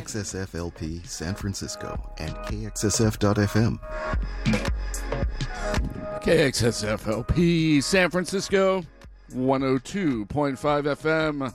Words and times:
KXSFLP 0.00 1.06
San 1.06 1.34
Francisco 1.34 2.12
and 2.18 2.34
KXSF.FM. 2.34 3.78
KXSFLP 6.22 7.82
San 7.82 8.08
Francisco, 8.08 8.82
102.5 9.34 10.26
FM, 10.26 11.54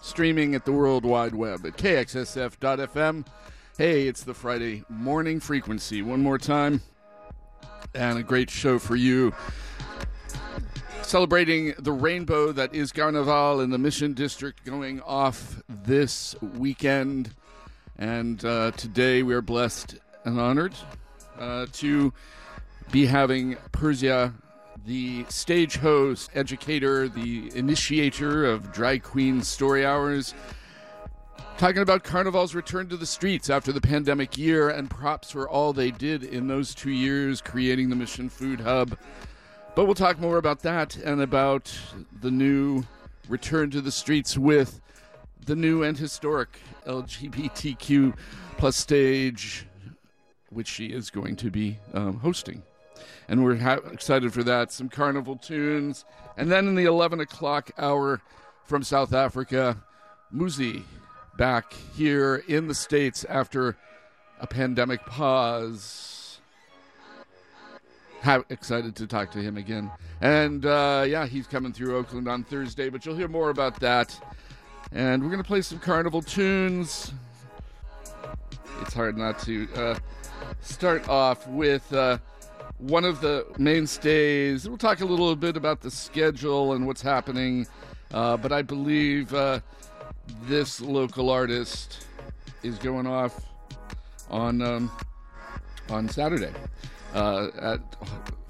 streaming 0.00 0.54
at 0.54 0.64
the 0.64 0.70
World 0.70 1.04
Wide 1.04 1.34
Web 1.34 1.66
at 1.66 1.76
KXSF.FM. 1.76 3.26
Hey, 3.76 4.06
it's 4.06 4.22
the 4.22 4.34
Friday 4.34 4.84
morning 4.88 5.40
frequency. 5.40 6.00
One 6.00 6.22
more 6.22 6.38
time, 6.38 6.82
and 7.94 8.18
a 8.18 8.22
great 8.22 8.50
show 8.50 8.78
for 8.78 8.94
you. 8.94 9.34
Celebrating 11.02 11.74
the 11.76 11.90
rainbow 11.90 12.52
that 12.52 12.72
is 12.72 12.92
Carnival 12.92 13.60
in 13.60 13.70
the 13.70 13.78
Mission 13.78 14.12
District 14.14 14.64
going 14.64 15.00
off 15.00 15.60
this 15.68 16.36
weekend. 16.40 17.34
And 18.00 18.42
uh, 18.46 18.70
today 18.70 19.22
we 19.22 19.34
are 19.34 19.42
blessed 19.42 19.96
and 20.24 20.40
honored 20.40 20.72
uh, 21.38 21.66
to 21.74 22.14
be 22.90 23.04
having 23.04 23.58
Persia, 23.72 24.32
the 24.86 25.26
stage 25.28 25.76
host, 25.76 26.30
educator, 26.34 27.08
the 27.08 27.54
initiator 27.54 28.46
of 28.46 28.72
Drag 28.72 29.02
Queen 29.02 29.42
Story 29.42 29.84
Hours, 29.84 30.32
talking 31.58 31.82
about 31.82 32.02
Carnival's 32.02 32.54
return 32.54 32.88
to 32.88 32.96
the 32.96 33.04
streets 33.04 33.50
after 33.50 33.70
the 33.70 33.82
pandemic 33.82 34.38
year 34.38 34.70
and 34.70 34.88
props 34.88 35.30
for 35.30 35.46
all 35.46 35.74
they 35.74 35.90
did 35.90 36.24
in 36.24 36.48
those 36.48 36.74
two 36.74 36.90
years 36.90 37.42
creating 37.42 37.90
the 37.90 37.96
Mission 37.96 38.30
Food 38.30 38.60
Hub. 38.60 38.96
But 39.74 39.84
we'll 39.84 39.94
talk 39.94 40.18
more 40.18 40.38
about 40.38 40.60
that 40.60 40.96
and 40.96 41.20
about 41.20 41.70
the 42.22 42.30
new 42.30 42.82
return 43.28 43.70
to 43.72 43.82
the 43.82 43.92
streets 43.92 44.38
with 44.38 44.80
the 45.50 45.56
new 45.56 45.82
and 45.82 45.98
historic 45.98 46.60
LGBTQ 46.86 48.16
plus 48.56 48.76
stage, 48.76 49.66
which 50.50 50.68
she 50.68 50.86
is 50.86 51.10
going 51.10 51.34
to 51.34 51.50
be 51.50 51.76
um, 51.92 52.20
hosting. 52.20 52.62
And 53.26 53.42
we're 53.42 53.56
ha- 53.56 53.80
excited 53.90 54.32
for 54.32 54.44
that. 54.44 54.70
Some 54.70 54.88
carnival 54.88 55.34
tunes. 55.34 56.04
And 56.36 56.52
then 56.52 56.68
in 56.68 56.76
the 56.76 56.84
11 56.84 57.18
o'clock 57.18 57.72
hour 57.78 58.20
from 58.64 58.84
South 58.84 59.12
Africa, 59.12 59.76
Muzi 60.32 60.84
back 61.36 61.72
here 61.96 62.44
in 62.46 62.68
the 62.68 62.74
States 62.74 63.24
after 63.24 63.76
a 64.38 64.46
pandemic 64.46 65.04
pause 65.04 66.38
excited 68.50 68.94
to 68.94 69.06
talk 69.08 69.32
to 69.32 69.38
him 69.38 69.56
again. 69.56 69.90
And 70.20 70.64
uh, 70.64 71.04
yeah, 71.08 71.26
he's 71.26 71.48
coming 71.48 71.72
through 71.72 71.96
Oakland 71.96 72.28
on 72.28 72.44
Thursday, 72.44 72.88
but 72.88 73.04
you'll 73.04 73.16
hear 73.16 73.26
more 73.26 73.50
about 73.50 73.80
that. 73.80 74.16
And 74.92 75.22
we're 75.22 75.30
going 75.30 75.42
to 75.42 75.46
play 75.46 75.62
some 75.62 75.78
carnival 75.78 76.20
tunes. 76.20 77.12
It's 78.80 78.92
hard 78.92 79.16
not 79.16 79.38
to 79.40 79.68
uh, 79.76 79.98
start 80.60 81.08
off 81.08 81.46
with 81.46 81.92
uh, 81.92 82.18
one 82.78 83.04
of 83.04 83.20
the 83.20 83.46
mainstays. 83.58 84.68
We'll 84.68 84.78
talk 84.78 85.00
a 85.00 85.04
little 85.04 85.36
bit 85.36 85.56
about 85.56 85.80
the 85.80 85.90
schedule 85.90 86.72
and 86.72 86.86
what's 86.86 87.02
happening, 87.02 87.66
uh, 88.12 88.36
but 88.36 88.50
I 88.52 88.62
believe 88.62 89.32
uh, 89.32 89.60
this 90.42 90.80
local 90.80 91.30
artist 91.30 92.06
is 92.62 92.78
going 92.78 93.06
off 93.06 93.46
on 94.28 94.60
um, 94.62 94.90
on 95.88 96.08
Saturday 96.08 96.52
uh, 97.14 97.48
at 97.60 97.80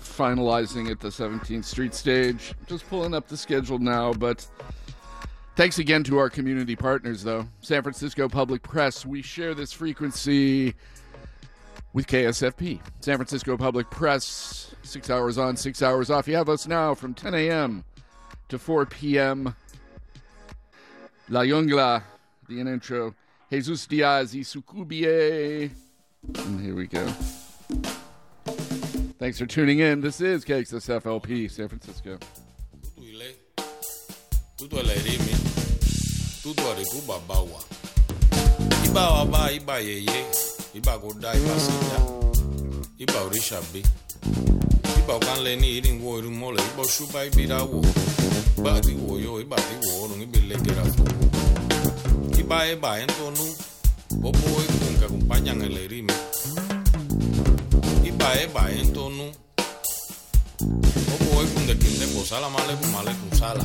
finalizing 0.01 0.91
at 0.91 1.01
the 1.01 1.09
17th 1.09 1.65
Street 1.65 1.95
stage. 1.95 2.55
Just 2.67 2.89
pulling 2.89 3.15
up 3.15 3.29
the 3.29 3.37
schedule 3.37 3.79
now, 3.79 4.13
but 4.13 4.47
thanks 5.61 5.79
again 5.79 6.03
to 6.03 6.17
our 6.17 6.31
community 6.31 6.75
partners, 6.75 7.23
though. 7.23 7.47
San 7.61 7.83
Francisco 7.83 8.31
Public 8.31 8.63
Press, 8.63 9.05
we 9.05 9.21
share 9.21 9.53
this 9.53 9.75
frequency 9.75 10.75
with 11.93 12.07
KSFP. 12.07 12.81
San 13.01 13.17
Francisco 13.19 13.59
Public 13.59 13.91
Press, 13.91 14.75
six 14.81 15.11
hours 15.11 15.37
on, 15.37 15.59
six 15.59 15.83
hours 15.83 16.09
off. 16.09 16.27
You 16.27 16.37
have 16.37 16.49
us 16.49 16.67
now 16.67 16.95
from 16.95 17.13
10 17.13 17.35
a.m. 17.35 17.85
to 18.49 18.59
4 18.59 18.87
p.m. 18.87 19.55
La 21.29 21.43
Jungla, 21.43 22.05
the 22.49 22.59
intro. 22.59 23.15
Jesus 23.53 23.87
Diaz 23.87 24.35
y 24.35 24.41
su 24.41 24.63
QBA. 24.63 25.71
And 26.39 26.61
here 26.63 26.75
we 26.75 26.87
go. 26.87 27.07
Thanks 29.19 29.39
for 29.39 29.45
tuning 29.45 29.81
in. 29.81 30.01
This 30.01 30.23
is 30.23 30.43
KXSFLP 30.43 31.51
San 31.51 31.69
Francisco. 31.69 32.19
tutu 34.61 34.77
elerimi 34.77 35.33
tutu 35.33 35.50
tudware 36.43 36.85
kubabawa 36.85 37.61
iba 38.85 39.11
baba 39.11 39.53
iba 39.53 39.79
yeye 39.79 40.25
iba 40.75 40.99
koda 40.99 41.35
iba 41.37 41.55
sija 41.61 41.99
iba 42.99 43.19
orishabe 43.27 43.83
iba 44.99 45.15
okanleni 45.15 45.69
irinwo 45.79 46.19
irumole 46.19 46.63
iba 46.73 46.83
osuba 46.83 47.25
ibirawo 47.25 47.85
iba 48.59 48.81
diwoyo 48.81 49.41
iba 49.41 49.57
diwoorun 49.57 50.23
ibelegera 50.23 50.85
foko 50.85 51.15
iba 52.41 52.67
eba 52.73 53.01
entonu 53.01 53.47
bobo 54.21 54.49
ikunka 54.65 55.07
acompañan 55.07 55.61
el 55.63 55.77
erime 55.85 56.15
iba 58.09 58.29
eba 58.43 58.63
entonu 58.81 59.27
bobo 61.09 61.43
ikunde 61.45 61.75
kinde 61.75 62.07
posala 62.15 62.49
male 62.51 62.75
kumale 62.81 63.13
kusala 63.21 63.65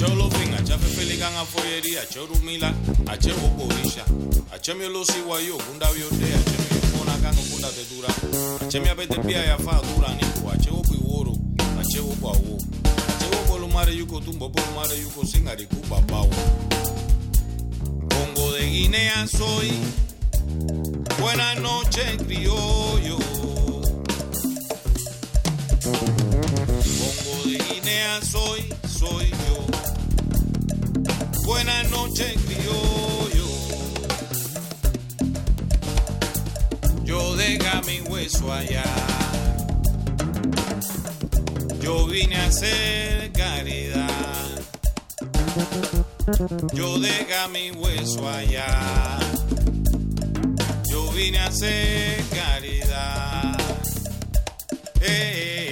acholofin 0.00 0.54
achafefelikan 0.54 1.36
afoyeri 1.36 1.98
achorumila 1.98 2.74
achehoborisha 3.06 4.04
achemiolosiwayo 4.54 5.54
okunda 5.54 5.86
byode 5.92 6.34
achemiokonakan 6.34 7.34
okunda 7.38 7.68
tetura 7.68 8.08
achemiapetepia 8.66 9.44
yafa 9.44 9.80
turaniku 9.94 10.50
achehopiworo 10.50 11.36
achehopwawo 11.80 12.58
achehopolumare 13.08 13.92
yuko 13.94 14.20
tumbopolumare 14.20 14.96
yuko 15.00 15.26
singarikupapawo 15.26 16.34
Congo 18.08 18.52
de 18.58 18.66
Guinea 18.70 19.26
soy 19.26 19.70
Buenas 21.18 21.58
noches 21.60 22.16
criollo. 22.26 23.20
Congo 27.00 27.44
de 27.44 27.56
Guinea 27.58 28.20
soy, 28.22 28.62
soy 28.86 29.30
yo. 29.30 29.66
Buenas 31.46 31.90
noches, 31.90 32.34
criollo. 32.46 33.48
Yo 37.04 37.36
deja 37.36 37.80
mi 37.86 38.00
hueso 38.02 38.52
allá. 38.52 38.84
Yo 41.80 42.06
vine 42.06 42.36
a 42.36 42.46
hacer 42.46 43.32
caridad. 43.32 44.60
Yo 46.74 46.98
deja 46.98 47.48
mi 47.48 47.70
hueso 47.70 48.28
allá. 48.28 49.18
Yo 50.90 51.10
vine 51.12 51.38
a 51.38 51.46
hacer 51.46 52.22
caridad. 52.28 53.56
Eh, 55.00 55.06
eh, 55.06 55.69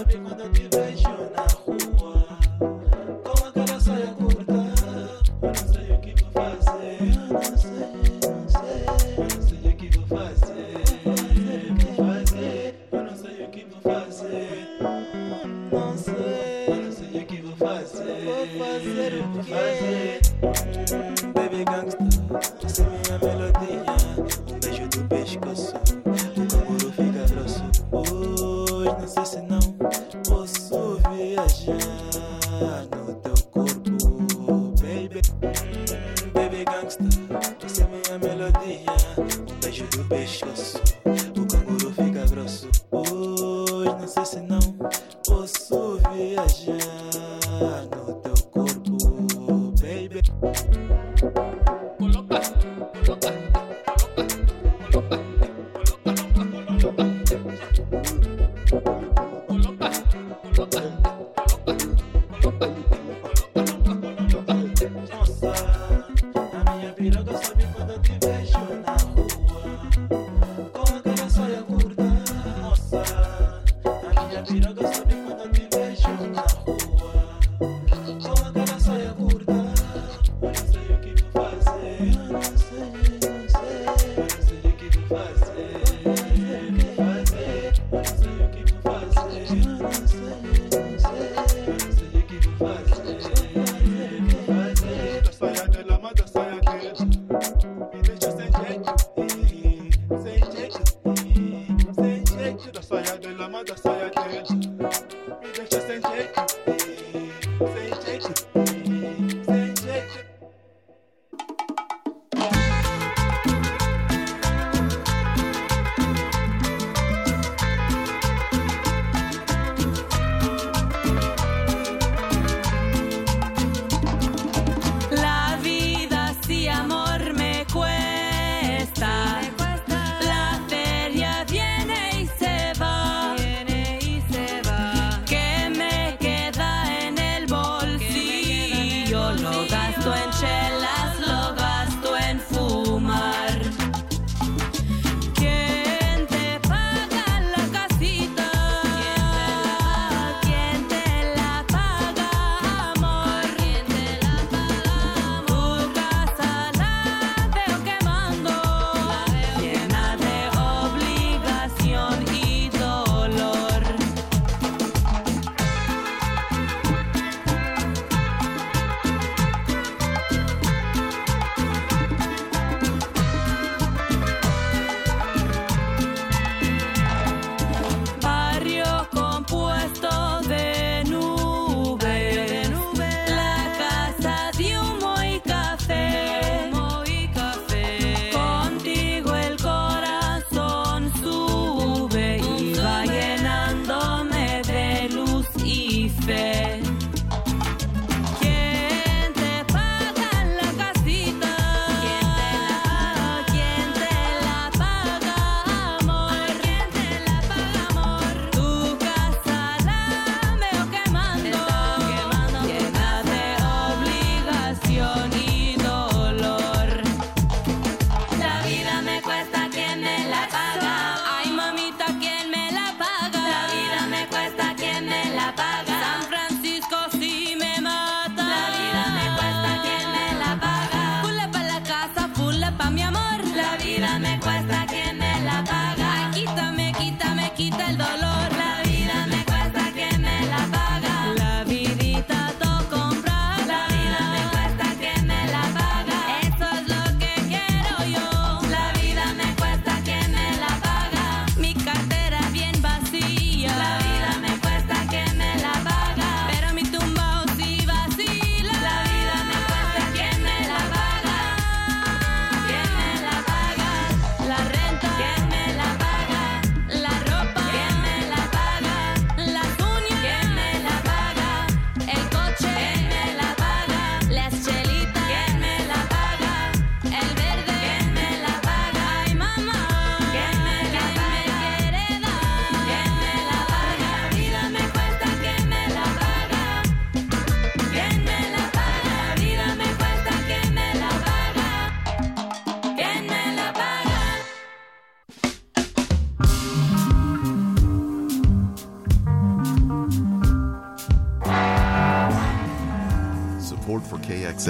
La 0.00 0.49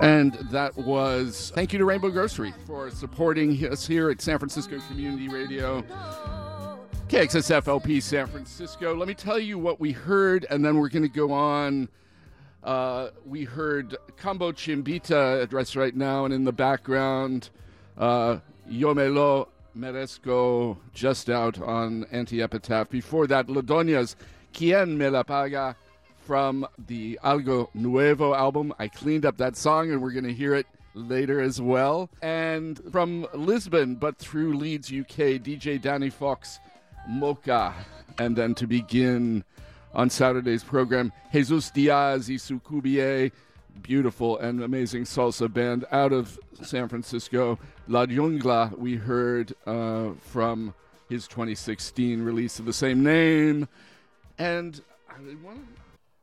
And 0.00 0.32
that 0.50 0.76
was 0.78 1.52
thank 1.54 1.72
you 1.74 1.78
to 1.78 1.84
Rainbow 1.84 2.10
Grocery 2.10 2.54
for 2.66 2.90
supporting 2.90 3.54
us 3.70 3.86
here 3.86 4.10
at 4.10 4.22
San 4.22 4.38
Francisco 4.38 4.78
Community 4.88 5.28
Radio. 5.28 5.84
KXSF 7.08 7.68
LP 7.68 8.00
San 8.00 8.26
Francisco. 8.28 8.94
Let 8.94 9.08
me 9.08 9.14
tell 9.14 9.38
you 9.38 9.58
what 9.58 9.78
we 9.78 9.92
heard, 9.92 10.46
and 10.48 10.64
then 10.64 10.78
we're 10.78 10.88
going 10.88 11.02
to 11.02 11.08
go 11.08 11.32
on. 11.32 11.88
Uh, 12.64 13.08
we 13.26 13.44
heard 13.44 13.96
Combo 14.16 14.52
Chimbita 14.52 15.42
address 15.42 15.76
right 15.76 15.94
now, 15.94 16.24
and 16.24 16.32
in 16.32 16.44
the 16.44 16.52
background, 16.52 17.50
uh, 17.98 18.38
Yo 18.68 18.94
Me 18.94 19.08
Lo 19.08 19.48
Merezco 19.76 20.78
just 20.94 21.28
out 21.28 21.60
on 21.60 22.06
Anti 22.10 22.40
Epitaph. 22.40 22.88
Before 22.88 23.26
that, 23.26 23.50
La 23.50 23.60
Doña's 23.60 24.16
Quien 24.54 24.96
Me 24.96 25.08
La 25.08 25.24
Paga 25.24 25.76
from 26.30 26.64
the 26.86 27.18
Algo 27.24 27.70
Nuevo 27.74 28.34
album. 28.34 28.72
I 28.78 28.86
cleaned 28.86 29.26
up 29.26 29.38
that 29.38 29.56
song 29.56 29.90
and 29.90 30.00
we're 30.00 30.12
going 30.12 30.22
to 30.22 30.32
hear 30.32 30.54
it 30.54 30.68
later 30.94 31.40
as 31.40 31.60
well. 31.60 32.08
And 32.22 32.80
from 32.92 33.26
Lisbon, 33.34 33.96
but 33.96 34.16
through 34.16 34.56
Leeds, 34.56 34.92
UK, 34.92 35.42
DJ 35.42 35.82
Danny 35.82 36.08
Fox, 36.08 36.60
Mocha. 37.08 37.74
And 38.20 38.36
then 38.36 38.54
to 38.54 38.68
begin 38.68 39.42
on 39.92 40.08
Saturday's 40.08 40.62
program, 40.62 41.12
Jesus 41.32 41.68
Diaz 41.72 42.28
y 42.28 42.36
su 42.36 42.60
QBA, 42.60 43.32
beautiful 43.82 44.38
and 44.38 44.62
amazing 44.62 45.06
salsa 45.06 45.52
band 45.52 45.84
out 45.90 46.12
of 46.12 46.38
San 46.62 46.88
Francisco. 46.88 47.58
La 47.88 48.06
Jungla, 48.06 48.78
we 48.78 48.94
heard 48.94 49.52
uh, 49.66 50.10
from 50.20 50.74
his 51.08 51.26
2016 51.26 52.22
release 52.22 52.60
of 52.60 52.66
the 52.66 52.72
same 52.72 53.02
name. 53.02 53.66
And 54.38 54.80
I 55.08 55.18
want 55.44 55.58
to 55.58 55.79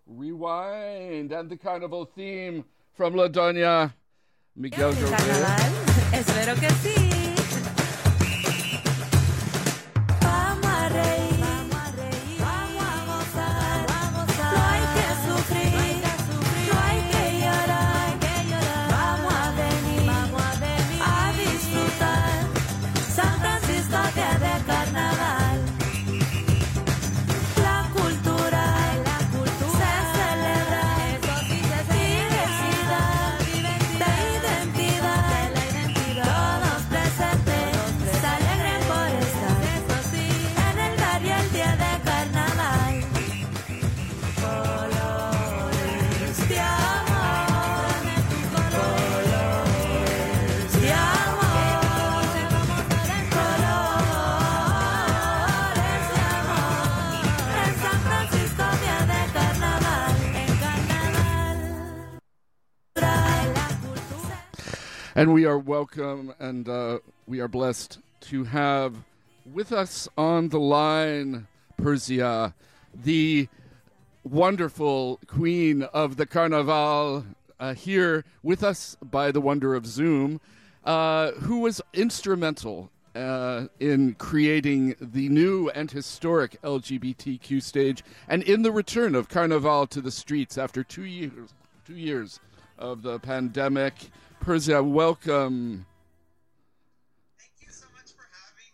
Rewind 0.07 1.31
and 1.31 1.49
the 1.49 1.57
carnival 1.57 2.05
theme 2.05 2.63
from 2.93 3.15
La 3.15 3.27
Doña 3.27 3.93
Miguel 4.55 4.93
Espero 6.13 6.55
que 6.55 6.69
sí. 6.81 7.06
And 65.17 65.33
we 65.33 65.45
are 65.45 65.57
welcome 65.57 66.35
and 66.37 66.69
uh, 66.69 66.99
we 67.25 67.39
are 67.39 67.47
blessed 67.47 67.97
to 68.29 68.43
have 68.43 68.93
with 69.51 69.71
us 69.71 70.07
on 70.15 70.49
the 70.49 70.59
line 70.59 71.47
Persia, 71.75 72.53
the 72.93 73.47
wonderful 74.23 75.19
queen 75.25 75.81
of 75.81 76.17
the 76.17 76.27
Carnival, 76.27 77.25
uh, 77.59 77.73
here 77.73 78.25
with 78.43 78.63
us 78.63 78.95
by 79.01 79.31
the 79.31 79.41
wonder 79.41 79.73
of 79.73 79.87
Zoom, 79.87 80.39
uh, 80.85 81.31
who 81.31 81.61
was 81.61 81.81
instrumental 81.95 82.91
uh, 83.15 83.65
in 83.79 84.13
creating 84.19 84.95
the 85.01 85.29
new 85.29 85.67
and 85.71 85.89
historic 85.89 86.61
LGBTQ 86.61 87.63
stage 87.63 88.03
and 88.27 88.43
in 88.43 88.61
the 88.61 88.71
return 88.71 89.15
of 89.15 89.29
Carnival 89.29 89.87
to 89.87 89.99
the 89.99 90.11
streets 90.11 90.59
after 90.59 90.83
two 90.83 91.05
years, 91.05 91.55
two 91.87 91.95
years 91.95 92.39
of 92.77 93.01
the 93.01 93.17
pandemic. 93.17 94.11
Persia, 94.39 94.81
welcome. 94.81 95.85
Thank 97.37 97.51
you 97.59 97.67
so 97.69 97.85
much 97.93 98.11
for 98.13 98.25
having 98.31 98.71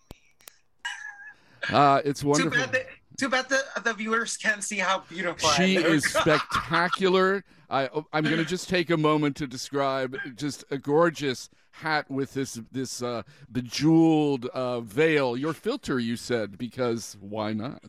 me. 1.72 1.76
Uh, 1.76 2.02
it's 2.06 2.24
wonderful. 2.24 2.52
Too 2.52 2.58
bad, 2.58 2.72
the, 2.72 2.86
too 3.18 3.30
bad 3.30 3.50
the, 3.50 3.64
the 3.84 3.94
viewers 3.94 4.38
can't 4.38 4.64
see 4.64 4.78
how 4.78 5.04
beautiful 5.10 5.50
she 5.50 5.78
I 5.78 5.82
am. 5.82 5.92
is 5.94 6.06
spectacular. 6.06 7.44
I, 7.70 7.90
I'm 8.12 8.24
going 8.24 8.38
to 8.38 8.46
just 8.46 8.70
take 8.70 8.92
a 8.92 8.98
moment 8.98 9.36
to 9.38 9.48
describe 9.48 10.16
just 10.36 10.64
a 10.70 10.78
gorgeous 10.78 11.50
hat 11.72 12.10
with 12.12 12.34
this 12.36 12.60
this 12.72 13.02
uh, 13.02 13.24
bejeweled 13.52 14.46
uh, 14.48 14.82
veil. 14.82 15.36
Your 15.36 15.54
filter, 15.54 16.00
you 16.00 16.16
said, 16.16 16.58
because 16.58 17.18
why 17.20 17.54
not? 17.54 17.82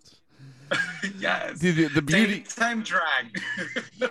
yes. 1.19 1.59
The, 1.59 1.89
the, 1.89 2.03
beauty 2.03 2.41
time, 2.41 2.83
time 2.83 3.41
drag. 4.01 4.11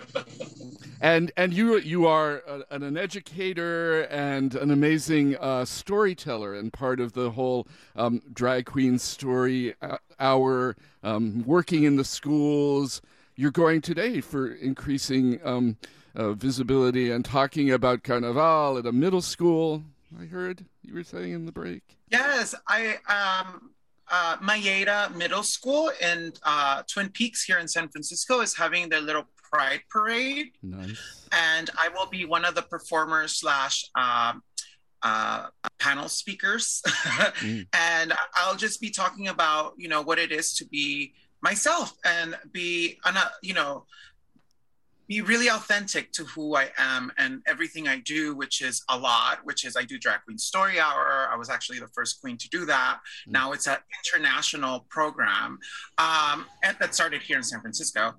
and 1.00 1.32
and 1.36 1.52
you 1.52 1.78
you 1.78 2.06
are 2.06 2.42
a, 2.46 2.64
an 2.70 2.96
educator 2.96 4.02
and 4.02 4.54
an 4.54 4.70
amazing 4.70 5.36
uh, 5.36 5.64
storyteller 5.64 6.54
and 6.54 6.72
part 6.72 7.00
of 7.00 7.12
the 7.12 7.30
whole 7.30 7.66
um, 7.96 8.22
drag 8.32 8.66
queen 8.66 8.98
story 8.98 9.74
uh, 9.82 9.98
hour. 10.18 10.76
Um, 11.02 11.44
working 11.46 11.84
in 11.84 11.96
the 11.96 12.04
schools, 12.04 13.02
you're 13.36 13.50
going 13.50 13.82
today 13.82 14.20
for 14.20 14.48
increasing 14.48 15.38
um, 15.44 15.76
uh, 16.14 16.32
visibility 16.32 17.10
and 17.10 17.24
talking 17.24 17.70
about 17.70 18.02
Carnival 18.02 18.78
at 18.78 18.86
a 18.86 18.92
middle 18.92 19.22
school. 19.22 19.82
I 20.20 20.26
heard 20.26 20.64
you 20.82 20.94
were 20.94 21.02
saying 21.02 21.32
in 21.32 21.46
the 21.46 21.52
break. 21.52 21.82
Yes, 22.10 22.54
I 22.68 22.98
um 23.08 23.73
uh, 24.10 24.36
Mayeda 24.38 25.14
Middle 25.14 25.42
School 25.42 25.90
in 26.00 26.32
uh, 26.42 26.82
Twin 26.86 27.08
Peaks 27.10 27.44
here 27.44 27.58
in 27.58 27.68
San 27.68 27.88
Francisco 27.88 28.40
is 28.40 28.54
having 28.54 28.88
their 28.88 29.00
little 29.00 29.24
Pride 29.50 29.80
Parade. 29.90 30.52
Nice. 30.62 31.26
And 31.32 31.70
I 31.78 31.88
will 31.88 32.06
be 32.06 32.24
one 32.24 32.44
of 32.44 32.54
the 32.54 32.62
performers 32.62 33.36
slash 33.36 33.84
um, 33.94 34.42
uh, 35.02 35.48
panel 35.78 36.08
speakers. 36.08 36.82
mm. 36.86 37.66
And 37.72 38.12
I'll 38.34 38.56
just 38.56 38.80
be 38.80 38.90
talking 38.90 39.28
about, 39.28 39.74
you 39.76 39.88
know, 39.88 40.02
what 40.02 40.18
it 40.18 40.32
is 40.32 40.54
to 40.54 40.64
be 40.66 41.14
myself 41.40 41.92
and 42.04 42.36
be, 42.52 42.98
you 43.42 43.54
know, 43.54 43.84
be 45.06 45.20
really 45.20 45.48
authentic 45.48 46.12
to 46.12 46.24
who 46.24 46.56
I 46.56 46.70
am 46.78 47.12
and 47.18 47.42
everything 47.46 47.88
I 47.88 47.98
do, 47.98 48.34
which 48.34 48.62
is 48.62 48.82
a 48.88 48.96
lot, 48.96 49.44
which 49.44 49.64
is 49.64 49.76
I 49.76 49.82
do 49.82 49.98
Drag 49.98 50.22
Queen 50.24 50.38
Story 50.38 50.80
Hour. 50.80 51.28
I 51.30 51.36
was 51.36 51.50
actually 51.50 51.78
the 51.78 51.88
first 51.88 52.20
queen 52.20 52.36
to 52.38 52.48
do 52.48 52.64
that. 52.66 53.00
Mm. 53.28 53.32
Now 53.32 53.52
it's 53.52 53.66
an 53.66 53.76
international 54.04 54.86
program 54.88 55.58
um, 55.98 56.46
that 56.62 56.94
started 56.94 57.22
here 57.22 57.36
in 57.36 57.42
San 57.42 57.60
Francisco. 57.60 58.14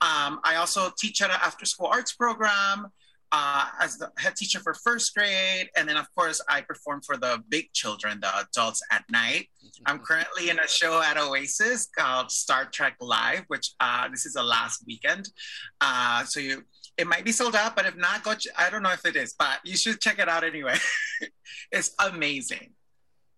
Um, 0.00 0.40
I 0.44 0.56
also 0.56 0.90
teach 0.98 1.22
at 1.22 1.30
an 1.30 1.36
after 1.42 1.64
school 1.64 1.86
arts 1.86 2.12
program 2.12 2.90
uh, 3.32 3.66
as 3.80 3.96
the 3.96 4.10
head 4.18 4.36
teacher 4.36 4.60
for 4.60 4.74
first 4.74 5.14
grade. 5.14 5.70
And 5.76 5.88
then, 5.88 5.96
of 5.96 6.06
course, 6.14 6.40
I 6.48 6.60
perform 6.60 7.00
for 7.00 7.16
the 7.16 7.42
big 7.48 7.72
children, 7.72 8.20
the 8.20 8.30
adults 8.38 8.82
at 8.90 9.04
night. 9.10 9.48
I'm 9.86 9.98
currently 10.04 10.50
in 10.50 10.58
a 10.58 10.68
show 10.68 11.00
at 11.02 11.16
Oasis 11.16 11.88
called 11.96 12.30
Star 12.30 12.66
Trek 12.66 12.96
Live, 13.00 13.44
which 13.48 13.72
uh, 13.80 14.08
this 14.08 14.26
is 14.26 14.34
the 14.34 14.42
last 14.42 14.84
weekend. 14.86 15.30
Uh, 15.80 16.24
so 16.24 16.40
you, 16.40 16.62
it 16.98 17.06
might 17.06 17.24
be 17.24 17.32
sold 17.32 17.56
out, 17.56 17.74
but 17.74 17.86
if 17.86 17.96
not, 17.96 18.22
go. 18.22 18.34
Ch- 18.34 18.48
I 18.56 18.68
don't 18.68 18.82
know 18.82 18.92
if 18.92 19.04
it 19.06 19.16
is, 19.16 19.34
but 19.38 19.60
you 19.64 19.76
should 19.76 20.00
check 20.00 20.18
it 20.18 20.28
out 20.28 20.44
anyway. 20.44 20.76
it's 21.72 21.94
amazing. 21.98 22.74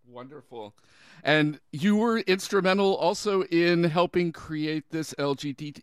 Wonderful. 0.06 0.74
And 1.22 1.58
you 1.72 1.96
were 1.96 2.18
instrumental 2.18 2.96
also 2.96 3.44
in 3.44 3.84
helping 3.84 4.32
create 4.32 4.84
this 4.90 5.14
LGBT, 5.18 5.80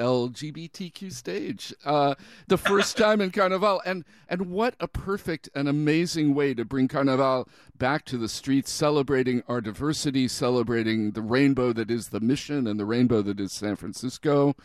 LGBTQ 0.00 1.12
stage. 1.12 1.72
Uh, 1.84 2.14
the 2.48 2.58
first 2.58 2.96
time 2.96 3.20
in 3.20 3.30
Carnival, 3.30 3.80
and 3.84 4.04
and 4.28 4.50
what 4.50 4.74
a 4.80 4.88
perfect 4.88 5.48
and 5.54 5.68
amazing 5.68 6.34
way 6.34 6.54
to 6.54 6.64
bring 6.64 6.88
Carnival 6.88 7.48
back 7.76 8.04
to 8.06 8.18
the 8.18 8.28
streets, 8.28 8.72
celebrating 8.72 9.42
our 9.46 9.60
diversity, 9.60 10.26
celebrating 10.26 11.12
the 11.12 11.22
rainbow 11.22 11.72
that 11.72 11.90
is 11.90 12.08
the 12.08 12.20
mission 12.20 12.66
and 12.66 12.80
the 12.80 12.84
rainbow 12.84 13.22
that 13.22 13.38
is 13.38 13.52
San 13.52 13.76
Francisco. 13.76 14.56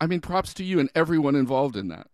I 0.00 0.06
mean, 0.06 0.20
props 0.20 0.52
to 0.54 0.64
you 0.64 0.78
and 0.78 0.90
everyone 0.94 1.34
involved 1.34 1.76
in 1.76 1.88
that. 1.88 2.08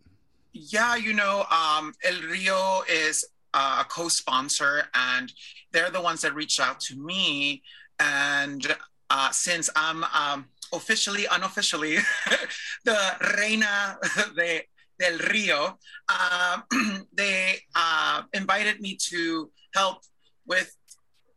Yeah, 0.52 0.96
you 0.96 1.12
know, 1.14 1.44
um, 1.50 1.94
El 2.04 2.20
Rio 2.28 2.82
is 2.88 3.26
uh, 3.54 3.78
a 3.80 3.84
co-sponsor, 3.84 4.84
and 4.94 5.32
they're 5.72 5.90
the 5.90 6.00
ones 6.00 6.20
that 6.22 6.34
reached 6.34 6.60
out 6.60 6.78
to 6.80 6.96
me. 6.96 7.62
And 7.98 8.66
uh, 9.10 9.30
since 9.30 9.68
I'm 9.74 10.04
um, 10.04 10.46
officially, 10.72 11.26
unofficially, 11.30 11.96
the 12.84 12.98
reina 13.38 13.98
de, 14.36 14.62
del 14.98 15.18
Rio, 15.30 15.78
uh, 16.08 16.60
they 17.12 17.58
uh, 17.74 18.22
invited 18.32 18.80
me 18.80 18.96
to 19.10 19.50
help 19.74 19.98
with 20.46 20.74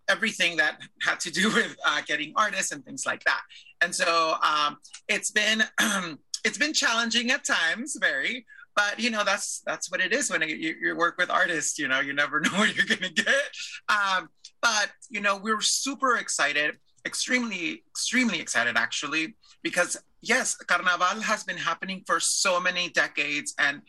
everything 0.07 0.57
that 0.57 0.79
had 1.01 1.19
to 1.21 1.31
do 1.31 1.49
with 1.53 1.75
uh, 1.85 2.01
getting 2.05 2.33
artists 2.35 2.71
and 2.71 2.83
things 2.85 3.05
like 3.05 3.23
that. 3.23 3.41
And 3.81 3.93
so 3.93 4.35
um, 4.43 4.77
it's 5.07 5.31
been 5.31 5.63
it's 6.45 6.57
been 6.57 6.73
challenging 6.73 7.31
at 7.31 7.43
times, 7.43 7.97
very. 7.99 8.45
But 8.75 8.99
you 8.99 9.09
know 9.09 9.23
that's 9.23 9.61
that's 9.65 9.89
what 9.89 10.01
it 10.01 10.11
is 10.11 10.29
when 10.29 10.41
you, 10.41 10.75
you 10.81 10.95
work 10.97 11.17
with 11.17 11.29
artists. 11.29 11.79
You 11.79 11.87
know 11.87 12.01
you 12.01 12.13
never 12.13 12.39
know 12.41 12.51
what 12.51 12.75
you're 12.75 12.85
gonna 12.85 13.11
get. 13.11 13.49
Um, 13.87 14.29
but 14.61 14.91
you 15.09 15.21
know 15.21 15.37
we're 15.37 15.61
super 15.61 16.17
excited, 16.17 16.75
extremely 17.05 17.83
extremely 17.91 18.39
excited 18.39 18.75
actually 18.77 19.35
because 19.63 19.97
yes, 20.21 20.55
Carnaval 20.55 21.21
has 21.21 21.43
been 21.43 21.57
happening 21.57 22.03
for 22.05 22.19
so 22.19 22.59
many 22.59 22.89
decades 22.89 23.53
and 23.59 23.81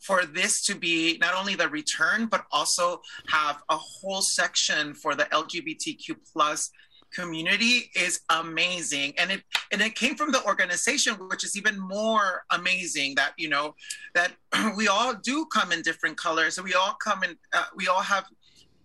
for 0.00 0.24
this 0.24 0.64
to 0.66 0.74
be 0.74 1.18
not 1.20 1.34
only 1.34 1.54
the 1.54 1.68
return 1.68 2.26
but 2.26 2.44
also 2.52 3.00
have 3.28 3.62
a 3.70 3.76
whole 3.76 4.20
section 4.20 4.94
for 4.94 5.14
the 5.14 5.24
lgbtq 5.24 6.14
plus 6.32 6.70
community 7.14 7.90
is 7.96 8.20
amazing 8.28 9.14
and 9.16 9.30
it 9.30 9.42
and 9.72 9.80
it 9.80 9.94
came 9.94 10.14
from 10.14 10.30
the 10.32 10.44
organization 10.44 11.14
which 11.30 11.44
is 11.44 11.56
even 11.56 11.78
more 11.78 12.44
amazing 12.50 13.14
that 13.14 13.32
you 13.38 13.48
know 13.48 13.74
that 14.14 14.32
we 14.76 14.86
all 14.86 15.14
do 15.14 15.46
come 15.46 15.72
in 15.72 15.80
different 15.82 16.16
colors 16.16 16.60
we 16.60 16.74
all 16.74 16.94
come 17.02 17.22
in 17.22 17.36
uh, 17.54 17.64
we 17.74 17.88
all 17.88 18.02
have 18.02 18.24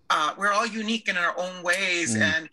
uh, 0.10 0.34
we're 0.38 0.52
all 0.52 0.68
unique 0.68 1.08
in 1.10 1.18
our 1.18 1.38
own 1.38 1.64
ways 1.64 2.16
mm. 2.16 2.22
and 2.22 2.50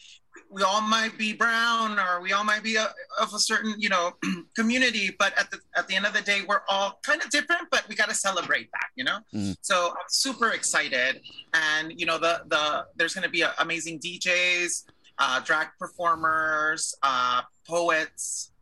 we 0.51 0.63
all 0.63 0.81
might 0.81 1.17
be 1.19 1.33
brown 1.33 1.99
or 1.99 2.21
we 2.21 2.33
all 2.33 2.45
might 2.45 2.63
be 2.63 2.77
a, 2.77 2.89
of 3.21 3.33
a 3.35 3.39
certain 3.39 3.75
you 3.79 3.89
know 3.89 4.13
community 4.57 5.15
but 5.19 5.39
at 5.39 5.51
the 5.51 5.59
at 5.77 5.87
the 5.89 5.95
end 5.95 6.07
of 6.07 6.13
the 6.13 6.23
day 6.23 6.41
we're 6.49 6.63
all 6.69 6.99
kind 7.03 7.23
of 7.23 7.31
different 7.31 7.63
but 7.71 7.85
we 7.89 7.95
got 7.95 8.09
to 8.09 8.15
celebrate 8.15 8.69
that 8.73 8.89
you 8.97 9.05
know 9.05 9.19
mm. 9.35 9.57
so 9.61 9.91
i'm 9.91 10.09
super 10.09 10.51
excited 10.51 11.21
and 11.55 11.93
you 11.99 12.07
know 12.07 12.19
the 12.19 12.43
the 12.49 12.87
there's 12.97 13.15
going 13.15 13.25
to 13.25 13.31
be 13.31 13.45
amazing 13.59 13.99
djs 13.99 14.85
uh, 15.21 15.41
drag 15.41 15.67
performers 15.81 16.95
uh, 17.03 17.43
poets 17.67 18.53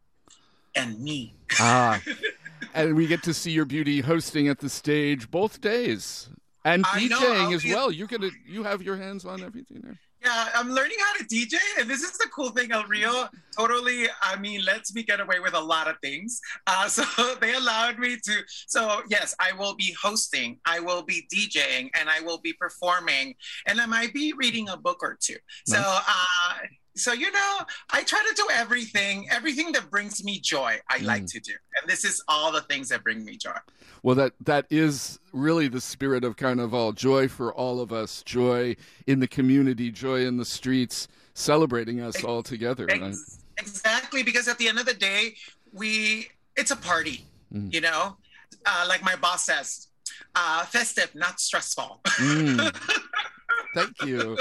and 0.75 0.99
me 1.01 1.35
ah 1.61 2.01
and 2.75 2.95
we 2.97 3.07
get 3.07 3.23
to 3.23 3.35
see 3.35 3.51
your 3.51 3.65
beauty 3.65 4.01
hosting 4.01 4.49
at 4.49 4.59
the 4.59 4.69
stage 4.69 5.31
both 5.31 5.61
days 5.61 6.29
and 6.67 6.85
DJing 6.85 7.55
as 7.55 7.65
well. 7.65 7.93
You're 7.93 8.09
gonna 8.09 8.31
you 8.45 8.65
have 8.65 8.83
your 8.83 8.97
hands 8.97 9.25
on 9.25 9.43
everything 9.43 9.81
there. 9.83 9.99
Yeah, 10.25 10.49
I'm 10.55 10.71
learning 10.71 10.97
how 10.99 11.15
to 11.19 11.25
DJ, 11.25 11.57
and 11.79 11.89
this 11.89 12.03
is 12.03 12.13
the 12.19 12.27
cool 12.35 12.51
thing. 12.51 12.73
El 12.73 12.85
Rio 12.85 13.29
totally, 13.57 14.07
I 14.23 14.37
mean, 14.37 14.65
lets 14.65 14.95
me 14.95 15.03
get 15.03 15.21
away 15.21 15.41
with 15.41 15.55
a 15.55 15.61
lot 15.61 15.89
of 15.89 15.97
things. 16.03 16.41
Uh, 16.67 16.89
so 16.97 17.05
they 17.41 17.55
allowed 17.55 17.99
me 17.99 18.17
to. 18.25 18.41
So 18.67 19.03
yes, 19.09 19.35
I 19.39 19.53
will 19.53 19.75
be 19.75 19.95
hosting, 20.01 20.59
I 20.65 20.81
will 20.81 21.03
be 21.03 21.27
DJing, 21.33 21.91
and 21.99 22.09
I 22.09 22.21
will 22.21 22.39
be 22.39 22.53
performing, 22.55 23.35
and 23.67 23.81
I 23.81 23.87
might 23.87 24.13
be 24.15 24.33
reading 24.37 24.69
a 24.69 24.77
book 24.77 24.99
or 25.03 25.17
two. 25.21 25.37
Nice. 25.69 25.79
So. 25.79 25.83
Uh, 25.83 26.59
so 26.97 27.13
you 27.13 27.31
know 27.31 27.59
i 27.91 28.03
try 28.03 28.23
to 28.29 28.35
do 28.35 28.47
everything 28.53 29.27
everything 29.31 29.71
that 29.73 29.91
brings 29.91 30.25
me 30.25 30.41
joy 30.41 30.77
i 30.91 30.99
mm. 30.99 31.05
like 31.05 31.27
to 31.27 31.39
do 31.41 31.53
and 31.81 31.91
this 31.91 32.05
is 32.05 32.23
all 32.29 32.51
the 32.51 32.63
things 32.63 32.89
that 32.89 33.05
bring 33.05 33.25
me 33.25 33.37
joy 33.37 33.51
well, 34.07 34.15
that 34.15 34.35
that 34.43 34.67
is 34.71 35.19
really 35.33 35.67
the 35.67 35.81
spirit 35.81 36.23
of 36.23 36.37
Carnival. 36.37 36.93
Joy 36.93 37.27
for 37.27 37.53
all 37.53 37.81
of 37.81 37.93
us. 37.93 38.23
Joy 38.23 38.77
in 39.09 39.19
the 39.19 39.27
community. 39.27 39.91
Joy 39.91 40.27
in 40.27 40.37
the 40.37 40.45
streets. 40.45 41.09
Celebrating 41.35 42.01
us 42.01 42.23
all 42.23 42.45
together. 42.45 42.87
Ex- 42.89 43.41
exactly, 43.59 44.23
because 44.23 44.47
at 44.47 44.59
the 44.59 44.69
end 44.69 44.79
of 44.79 44.87
the 44.87 44.95
day, 44.95 45.35
we 45.73 46.29
it's 46.57 46.71
a 46.71 46.77
party. 46.77 47.25
Mm. 47.53 47.75
You 47.75 47.81
know, 47.81 48.17
uh, 48.65 48.87
like 48.89 49.03
my 49.03 49.17
boss 49.17 49.47
says, 49.47 49.89
uh, 50.37 50.65
festive, 50.67 51.13
not 51.17 51.41
stressful. 51.41 52.01
Mm. 52.07 52.77
Thank 53.75 54.03
you. 54.05 54.39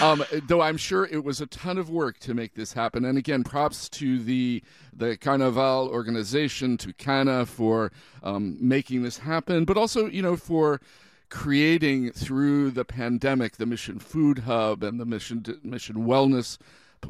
Um, 0.00 0.24
though 0.46 0.60
I'm 0.60 0.76
sure 0.76 1.06
it 1.06 1.24
was 1.24 1.40
a 1.40 1.46
ton 1.46 1.78
of 1.78 1.90
work 1.90 2.18
to 2.20 2.34
make 2.34 2.54
this 2.54 2.72
happen. 2.72 3.04
And 3.04 3.18
again, 3.18 3.44
props 3.44 3.88
to 3.90 4.18
the 4.18 4.62
the 4.92 5.16
Carnaval 5.16 5.88
organization, 5.88 6.76
to 6.78 6.92
Cana 6.92 7.46
for 7.46 7.92
um, 8.22 8.56
making 8.60 9.02
this 9.02 9.18
happen, 9.18 9.64
but 9.64 9.76
also 9.76 10.06
you 10.06 10.22
know 10.22 10.36
for 10.36 10.80
creating 11.28 12.12
through 12.12 12.70
the 12.70 12.84
pandemic 12.84 13.56
the 13.56 13.66
Mission 13.66 13.98
Food 13.98 14.40
Hub 14.40 14.82
and 14.82 15.00
the 15.00 15.06
Mission 15.06 15.44
Mission 15.62 16.06
Wellness, 16.06 16.58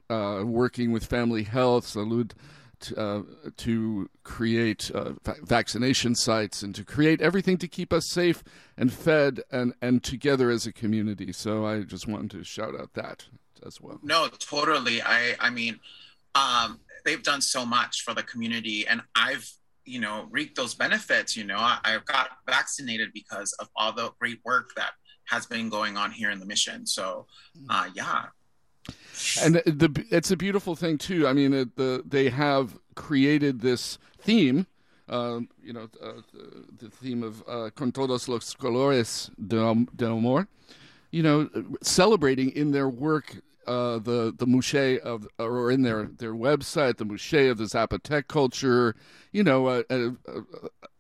uh, 0.09 0.43
working 0.45 0.93
with 0.93 1.05
Family 1.05 1.43
Health, 1.43 1.87
Salud 1.87 2.33
uh, 2.97 3.23
to 3.59 4.09
create 4.25 4.91
uh, 4.95 5.13
va- 5.25 5.37
vaccination 5.43 6.15
sites 6.15 6.63
and 6.63 6.75
to 6.75 6.85
create 6.85 7.21
everything 7.21 7.59
to 7.59 7.69
keep 7.69 7.93
us 7.93 8.07
safe 8.09 8.43
and 8.77 8.93
fed 8.93 9.43
and, 9.51 9.75
and 9.81 10.03
together 10.03 10.51
as 10.51 10.67
a 10.67 10.73
community. 10.73 11.33
So 11.33 11.67
I 11.67 11.83
just 11.83 12.09
wanted 12.09 12.31
to 12.33 12.45
shout 12.45 12.79
out 12.79 12.95
that 12.95 13.27
as 13.65 13.81
well. 13.81 13.99
No, 14.03 14.29
totally. 14.29 15.03
I, 15.03 15.37
I 15.39 15.51
mean, 15.51 15.79
um, 16.35 16.81
they've 17.05 17.23
done 17.23 17.41
so 17.41 17.65
much 17.65 18.03
for 18.03 18.15
the 18.15 18.23
community 18.23 18.87
and 18.87 19.03
I've, 19.15 19.49
you 19.85 20.01
know, 20.01 20.29
reaped 20.31 20.57
those 20.57 20.75
benefits. 20.75 21.37
You 21.37 21.45
know, 21.45 21.59
I, 21.59 21.79
I 21.85 21.99
got 22.07 22.31
vaccinated 22.47 23.11
because 23.13 23.53
of 23.55 23.69
all 23.77 23.93
the 23.93 24.13
great 24.19 24.41
work 24.45 24.71
that 24.77 24.93
has 25.27 25.47
been 25.47 25.69
going 25.69 25.97
on 25.97 26.11
here 26.11 26.31
in 26.31 26.39
the 26.41 26.47
mission. 26.47 26.87
So, 26.87 27.27
uh, 27.71 27.89
yeah, 27.95 28.27
and 29.41 29.57
the 29.57 30.05
it's 30.11 30.31
a 30.31 30.37
beautiful 30.37 30.77
thing 30.77 30.99
too. 30.99 31.27
I 31.27 31.33
mean, 31.33 31.53
it, 31.53 31.77
the 31.77 32.03
they 32.07 32.29
have 32.31 32.79
created 32.95 33.61
this 33.61 33.99
theme. 34.19 34.67
Uh, 35.09 35.41
you 35.63 35.73
know, 35.73 35.89
uh, 36.03 36.13
the, 36.33 36.87
the, 36.87 36.91
theme 36.91 37.23
of 37.23 37.43
uh, 37.49 37.71
"Con 37.75 37.93
todos 37.93 38.29
los 38.29 38.55
colores 38.55 39.31
de, 39.47 39.87
de 39.95 40.07
amor." 40.07 40.49
You 41.11 41.23
know, 41.23 41.51
celebrating 41.83 42.51
in 42.51 42.71
their 42.73 42.89
work 42.89 43.37
uh, 43.67 43.99
the 43.99 44.35
the 44.37 44.47
muxe 44.47 44.99
of 45.01 45.29
or 45.39 45.71
in 45.71 45.83
their 45.83 46.07
their 46.07 46.35
website 46.35 46.97
the 46.97 47.05
muxe 47.05 47.51
of 47.51 47.59
the 47.59 47.65
Zapotec 47.65 48.29
culture. 48.29 48.95
You 49.33 49.45
know, 49.45 49.69
a, 49.69 49.85
a, 49.91 50.13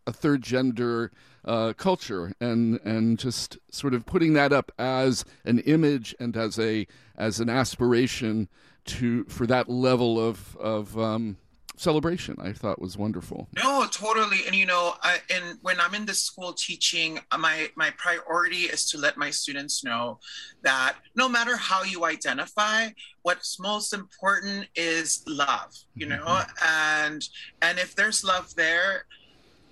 a 0.06 0.12
third 0.12 0.42
gender 0.42 1.10
uh, 1.44 1.72
culture 1.76 2.32
and 2.40 2.80
and 2.84 3.18
just 3.18 3.58
sort 3.70 3.94
of 3.94 4.06
putting 4.06 4.32
that 4.34 4.52
up 4.52 4.70
as 4.78 5.24
an 5.44 5.58
image 5.60 6.14
and 6.20 6.36
as 6.36 6.58
a 6.58 6.86
as 7.16 7.40
an 7.40 7.48
aspiration 7.48 8.48
to 8.84 9.24
for 9.24 9.46
that 9.46 9.68
level 9.68 10.20
of 10.20 10.56
of 10.56 10.98
um, 10.98 11.36
celebration 11.76 12.36
i 12.40 12.52
thought 12.52 12.80
was 12.80 12.96
wonderful. 12.96 13.48
No 13.56 13.86
totally. 13.90 14.46
And 14.46 14.54
you 14.54 14.66
know 14.66 14.94
I, 15.02 15.18
and 15.30 15.58
when 15.62 15.80
i'm 15.80 15.94
in 15.94 16.06
the 16.06 16.14
school 16.14 16.52
teaching 16.52 17.18
uh, 17.32 17.38
my 17.38 17.70
my 17.76 17.90
priority 17.98 18.64
is 18.64 18.88
to 18.90 18.98
let 18.98 19.16
my 19.16 19.30
students 19.30 19.82
know 19.82 20.20
that 20.62 20.96
no 21.16 21.28
matter 21.28 21.56
how 21.56 21.82
you 21.82 22.04
identify 22.04 22.88
what's 23.22 23.58
most 23.58 23.92
important 23.92 24.68
is 24.76 25.24
love 25.26 25.72
you 25.94 26.06
know? 26.06 26.24
Mm-hmm. 26.24 27.08
and 27.08 27.28
and 27.62 27.78
if 27.78 27.96
there's 27.96 28.22
love 28.22 28.54
there 28.54 29.06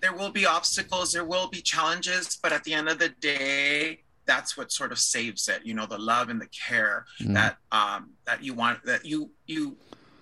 there 0.00 0.12
will 0.12 0.30
be 0.30 0.46
obstacles, 0.46 1.12
there 1.12 1.24
will 1.24 1.48
be 1.48 1.60
challenges, 1.60 2.38
but 2.42 2.52
at 2.52 2.64
the 2.64 2.74
end 2.74 2.88
of 2.88 2.98
the 2.98 3.10
day, 3.20 4.00
that's 4.26 4.56
what 4.56 4.70
sort 4.70 4.92
of 4.92 4.98
saves 4.98 5.48
it. 5.48 5.64
You 5.64 5.74
know, 5.74 5.86
the 5.86 5.98
love 5.98 6.28
and 6.28 6.40
the 6.40 6.46
care 6.48 7.04
mm. 7.20 7.34
that 7.34 7.56
um, 7.72 8.10
that 8.26 8.42
you 8.44 8.54
want 8.54 8.84
that 8.84 9.04
you 9.04 9.30
you 9.46 9.76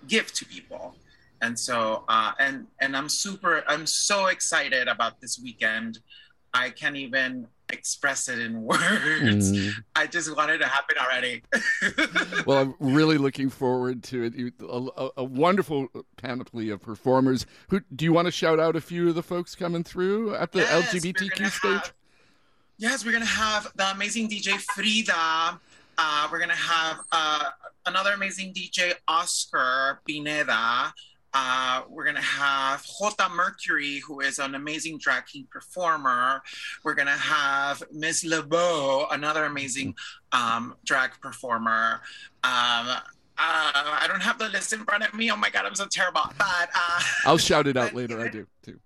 give 0.07 0.33
to 0.33 0.45
people. 0.45 0.95
And 1.41 1.57
so, 1.57 2.03
uh, 2.09 2.33
and 2.39 2.67
and 2.81 2.97
I'm 2.97 3.09
super, 3.09 3.63
I'm 3.67 3.85
so 3.85 4.27
excited 4.27 4.87
about 4.87 5.21
this 5.21 5.39
weekend. 5.41 5.99
I 6.53 6.69
can't 6.69 6.97
even 6.97 7.47
express 7.71 8.29
it 8.29 8.39
in 8.39 8.61
words. 8.61 9.51
Mm. 9.51 9.71
I 9.95 10.07
just 10.07 10.35
want 10.35 10.51
it 10.51 10.59
to 10.59 10.67
happen 10.67 10.97
already. 10.97 11.41
well, 12.45 12.57
I'm 12.59 12.75
really 12.79 13.17
looking 13.17 13.49
forward 13.49 14.03
to 14.03 14.23
it. 14.23 14.53
A, 14.61 15.03
a, 15.03 15.09
a, 15.17 15.23
wonderful 15.23 15.87
panoply 16.17 16.69
of 16.69 16.81
performers. 16.81 17.45
Who 17.69 17.81
do 17.95 18.05
you 18.05 18.13
want 18.13 18.25
to 18.25 18.31
shout 18.31 18.59
out? 18.59 18.75
A 18.75 18.81
few 18.81 19.09
of 19.09 19.15
the 19.15 19.23
folks 19.23 19.55
coming 19.55 19.83
through 19.83 20.35
at 20.35 20.51
the 20.51 20.59
yes, 20.59 20.93
LGBTQ 20.93 21.49
stage. 21.49 21.71
Have, 21.71 21.93
yes, 22.77 23.05
we're 23.05 23.11
gonna 23.11 23.25
have 23.25 23.71
the 23.75 23.91
amazing 23.91 24.29
DJ 24.29 24.59
Frida. 24.73 25.59
Uh, 25.97 26.27
we're 26.31 26.39
gonna 26.39 26.53
have 26.55 26.97
uh, 27.11 27.49
another 27.85 28.13
amazing 28.13 28.53
DJ 28.53 28.93
Oscar 29.07 30.01
Pineda. 30.05 30.93
Uh, 31.33 31.83
we're 31.89 32.05
gonna 32.05 32.21
have 32.21 32.83
Jota 32.85 33.29
Mercury, 33.29 33.99
who 33.99 34.19
is 34.21 34.39
an 34.39 34.55
amazing 34.55 34.97
drag 34.97 35.27
king 35.27 35.47
performer. 35.51 36.41
We're 36.83 36.95
gonna 36.95 37.11
have 37.11 37.83
Miss 37.91 38.23
LeBeau, 38.23 39.07
another 39.11 39.45
amazing 39.45 39.95
um, 40.31 40.75
drag 40.85 41.11
performer. 41.21 42.01
Um, 42.43 42.87
uh, 42.91 43.01
I 43.41 44.05
don't 44.07 44.21
have 44.21 44.37
the 44.37 44.49
list 44.49 44.73
in 44.73 44.83
front 44.83 45.03
of 45.03 45.13
me. 45.13 45.31
Oh 45.31 45.35
my 45.37 45.49
god, 45.49 45.65
I'm 45.65 45.75
so 45.75 45.85
terrible. 45.85 46.21
But 46.37 46.69
uh, 46.75 47.01
I'll 47.25 47.37
shout 47.37 47.67
it 47.67 47.77
out 47.77 47.93
later. 47.99 48.19
I 48.19 48.27
do 48.29 48.45
too. 48.63 48.79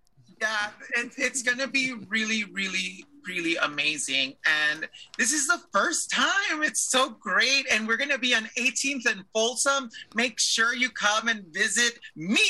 Yeah, 0.43 0.67
it, 0.97 1.13
it's 1.17 1.41
gonna 1.41 1.67
be 1.67 1.93
really, 2.09 2.43
really, 2.51 3.05
really 3.25 3.55
amazing. 3.57 4.33
And 4.45 4.87
this 5.17 5.31
is 5.31 5.47
the 5.47 5.59
first 5.71 6.11
time. 6.11 6.61
It's 6.61 6.81
so 6.91 7.11
great. 7.11 7.65
And 7.71 7.87
we're 7.87 7.95
gonna 7.97 8.17
be 8.17 8.35
on 8.35 8.49
18th 8.57 9.05
and 9.05 9.23
Folsom. 9.33 9.89
Make 10.15 10.37
sure 10.39 10.75
you 10.75 10.89
come 10.89 11.29
and 11.29 11.45
visit 11.53 11.97
me, 12.17 12.41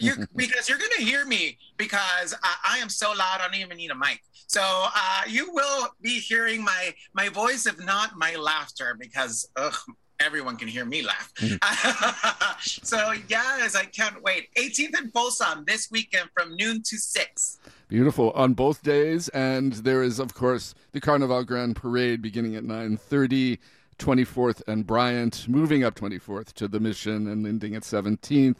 you 0.00 0.14
because 0.36 0.68
you're 0.68 0.78
gonna 0.78 1.08
hear 1.08 1.24
me 1.24 1.58
because 1.76 2.34
I, 2.42 2.76
I 2.76 2.78
am 2.78 2.88
so 2.88 3.10
loud. 3.10 3.38
I 3.40 3.46
don't 3.46 3.54
even 3.60 3.76
need 3.76 3.92
a 3.92 3.94
mic. 3.94 4.20
So 4.48 4.60
uh, 4.62 5.22
you 5.28 5.52
will 5.52 5.88
be 6.02 6.18
hearing 6.18 6.64
my 6.64 6.92
my 7.14 7.28
voice, 7.28 7.66
if 7.66 7.78
not 7.84 8.18
my 8.18 8.34
laughter, 8.34 8.96
because 8.98 9.48
ugh, 9.56 9.78
everyone 10.22 10.56
can 10.56 10.68
hear 10.68 10.84
me 10.84 11.02
laugh. 11.02 11.32
Mm-hmm. 11.36 12.58
so 12.84 13.12
yes, 13.28 13.74
I 13.74 13.84
can't 13.84 14.22
wait. 14.22 14.48
18th 14.56 14.98
and 14.98 15.12
Folsom 15.12 15.64
this 15.66 15.90
weekend 15.90 16.30
from 16.34 16.56
noon 16.56 16.82
to 16.82 16.98
six. 16.98 17.58
Beautiful 17.88 18.30
on 18.32 18.54
both 18.54 18.82
days, 18.82 19.28
and 19.30 19.72
there 19.74 20.02
is, 20.02 20.18
of 20.18 20.34
course, 20.34 20.74
the 20.92 21.00
Carnival 21.00 21.44
Grand 21.44 21.76
Parade 21.76 22.22
beginning 22.22 22.56
at 22.56 22.64
nine 22.64 22.96
thirty. 22.96 23.58
24th 23.98 24.62
and 24.66 24.84
Bryant, 24.84 25.46
moving 25.48 25.84
up 25.84 25.94
24th 25.94 26.54
to 26.54 26.66
the 26.66 26.80
Mission 26.80 27.28
and 27.28 27.46
ending 27.46 27.76
at 27.76 27.82
17th. 27.82 28.56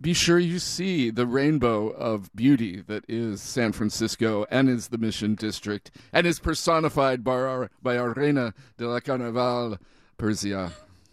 Be 0.00 0.14
sure 0.14 0.38
you 0.38 0.58
see 0.58 1.10
the 1.10 1.26
rainbow 1.26 1.88
of 1.88 2.34
beauty 2.34 2.80
that 2.86 3.04
is 3.06 3.42
San 3.42 3.72
Francisco 3.72 4.46
and 4.50 4.68
is 4.68 4.88
the 4.88 4.96
Mission 4.96 5.34
District 5.34 5.90
and 6.10 6.26
is 6.26 6.40
personified 6.40 7.22
by 7.22 7.32
our, 7.32 7.70
by 7.82 7.98
our 7.98 8.14
Reina 8.14 8.54
de 8.78 8.88
la 8.88 9.00
Carnaval, 9.00 9.76
Persia. 10.20 10.70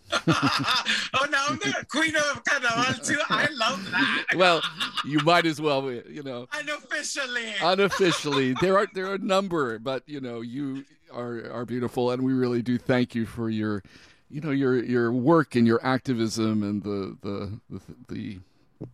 oh 0.11 1.27
no, 1.29 1.37
I'm 1.47 1.57
the 1.57 1.85
queen 1.89 2.13
of 2.15 2.43
carnival 2.43 3.03
too. 3.03 3.19
I 3.29 3.47
love 3.53 3.89
that. 3.91 4.25
Well, 4.35 4.61
you 5.05 5.19
might 5.19 5.45
as 5.45 5.61
well, 5.61 5.87
uh, 5.87 6.01
you 6.09 6.23
know. 6.23 6.47
Unofficially. 6.53 7.53
unofficially 7.61 8.53
there 8.61 8.77
are 8.77 8.87
there 8.93 9.07
are 9.07 9.15
a 9.15 9.19
number 9.19 9.79
but 9.79 10.03
you 10.07 10.19
know 10.19 10.41
you 10.41 10.85
are 11.13 11.49
are 11.51 11.65
beautiful 11.65 12.11
and 12.11 12.21
we 12.21 12.33
really 12.33 12.61
do 12.61 12.77
thank 12.77 13.15
you 13.15 13.25
for 13.25 13.49
your 13.49 13.81
you 14.29 14.41
know 14.41 14.51
your 14.51 14.83
your 14.83 15.11
work 15.11 15.55
and 15.55 15.65
your 15.65 15.79
activism 15.85 16.63
and 16.63 16.83
the 16.83 17.17
the 17.21 17.59
the, 17.69 17.81
the 18.07 18.39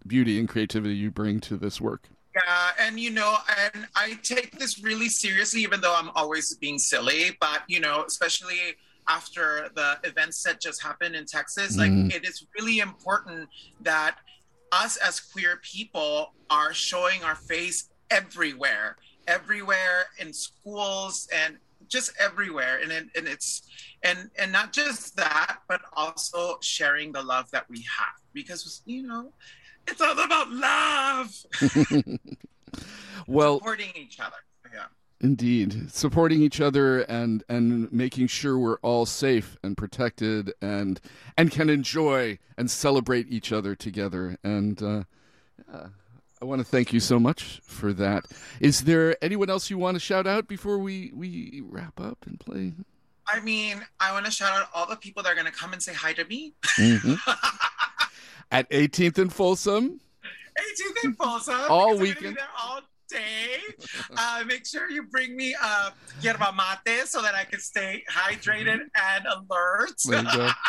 beauty 0.08 0.40
and 0.40 0.48
creativity 0.48 0.96
you 0.96 1.12
bring 1.12 1.40
to 1.40 1.58
this 1.58 1.82
work 1.82 2.10
Yeah, 2.36 2.72
and 2.80 3.00
you 3.00 3.12
know, 3.12 3.38
and 3.76 3.88
I 3.96 4.18
take 4.24 4.58
this 4.58 4.82
really 4.84 5.10
seriously, 5.10 5.62
even 5.62 5.82
though 5.82 5.96
I'm 5.96 6.10
always 6.16 6.56
being 6.56 6.80
silly. 6.80 7.38
But 7.40 7.62
you 7.68 7.80
know, 7.80 8.04
especially 8.08 8.76
after 9.08 9.70
the 9.76 9.98
events 10.04 10.42
that 10.44 10.62
just 10.62 10.82
happened 10.82 11.16
in 11.16 11.26
Texas, 11.26 11.78
like 11.78 11.92
Mhm. 11.92 12.14
it 12.14 12.26
is 12.26 12.46
really 12.58 12.80
important 12.80 13.50
that 13.82 14.18
us 14.72 14.98
as 14.98 15.20
queer 15.20 15.58
people 15.58 16.34
are 16.50 16.74
showing 16.74 17.24
our 17.24 17.36
face 17.36 17.90
everywhere, 18.10 18.98
everywhere 19.28 20.08
in 20.18 20.34
schools 20.34 21.28
and 21.34 21.58
just 21.88 22.12
everywhere. 22.20 22.80
And 22.82 22.92
it, 22.92 23.10
and 23.16 23.28
it's 23.28 23.64
and 24.04 24.30
and 24.38 24.52
not 24.52 24.74
just 24.74 25.16
that, 25.18 25.60
but 25.68 25.82
also 25.94 26.58
sharing 26.62 27.12
the 27.12 27.22
love 27.22 27.52
that 27.52 27.70
we 27.70 27.82
have 27.82 28.16
because 28.34 28.82
you 28.86 29.04
know. 29.04 29.34
It's 29.86 30.00
all 30.00 30.18
about 30.18 30.50
love. 30.50 31.36
well 33.28 33.58
supporting 33.58 33.92
each 33.96 34.20
other. 34.20 34.38
Indeed 35.24 35.90
supporting 35.92 36.42
each 36.42 36.60
other 36.60 37.00
and 37.00 37.44
and 37.48 37.92
making 37.94 38.28
sure 38.28 38.60
we're 38.60 38.78
all 38.82 39.06
safe 39.06 39.58
and 39.64 39.78
protected 39.78 40.54
and 40.62 41.00
and 41.38 41.50
can 41.50 41.70
enjoy 41.70 42.38
and 42.58 42.70
celebrate 42.70 43.28
each 43.30 43.52
other 43.54 43.74
together 43.74 44.38
and 44.44 44.84
uh 44.84 45.04
yeah, 45.72 45.88
I 46.42 46.46
want 46.46 46.60
to 46.60 46.66
thank 46.66 46.92
you 46.92 47.00
so 47.00 47.22
much 47.22 47.62
for 47.64 47.94
that. 47.94 48.26
Is 48.60 48.82
there 48.84 49.16
anyone 49.24 49.50
else 49.50 49.70
you 49.70 49.78
want 49.78 49.96
to 49.96 50.00
shout 50.02 50.28
out 50.28 50.46
before 50.46 50.78
we, 50.78 51.10
we 51.16 51.62
wrap 51.64 52.02
up 52.02 52.18
and 52.26 52.38
play? 52.38 52.74
I 53.26 53.40
mean, 53.40 53.82
I 54.02 54.12
want 54.12 54.26
to 54.26 54.32
shout 54.32 54.52
out 54.52 54.68
all 54.74 54.86
the 54.86 54.98
people 54.98 55.24
that 55.24 55.30
are 55.32 55.36
going 55.36 55.46
to 55.46 55.54
come 55.54 55.72
and 55.72 55.82
say 55.82 55.94
hi 55.94 56.12
to 56.12 56.26
me. 56.26 56.54
Mhm. 56.78 57.18
At 58.52 58.70
18th 58.72 59.18
and 59.20 59.32
Folsom. 59.32 60.02
18th 60.58 61.04
and 61.06 61.18
Folsom. 61.18 61.62
All 61.70 61.98
weekend. 61.98 62.38
all 62.62 62.82
day. 63.14 63.58
Uh, 64.18 64.44
make 64.46 64.66
sure 64.66 64.90
you 64.90 65.04
bring 65.04 65.36
me 65.36 65.56
uh, 65.62 65.92
yerba 66.22 66.54
mate 66.54 67.08
so 67.08 67.22
that 67.22 67.36
I 67.36 67.44
can 67.46 67.60
stay 67.60 68.04
hydrated 68.12 68.80
and 68.96 69.26
alert. 69.26 69.94
There 70.06 70.22
you 70.22 70.38
go. 70.38 70.50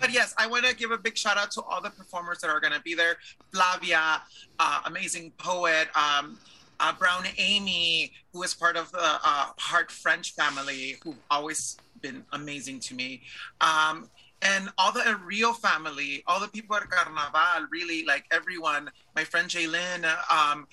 But 0.00 0.12
yes, 0.12 0.34
I 0.36 0.48
want 0.48 0.64
to 0.64 0.74
give 0.74 0.90
a 0.90 0.98
big 0.98 1.16
shout 1.16 1.38
out 1.38 1.52
to 1.52 1.62
all 1.62 1.80
the 1.80 1.90
performers 1.90 2.38
that 2.40 2.50
are 2.50 2.58
going 2.58 2.72
to 2.72 2.80
be 2.80 2.96
there. 2.96 3.18
Flavia, 3.52 4.20
uh, 4.58 4.80
amazing 4.84 5.30
poet. 5.38 5.86
Um, 5.96 6.40
uh, 6.80 6.92
Brown 6.98 7.24
Amy, 7.38 8.10
who 8.32 8.42
is 8.42 8.52
part 8.52 8.76
of 8.76 8.90
the 8.90 8.98
uh, 9.00 9.46
Hard 9.58 9.92
French 9.92 10.34
family, 10.34 10.96
who've 11.04 11.14
always 11.30 11.76
been 12.00 12.24
amazing 12.32 12.80
to 12.80 12.94
me. 12.94 13.22
Um, 13.60 14.10
and 14.42 14.70
all 14.76 14.90
the 14.90 15.20
Rio 15.24 15.52
family, 15.52 16.24
all 16.26 16.40
the 16.40 16.48
people 16.48 16.74
at 16.74 16.90
Carnaval, 16.90 17.68
really 17.70 18.04
like 18.04 18.24
everyone, 18.32 18.90
my 19.14 19.22
friend 19.22 19.48
Jaylin, 19.48 20.04
um, 20.32 20.66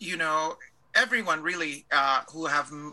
you 0.00 0.16
know, 0.16 0.56
everyone 0.94 1.42
really 1.42 1.84
uh, 1.92 2.22
who 2.32 2.46
have 2.46 2.72
m- 2.72 2.92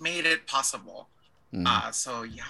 made 0.00 0.26
it 0.26 0.46
possible. 0.46 1.08
Mhm. 1.54 1.66
Uh, 1.66 1.90
so 1.92 2.22
yeah. 2.24 2.42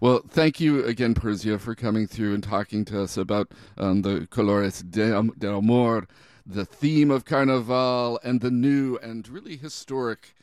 Well, 0.00 0.22
thank 0.28 0.60
you 0.60 0.84
again, 0.84 1.14
Persia, 1.14 1.58
for 1.58 1.74
coming 1.74 2.06
through 2.06 2.34
and 2.34 2.42
talking 2.42 2.84
to 2.86 3.02
us 3.02 3.16
about 3.16 3.50
um, 3.78 4.02
the 4.02 4.28
Colores 4.30 4.82
de, 4.88 5.10
del 5.38 5.58
Amor, 5.58 6.06
the 6.46 6.64
theme 6.64 7.10
of 7.10 7.24
Carnival, 7.24 8.20
and 8.22 8.40
the 8.40 8.50
new 8.50 8.96
and 8.98 9.28
really 9.28 9.56
historic 9.56 10.34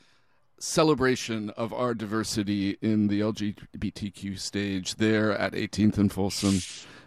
celebration 0.60 1.50
of 1.52 1.72
our 1.72 1.94
diversity 1.94 2.78
in 2.82 3.08
the 3.08 3.22
LGBTQ 3.22 4.38
stage 4.40 4.96
there 4.96 5.32
at 5.38 5.54
18th 5.54 5.98
and 5.98 6.12
Folsom 6.12 6.60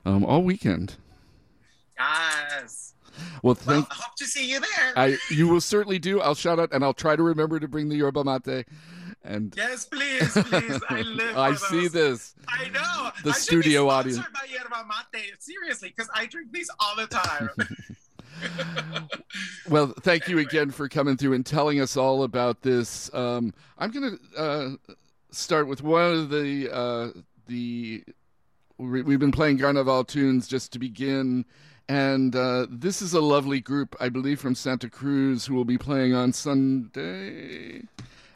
um, 0.04 0.24
all 0.24 0.42
weekend. 0.42 0.96
Yes. 1.98 2.94
Well, 3.42 3.54
Well, 3.54 3.54
thank 3.54 3.90
I 3.90 3.94
hope 3.94 4.14
to 4.16 4.24
see 4.26 4.50
you 4.50 4.60
there. 4.60 4.92
I. 4.96 5.18
You 5.30 5.48
will 5.48 5.60
certainly 5.60 5.98
do. 5.98 6.20
I'll 6.20 6.34
shout 6.34 6.58
out, 6.58 6.72
and 6.72 6.82
I'll 6.84 6.94
try 6.94 7.16
to 7.16 7.22
remember 7.22 7.58
to 7.60 7.68
bring 7.68 7.88
the 7.88 7.96
yerba 7.96 8.24
mate. 8.24 8.66
And 9.22 9.52
yes, 9.56 9.84
please, 9.84 10.32
please. 10.32 10.80
I 10.88 11.02
live. 11.06 11.36
I 11.36 11.54
see 11.54 11.88
this. 11.88 12.34
I 12.48 12.68
know. 12.70 13.10
The 13.22 13.30
I 13.30 13.34
studio 13.34 13.88
audience. 13.88 14.18
By 14.18 14.46
yerba 14.50 14.86
mate. 15.12 15.32
Seriously, 15.38 15.92
because 15.94 16.10
I 16.14 16.26
drink 16.26 16.52
these 16.52 16.70
all 16.80 16.96
the 16.96 17.06
time. 17.06 17.50
Well, 19.68 19.92
thank 20.00 20.28
you 20.28 20.38
again 20.38 20.70
for 20.70 20.88
coming 20.88 21.16
through 21.16 21.34
and 21.34 21.44
telling 21.46 21.80
us 21.80 21.96
all 21.96 22.22
about 22.24 22.62
this. 22.62 23.12
Um, 23.14 23.52
I'm 23.78 23.90
going 23.90 24.16
to 24.34 24.40
uh, 24.40 24.70
start 25.30 25.68
with 25.68 25.82
one 25.82 26.12
of 26.12 26.30
the 26.30 26.68
uh, 26.74 27.08
the 27.46 28.02
we- 28.78 29.02
we've 29.02 29.18
been 29.20 29.30
playing 29.30 29.58
Carnival 29.58 30.04
tunes 30.04 30.48
just 30.48 30.72
to 30.72 30.78
begin, 30.78 31.44
and 31.90 32.36
uh, 32.36 32.68
this 32.70 33.02
is 33.02 33.14
a 33.14 33.20
lovely 33.20 33.58
group, 33.58 33.96
I 33.98 34.10
believe, 34.10 34.38
from 34.38 34.54
Santa 34.54 34.88
Cruz, 34.88 35.46
who 35.46 35.56
will 35.56 35.64
be 35.64 35.76
playing 35.76 36.14
on 36.14 36.32
Sunday, 36.32 37.82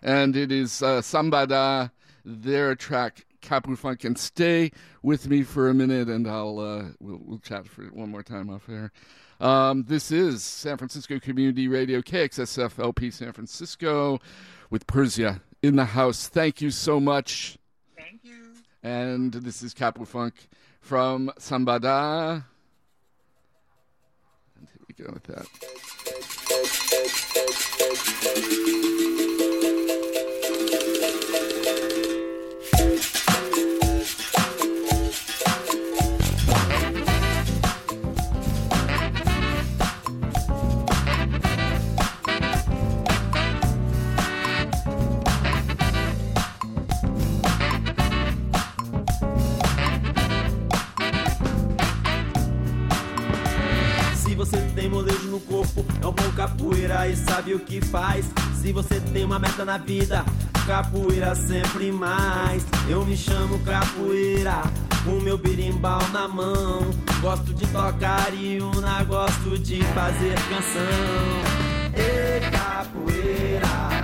and 0.03 0.35
it 0.35 0.51
is 0.51 0.83
uh, 0.83 1.01
Sambada, 1.01 1.93
their 2.25 2.75
track. 2.75 3.25
Capu 3.41 3.77
Funk 3.77 4.05
and 4.05 4.19
stay 4.19 4.73
with 5.03 5.29
me 5.29 5.43
for 5.43 5.69
a 5.69 5.75
minute, 5.75 6.09
and 6.09 6.27
I'll 6.27 6.59
uh, 6.59 6.85
we'll, 6.99 7.21
we'll 7.23 7.39
chat 7.41 7.69
for 7.69 7.83
one 7.89 8.11
more 8.11 8.23
time 8.23 8.49
off 8.49 8.71
air. 8.71 8.91
Um, 9.39 9.85
this 9.87 10.11
is 10.11 10.43
San 10.43 10.79
Francisco 10.79 11.21
Community 11.21 11.69
Radio, 11.69 12.01
KXSF 12.01 12.83
LP 12.83 13.11
San 13.11 13.33
Francisco, 13.33 14.19
with 14.71 14.87
Persia 14.87 15.43
in 15.63 15.77
the 15.77 15.85
house. 15.85 16.27
Thank 16.27 16.63
you 16.63 16.71
so 16.71 16.99
much. 16.99 17.59
Thank 17.99 18.21
you. 18.25 18.55
And 18.83 19.35
this 19.35 19.63
is 19.63 19.75
Capu 19.75 20.07
Funk 20.07 20.49
from 20.81 21.31
Sambada. 21.39 22.45
Get 24.97 25.13
with 25.13 25.25
that. 25.25 25.47
você 54.45 54.59
tem 54.75 54.91
molejo 54.91 55.29
no 55.29 55.41
corpo, 55.41 55.87
é 56.03 56.07
um 56.07 56.13
bom 56.13 56.31
capoeira 56.37 57.09
e 57.09 57.17
sabe 57.17 57.55
o 57.55 57.61
que 57.61 57.81
faz. 57.81 58.27
Se 58.61 58.73
você 58.73 59.01
tem 59.01 59.25
uma 59.25 59.39
meta 59.39 59.65
na 59.65 59.79
vida, 59.79 60.23
capoeira 60.67 61.35
sempre 61.35 61.91
mais. 61.91 62.63
Eu 62.87 63.07
me 63.07 63.17
chamo 63.17 63.59
capoeira, 63.61 64.63
com 65.03 65.19
meu 65.21 65.39
birimbau 65.39 66.07
na 66.13 66.29
mão. 66.29 66.83
Gosto 67.23 67.55
de 67.55 67.67
tocar 67.69 68.35
e 68.35 68.61
una, 68.61 69.03
gosto 69.05 69.59
de 69.59 69.83
fazer 69.95 70.35
canção. 70.51 70.85
Ei, 71.95 72.41
capoeira. 72.51 74.04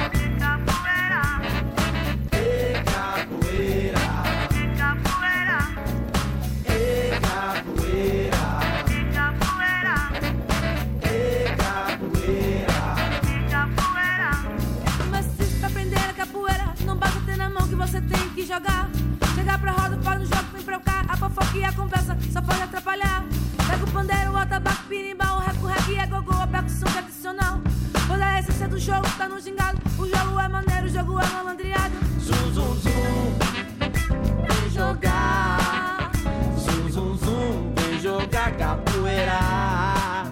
Jogar. 18.46 18.88
Chegar 19.34 19.58
pra 19.58 19.72
roda, 19.72 19.98
faz 20.02 20.20
no 20.20 20.26
jogo, 20.26 20.48
vem 20.52 20.62
pra 20.62 20.80
cá. 20.80 21.04
A 21.08 21.16
fofoca 21.16 21.56
e 21.56 21.64
a 21.64 21.72
conversa 21.72 22.16
só 22.32 22.42
pode 22.42 22.62
atrapalhar. 22.62 23.24
Pega 23.68 23.84
o 23.84 23.90
pandeiro, 23.90 24.36
o 24.36 24.46
tabaco, 24.46 24.82
pirimbau, 24.88 25.38
o 25.38 25.40
reco, 25.40 25.66
rec 25.66 25.88
e 25.88 25.96
é 25.96 26.06
gogô, 26.06 26.32
a 26.32 26.46
percussão 26.46 26.90
tradicional. 26.90 27.60
Toda 28.06 28.26
a 28.26 28.40
essência 28.40 28.68
do 28.68 28.78
jogo 28.78 29.08
tá 29.16 29.28
no 29.28 29.40
gingado. 29.40 29.78
O 29.98 30.06
jogo 30.06 30.40
é 30.40 30.48
maneiro, 30.48 30.86
o 30.86 30.88
jogo 30.88 31.20
é 31.20 31.26
malandreado. 31.28 31.94
Zum, 32.18 32.52
zum, 32.52 32.74
zum, 32.76 33.38
vem 34.48 34.70
jogar. 34.70 36.10
Zum, 36.58 36.90
zum, 36.90 37.16
zum, 37.16 37.74
vem 37.76 38.00
jogar 38.00 38.50
capoeira. 38.56 40.24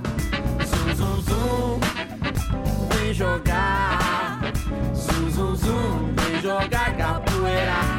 Zum, 0.66 0.96
zum, 0.96 1.22
zum, 1.22 1.80
vem 2.90 3.14
jogar. 3.14 4.40
Zum, 4.94 5.32
zum, 5.32 5.56
zum, 5.56 6.14
vem 6.16 6.42
jogar 6.42 6.96
capoeira. 6.96 7.97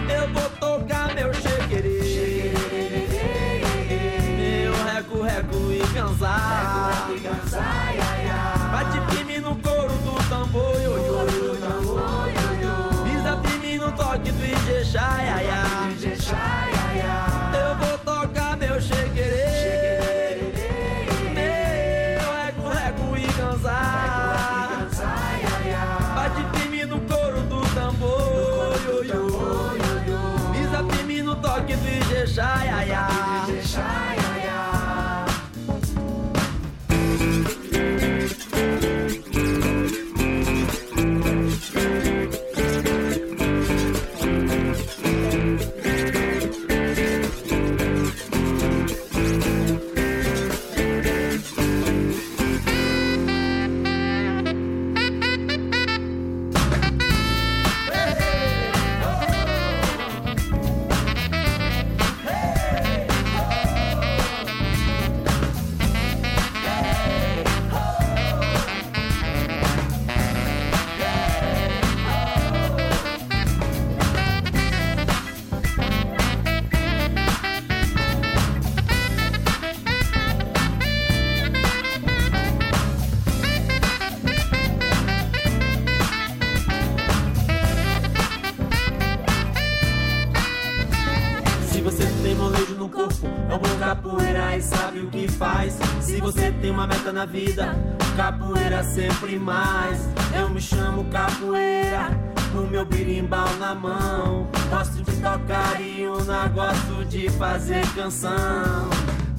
Na 97.12 97.26
vida, 97.26 97.76
capoeira 98.16 98.84
sempre 98.84 99.40
mais. 99.40 100.08
Eu 100.38 100.50
me 100.50 100.62
chamo 100.62 101.06
capoeira, 101.06 102.10
o 102.54 102.68
meu 102.68 102.86
birimbau 102.86 103.48
na 103.58 103.74
mão. 103.74 104.48
Gosto 104.70 105.04
de 105.04 105.12
tocar 105.18 105.82
e 105.82 106.08
una, 106.08 106.48
gosto 106.48 107.06
de 107.06 107.30
fazer 107.32 107.86
canção. 107.96 108.90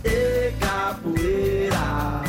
E 0.04 0.52
capoeira. 0.58 2.20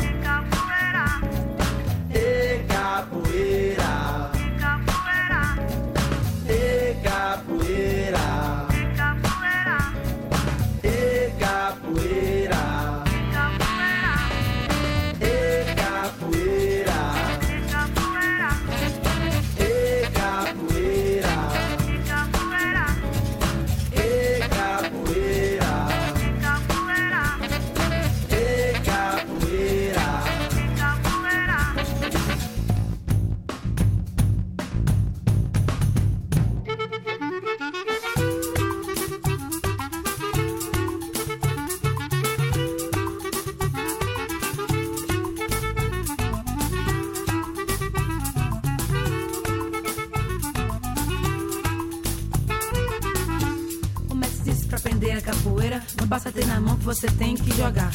Você 56.94 57.06
tem 57.06 57.34
que 57.34 57.56
jogar. 57.56 57.90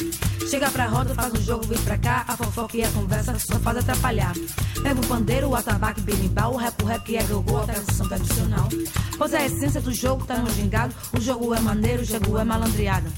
Chega 0.50 0.68
pra 0.70 0.86
roda, 0.86 1.14
faz 1.14 1.32
um 1.32 1.40
jogo, 1.40 1.64
vem 1.66 1.78
pra 1.78 1.96
cá. 1.96 2.24
A 2.26 2.36
fofoca 2.36 2.76
e 2.76 2.82
a 2.82 2.90
conversa 2.90 3.36
só 3.38 3.58
faz 3.60 3.78
atrapalhar. 3.78 4.34
Pega 4.82 5.00
o 5.00 5.06
pandeiro, 5.06 5.48
o 5.48 5.54
atabaque, 5.54 6.00
berimbau, 6.00 6.54
o 6.54 6.56
rap, 6.56 6.82
o 6.82 6.86
rap 6.86 7.16
é 7.16 7.22
gogô, 7.22 7.58
a 7.58 7.64
tradição 7.64 8.08
tradicional. 8.08 8.68
Pois 9.16 9.34
a 9.34 9.46
essência 9.46 9.80
do 9.80 9.94
jogo 9.94 10.24
tá 10.24 10.38
no 10.38 10.50
gingado. 10.50 10.94
O 11.16 11.20
jogo 11.20 11.54
é 11.54 11.60
maneiro, 11.60 12.02
o 12.02 12.04
jogo 12.04 12.38
é 12.38 12.44
malandreado. 12.44 13.08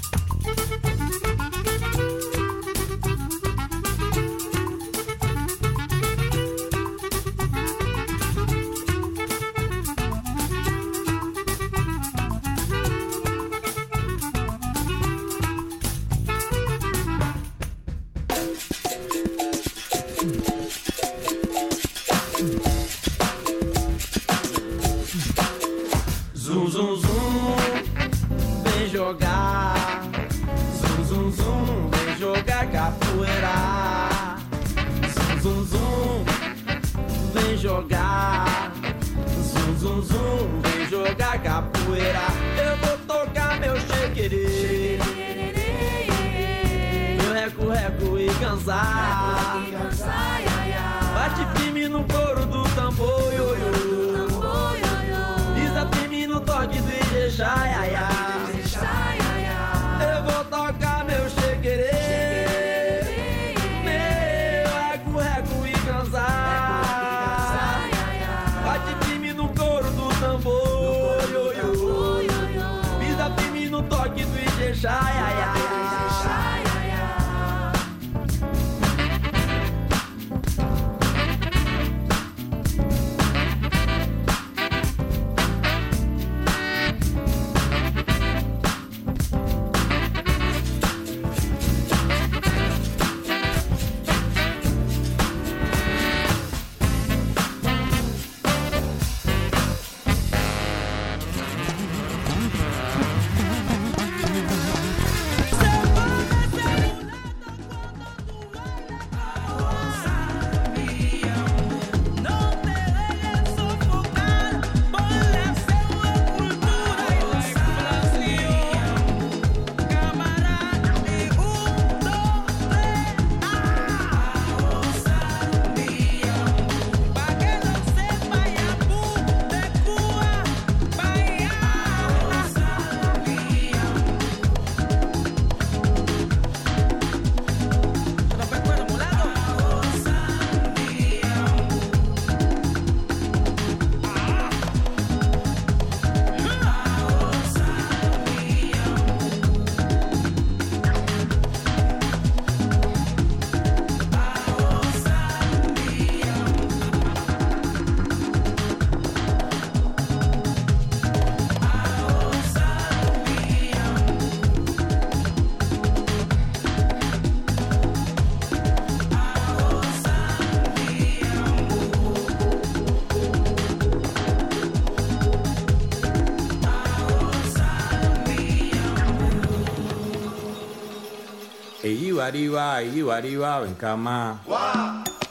Egibariba, 182.30 182.80
Egibariba, 182.80 183.60
Bencama. 183.60 184.40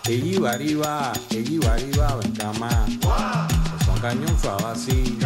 Egibariba, 0.06 1.14
Egibariba, 1.30 2.16
Bencama. 2.18 2.86
Son 3.86 3.98
cañón 4.02 4.38
suavasí. 4.38 5.18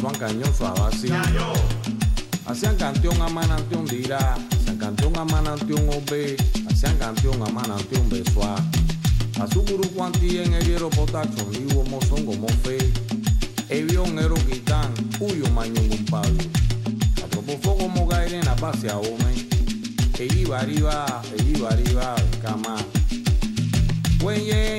Son 0.00 0.12
cañón 0.16 0.52
suavasí. 0.52 1.08
Hacían 2.46 2.74
canción 2.76 3.22
a 3.22 3.28
manantión 3.28 3.84
dirá. 3.86 4.34
Hacían 4.34 4.78
canción 4.78 5.16
a 5.16 5.24
manantión 5.24 5.88
obe. 5.88 6.36
Hacían 6.68 6.96
canción 6.98 7.40
a 7.46 7.50
manantión 7.52 8.08
besuá. 8.08 8.56
A 9.40 9.46
su 9.46 9.62
gurú 9.62 9.88
cuantía 9.94 10.42
en 10.42 10.54
el 10.54 10.66
hierro 10.66 10.90
potaxo, 10.90 11.48
y 11.52 11.72
humo 11.76 12.00
son 12.08 12.26
como 12.26 12.48
fe. 12.48 12.78
Evión 13.68 14.18
ero 14.18 14.34
quitán, 14.50 14.92
huyo 15.20 15.48
mañón 15.52 15.92
un 15.92 16.04
pablo. 16.06 16.42
A 17.22 17.68
como 17.78 18.06
gaire 18.08 18.40
en 18.40 18.44
la 18.44 18.54
base 18.56 18.90
a 18.90 18.98
hombre. 20.48 20.72
Eyi 20.72 20.82
wariwa, 20.82 21.22
eyi 21.38 21.62
wariwa, 21.62 22.20
kama. 22.42 22.82
When 24.22 24.40
yeah. 24.44 24.77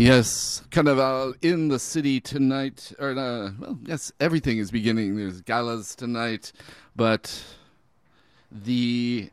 Yes, 0.00 0.62
Carnival 0.70 1.34
in 1.42 1.68
the 1.68 1.78
city 1.78 2.22
tonight. 2.22 2.90
Or 2.98 3.10
uh, 3.10 3.50
well, 3.58 3.78
yes, 3.84 4.10
everything 4.18 4.56
is 4.56 4.70
beginning. 4.70 5.16
There's 5.16 5.42
galas 5.42 5.94
tonight, 5.94 6.52
but 6.96 7.44
the 8.50 9.28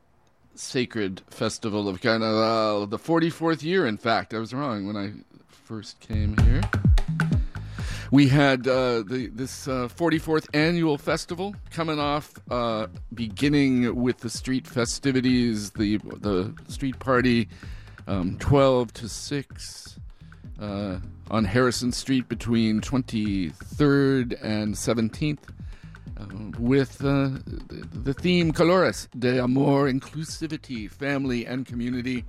sacred 0.55 1.21
festival 1.29 1.87
of 1.87 2.01
Carnival, 2.01 2.85
the 2.85 2.99
44th 2.99 3.63
year. 3.63 3.87
In 3.87 3.97
fact, 3.97 4.33
I 4.33 4.39
was 4.39 4.53
wrong 4.53 4.85
when 4.85 4.97
I 4.97 5.13
first 5.47 6.01
came 6.01 6.35
here. 6.39 6.61
We 8.11 8.27
had 8.27 8.67
uh, 8.67 9.03
the, 9.03 9.31
this 9.33 9.69
uh, 9.69 9.87
44th 9.87 10.53
annual 10.53 10.97
festival 10.97 11.55
coming 11.71 11.97
off, 11.97 12.33
uh, 12.51 12.87
beginning 13.13 13.95
with 13.95 14.17
the 14.17 14.29
street 14.29 14.67
festivities, 14.67 15.71
the 15.71 15.99
the 16.19 16.53
street 16.67 16.99
party, 16.99 17.47
um, 18.05 18.37
12 18.39 18.91
to 18.95 19.07
6 19.07 19.96
uh, 20.59 20.97
on 21.29 21.45
Harrison 21.45 21.91
Street 21.91 22.27
between 22.29 22.81
23rd 22.81 24.37
and 24.43 24.73
17th. 24.73 25.39
Uh, 26.19 26.25
with 26.57 27.03
uh, 27.05 27.29
the 27.93 28.13
theme 28.13 28.51
Colores 28.51 29.07
de 29.19 29.39
Amor, 29.39 29.91
Inclusivity, 29.91 30.89
Family, 30.89 31.45
and 31.45 31.65
Community, 31.65 32.25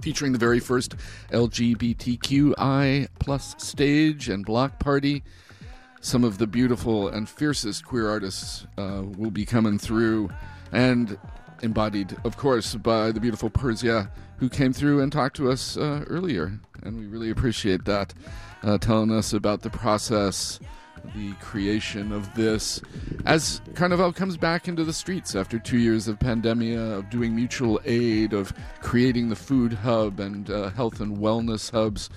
featuring 0.00 0.32
the 0.32 0.38
very 0.38 0.58
first 0.58 0.96
LGBTQI 1.30 3.08
plus 3.20 3.54
stage 3.58 4.28
and 4.28 4.44
block 4.44 4.80
party. 4.80 5.22
Some 6.00 6.24
of 6.24 6.38
the 6.38 6.46
beautiful 6.46 7.08
and 7.08 7.28
fiercest 7.28 7.84
queer 7.84 8.08
artists 8.08 8.66
uh, 8.76 9.02
will 9.16 9.30
be 9.30 9.44
coming 9.44 9.78
through, 9.78 10.30
and 10.72 11.18
embodied, 11.62 12.16
of 12.24 12.36
course, 12.36 12.74
by 12.74 13.12
the 13.12 13.20
beautiful 13.20 13.50
Per 13.50 13.74
Sia, 13.74 14.10
who 14.38 14.48
came 14.48 14.72
through 14.72 15.00
and 15.00 15.10
talked 15.10 15.36
to 15.36 15.50
us 15.50 15.76
uh, 15.76 16.04
earlier. 16.08 16.58
And 16.82 16.98
we 16.98 17.06
really 17.06 17.30
appreciate 17.30 17.84
that, 17.86 18.14
uh, 18.62 18.78
telling 18.78 19.10
us 19.10 19.32
about 19.32 19.62
the 19.62 19.70
process, 19.70 20.60
the 21.14 21.32
creation 21.34 22.12
of 22.12 22.34
this, 22.34 22.80
as 23.24 23.60
Carnival 23.74 24.12
comes 24.12 24.36
back 24.36 24.68
into 24.68 24.84
the 24.84 24.92
streets 24.92 25.34
after 25.34 25.58
two 25.58 25.78
years 25.78 26.08
of 26.08 26.18
pandemia, 26.18 26.98
of 26.98 27.10
doing 27.10 27.34
mutual 27.34 27.80
aid, 27.84 28.32
of 28.32 28.52
creating 28.80 29.28
the 29.28 29.36
food 29.36 29.72
hub 29.72 30.20
and 30.20 30.50
uh, 30.50 30.70
health 30.70 31.00
and 31.00 31.18
wellness 31.18 31.70
hubs 31.70 32.10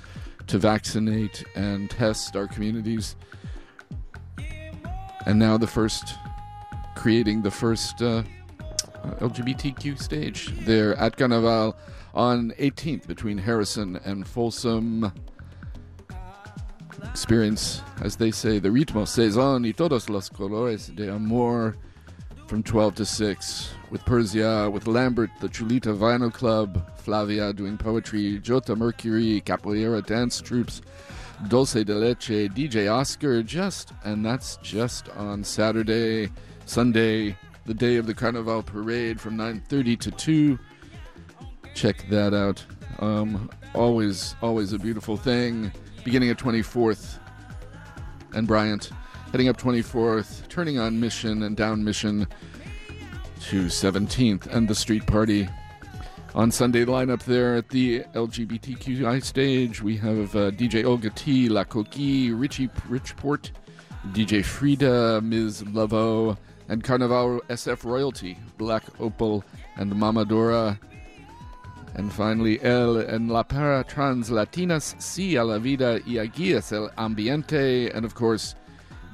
to 0.48 0.58
vaccinate 0.58 1.44
and 1.56 1.90
test 1.90 2.36
our 2.36 2.48
communities. 2.48 3.16
And 5.26 5.38
now 5.38 5.58
the 5.58 5.68
first, 5.68 6.16
creating 6.96 7.44
the 7.44 7.52
first 7.52 8.02
uh, 8.02 8.24
LGBTQ 9.20 10.02
stage 10.02 10.48
there 10.66 10.96
at 10.96 11.18
Carnival 11.18 11.76
on 12.14 12.52
18th 12.60 13.08
between 13.08 13.38
Harrison 13.38 14.00
and 14.04 14.28
Folsom. 14.28 15.12
Experience, 17.04 17.82
as 18.02 18.18
they 18.18 18.32
say, 18.32 18.60
the 18.60 18.70
ritmo 18.70 19.08
saison 19.08 19.64
y 19.64 19.72
todos 19.72 20.10
los 20.10 20.30
colores 20.30 20.94
de 20.96 21.14
amor 21.14 21.76
from 22.48 22.64
12 22.64 22.96
to 22.96 23.06
6 23.06 23.74
with 23.90 24.04
Per 24.06 24.24
Sia, 24.24 24.70
with 24.70 24.88
Lambert, 24.88 25.30
the 25.40 25.48
Chulita 25.48 25.96
Vinyl 25.96 26.34
Club, 26.34 26.84
Flavia 26.98 27.54
doing 27.54 27.78
poetry, 27.78 28.40
Jota 28.40 28.76
Mercury, 28.76 29.42
Capoeira 29.46 30.06
dance 30.06 30.42
troops, 30.42 30.82
Dulce 31.48 31.84
de 31.84 31.96
Leche, 31.96 32.50
DJ 32.50 32.92
Oscar, 32.92 33.42
just, 33.42 33.94
and 34.04 34.26
that's 34.26 34.58
just 34.58 35.10
on 35.10 35.44
Saturday, 35.44 36.30
Sunday, 36.66 37.38
the 37.66 37.74
day 37.74 37.96
of 37.96 38.08
the 38.08 38.14
Carnival 38.14 38.62
Parade 38.62 39.20
from 39.22 39.38
9.30 39.38 40.00
to 40.00 40.12
2. 40.12 40.60
Check 41.74 42.06
that 42.10 42.34
out. 42.34 42.64
Um, 43.00 43.50
always, 43.74 44.36
always 44.42 44.74
a 44.74 44.80
beautiful 44.80 45.18
thing. 45.18 45.72
Beginning 46.04 46.30
at 46.30 46.38
24th 46.38 47.20
and 48.34 48.48
Bryant, 48.48 48.92
heading 49.32 49.50
up 49.50 49.58
24th, 49.58 50.48
turning 50.48 50.80
on 50.80 51.00
Mission 51.00 51.44
and 51.44 51.56
down 51.56 51.84
Mission 51.84 52.28
to 53.42 53.66
17th, 53.66 54.48
and 54.48 54.68
the 54.68 54.76
street 54.76 55.06
party. 55.08 55.48
On 56.36 56.52
Sunday 56.52 56.86
lineup 56.86 57.24
there 57.24 57.56
at 57.56 57.70
the 57.70 58.02
LGBTQI 58.14 59.24
stage, 59.24 59.82
we 59.82 59.98
have 59.98 60.36
uh, 60.36 60.52
DJ 60.52 60.86
Olga 60.86 61.10
T, 61.10 61.50
La 61.50 61.64
Coquille, 61.64 62.38
Richie 62.40 62.68
Richport, 62.88 63.50
DJ 64.10 64.46
Frida, 64.46 65.22
Ms. 65.22 65.66
Lavo, 65.68 66.38
and 66.68 66.84
Carnival 66.84 67.42
SF 67.50 67.84
Royalty, 67.84 68.38
Black 68.58 68.84
Opal, 69.00 69.44
and 69.78 69.92
Mamadora. 69.92 70.78
And 71.96 72.14
finally, 72.14 72.62
El 72.62 72.98
en 72.98 73.28
la 73.28 73.44
para 73.44 73.84
trans 73.84 74.30
latinas, 74.30 74.96
si 75.02 75.36
a 75.36 75.44
la 75.44 75.58
vida 75.58 76.00
y 76.06 76.18
aquí 76.18 76.54
el 76.54 76.90
ambiente. 76.98 77.94
And 77.96 78.06
of 78.06 78.16
course, 78.16 78.56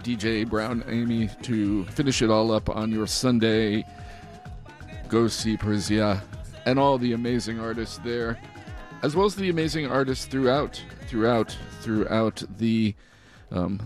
DJ 0.03 0.47
Brown 0.47 0.83
Amy 0.87 1.29
to 1.43 1.85
finish 1.85 2.21
it 2.21 2.29
all 2.29 2.51
up 2.51 2.69
on 2.69 2.91
your 2.91 3.07
Sunday. 3.07 3.83
Go 5.07 5.27
see 5.27 5.57
Per 5.57 5.79
Sia 5.79 6.21
and 6.65 6.77
all 6.77 6.97
the 6.97 7.13
amazing 7.13 7.59
artists 7.59 7.99
there, 7.99 8.37
as 9.03 9.15
well 9.15 9.25
as 9.25 9.35
the 9.35 9.49
amazing 9.49 9.87
artists 9.87 10.25
throughout, 10.25 10.81
throughout, 11.07 11.55
throughout 11.81 12.43
the 12.57 12.93
um, 13.51 13.79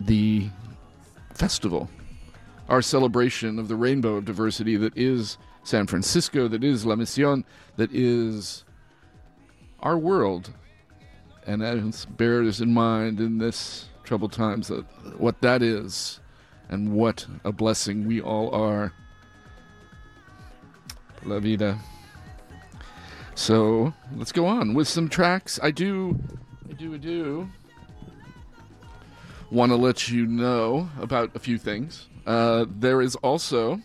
the 0.00 0.48
festival. 1.34 1.88
Our 2.68 2.82
celebration 2.82 3.58
of 3.58 3.68
the 3.68 3.76
rainbow 3.76 4.16
of 4.16 4.24
diversity 4.24 4.76
that 4.76 4.96
is 4.96 5.38
San 5.64 5.86
Francisco, 5.86 6.48
that 6.48 6.64
is 6.64 6.84
La 6.84 6.96
Mission, 6.96 7.44
that 7.76 7.92
is 7.92 8.64
our 9.80 9.96
world. 9.96 10.52
And 11.46 11.62
that 11.62 12.06
bears 12.16 12.60
in 12.60 12.72
mind 12.72 13.20
in 13.20 13.38
this 13.38 13.88
troubled 14.04 14.32
times 14.32 14.68
that 14.68 14.84
what 15.18 15.40
that 15.40 15.62
is 15.62 16.20
and 16.68 16.92
what 16.92 17.26
a 17.44 17.52
blessing 17.52 18.06
we 18.06 18.20
all 18.20 18.54
are. 18.54 18.92
La 21.24 21.38
vida. 21.38 21.78
So 23.34 23.94
let's 24.16 24.32
go 24.32 24.46
on 24.46 24.74
with 24.74 24.88
some 24.88 25.08
tracks. 25.08 25.58
I 25.62 25.70
do, 25.70 26.18
I 26.68 26.74
do, 26.74 26.94
I 26.94 26.98
do 26.98 27.48
want 29.50 29.70
to 29.70 29.76
let 29.76 30.08
you 30.08 30.26
know 30.26 30.88
about 31.00 31.30
a 31.34 31.38
few 31.38 31.58
things. 31.58 32.08
Uh, 32.26 32.64
there 32.68 33.02
is 33.02 33.14
also 33.16 33.80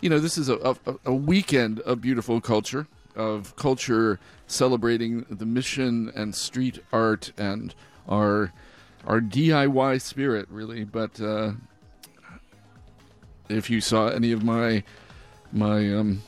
you 0.00 0.08
know, 0.08 0.18
this 0.18 0.38
is 0.38 0.48
a, 0.48 0.56
a, 0.56 0.76
a 1.06 1.14
weekend 1.14 1.80
of 1.80 2.00
beautiful 2.00 2.40
culture, 2.40 2.86
of 3.14 3.54
culture 3.56 4.18
celebrating 4.46 5.26
the 5.30 5.46
mission 5.46 6.10
and 6.14 6.34
street 6.34 6.78
art 6.92 7.32
and 7.36 7.74
our 8.08 8.52
our 9.06 9.20
DIY 9.20 10.00
spirit, 10.00 10.46
really. 10.50 10.84
But 10.84 11.20
uh, 11.20 11.52
if 13.48 13.70
you 13.70 13.80
saw 13.80 14.08
any 14.08 14.32
of 14.32 14.42
my 14.42 14.82
my 15.52 15.92
um, 15.92 16.22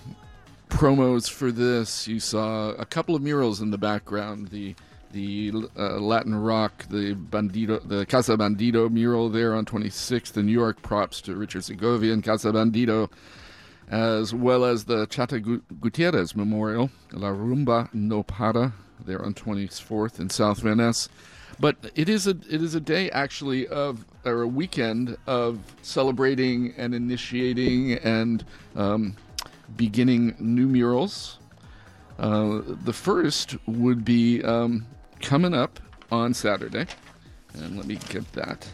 promos 0.69 1.31
for 1.31 1.53
this, 1.53 2.09
you 2.09 2.19
saw 2.21 2.71
a 2.71 2.85
couple 2.87 3.15
of 3.15 3.23
murals 3.23 3.61
in 3.61 3.71
the 3.71 3.79
background. 3.79 4.49
The 4.49 4.75
the 5.13 5.53
uh, 5.77 5.99
Latin 5.99 6.35
rock, 6.35 6.87
the 6.89 7.15
Bandido, 7.15 7.87
the 7.87 8.07
Casa 8.07 8.37
Bandido 8.37 8.91
mural 8.91 9.29
there 9.29 9.55
on 9.55 9.67
26th 9.67 10.37
in 10.39 10.47
New 10.47 10.53
York. 10.53 10.81
Props 10.83 11.21
to 11.23 11.35
Richard 11.35 11.65
Segovia 11.65 12.15
and 12.15 12.25
Casa 12.25 12.51
Bandido 12.51 13.11
as 13.93 14.33
well 14.33 14.65
as 14.65 14.87
the 14.87 15.07
Chata 15.07 15.61
Gutierrez 15.81 16.35
Memorial, 16.35 16.91
La 17.13 17.29
Rumba 17.29 17.93
No 17.93 18.23
Para, 18.23 18.73
there 19.05 19.23
on 19.23 19.35
24th 19.35 20.19
in 20.19 20.31
South 20.31 20.61
Van 20.61 20.79
Ness. 20.79 21.11
But 21.61 21.77
it 21.95 22.09
is 22.09 22.27
a 22.27 22.31
it 22.31 22.63
is 22.63 22.75
a 22.75 22.81
day 22.81 23.11
actually 23.11 23.69
of 23.69 24.07
or 24.25 24.41
a 24.43 24.47
weekend 24.49 25.19
of 25.27 25.59
celebrating 25.83 26.73
and 26.79 26.95
initiating 26.95 27.93
and 27.93 28.45
um, 28.75 29.15
beginning 29.77 30.35
new 30.41 30.67
murals. 30.67 31.39
Uh, 32.19 32.63
the 32.65 32.93
first 32.95 33.57
would 33.67 34.05
be 34.05 34.43
um, 34.43 34.87
coming 35.21 35.53
up 35.53 35.79
on 36.11 36.33
Saturday, 36.33 36.87
and 37.55 37.77
let 37.77 37.87
me 37.87 37.97
get 38.09 38.33
that 38.33 38.67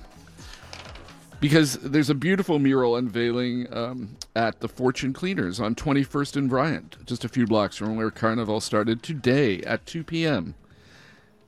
because 1.41 1.75
there's 1.75 2.11
a 2.11 2.15
beautiful 2.15 2.59
mural 2.59 2.97
unveiling 2.97 3.73
um, 3.73 4.17
at 4.35 4.61
the 4.61 4.69
Fortune 4.69 5.13
Cleaners 5.13 5.61
on 5.61 5.75
21st 5.75 6.37
and 6.37 6.49
Bryant, 6.49 6.97
just 7.07 7.25
a 7.25 7.29
few 7.29 7.47
blocks 7.47 7.77
from 7.77 7.97
where 7.97 8.11
Carnival 8.11 8.61
started 8.61 9.03
today 9.03 9.61
at 9.63 9.87
2 9.87 10.05
p.m. 10.05 10.55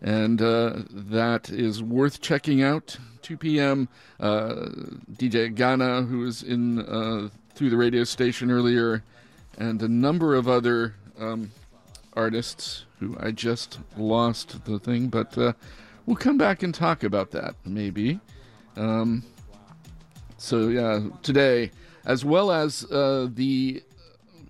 And 0.00 0.40
uh, 0.40 0.82
that 0.90 1.50
is 1.50 1.82
worth 1.82 2.20
checking 2.20 2.62
out. 2.62 2.98
2 3.22 3.36
p.m. 3.36 3.88
Uh, 4.18 4.70
DJ 5.12 5.54
Ghana, 5.54 6.02
who 6.02 6.20
was 6.20 6.42
in 6.42 6.80
uh, 6.80 7.28
through 7.54 7.70
the 7.70 7.76
radio 7.76 8.04
station 8.04 8.50
earlier, 8.50 9.02
and 9.58 9.82
a 9.82 9.88
number 9.88 10.34
of 10.34 10.48
other 10.48 10.94
um, 11.18 11.52
artists 12.14 12.86
who 12.98 13.16
I 13.20 13.30
just 13.30 13.78
lost 13.96 14.64
the 14.64 14.78
thing, 14.78 15.08
but 15.08 15.36
uh, 15.36 15.52
we'll 16.06 16.16
come 16.16 16.38
back 16.38 16.62
and 16.62 16.74
talk 16.74 17.02
about 17.04 17.30
that 17.32 17.54
maybe. 17.64 18.20
Um, 18.76 19.24
so 20.40 20.68
yeah, 20.68 21.00
today, 21.22 21.70
as 22.04 22.24
well 22.24 22.50
as 22.50 22.84
uh, 22.90 23.28
the 23.32 23.82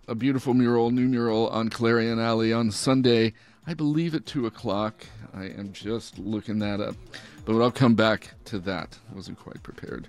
a 0.08 0.14
beautiful 0.14 0.54
mural, 0.54 0.90
new 0.90 1.06
mural 1.06 1.48
on 1.50 1.68
Clarion 1.68 2.18
Alley 2.18 2.52
on 2.52 2.70
Sunday 2.70 3.32
I 3.66 3.74
believe 3.74 4.14
at 4.14 4.26
2 4.26 4.46
o'clock. 4.46 5.06
I 5.34 5.44
am 5.44 5.72
just 5.72 6.18
looking 6.18 6.58
that 6.60 6.80
up. 6.80 6.96
But 7.44 7.60
I'll 7.60 7.70
come 7.70 7.94
back 7.94 8.34
to 8.46 8.58
that. 8.60 8.98
I 9.10 9.14
wasn't 9.14 9.38
quite 9.38 9.62
prepared. 9.62 10.08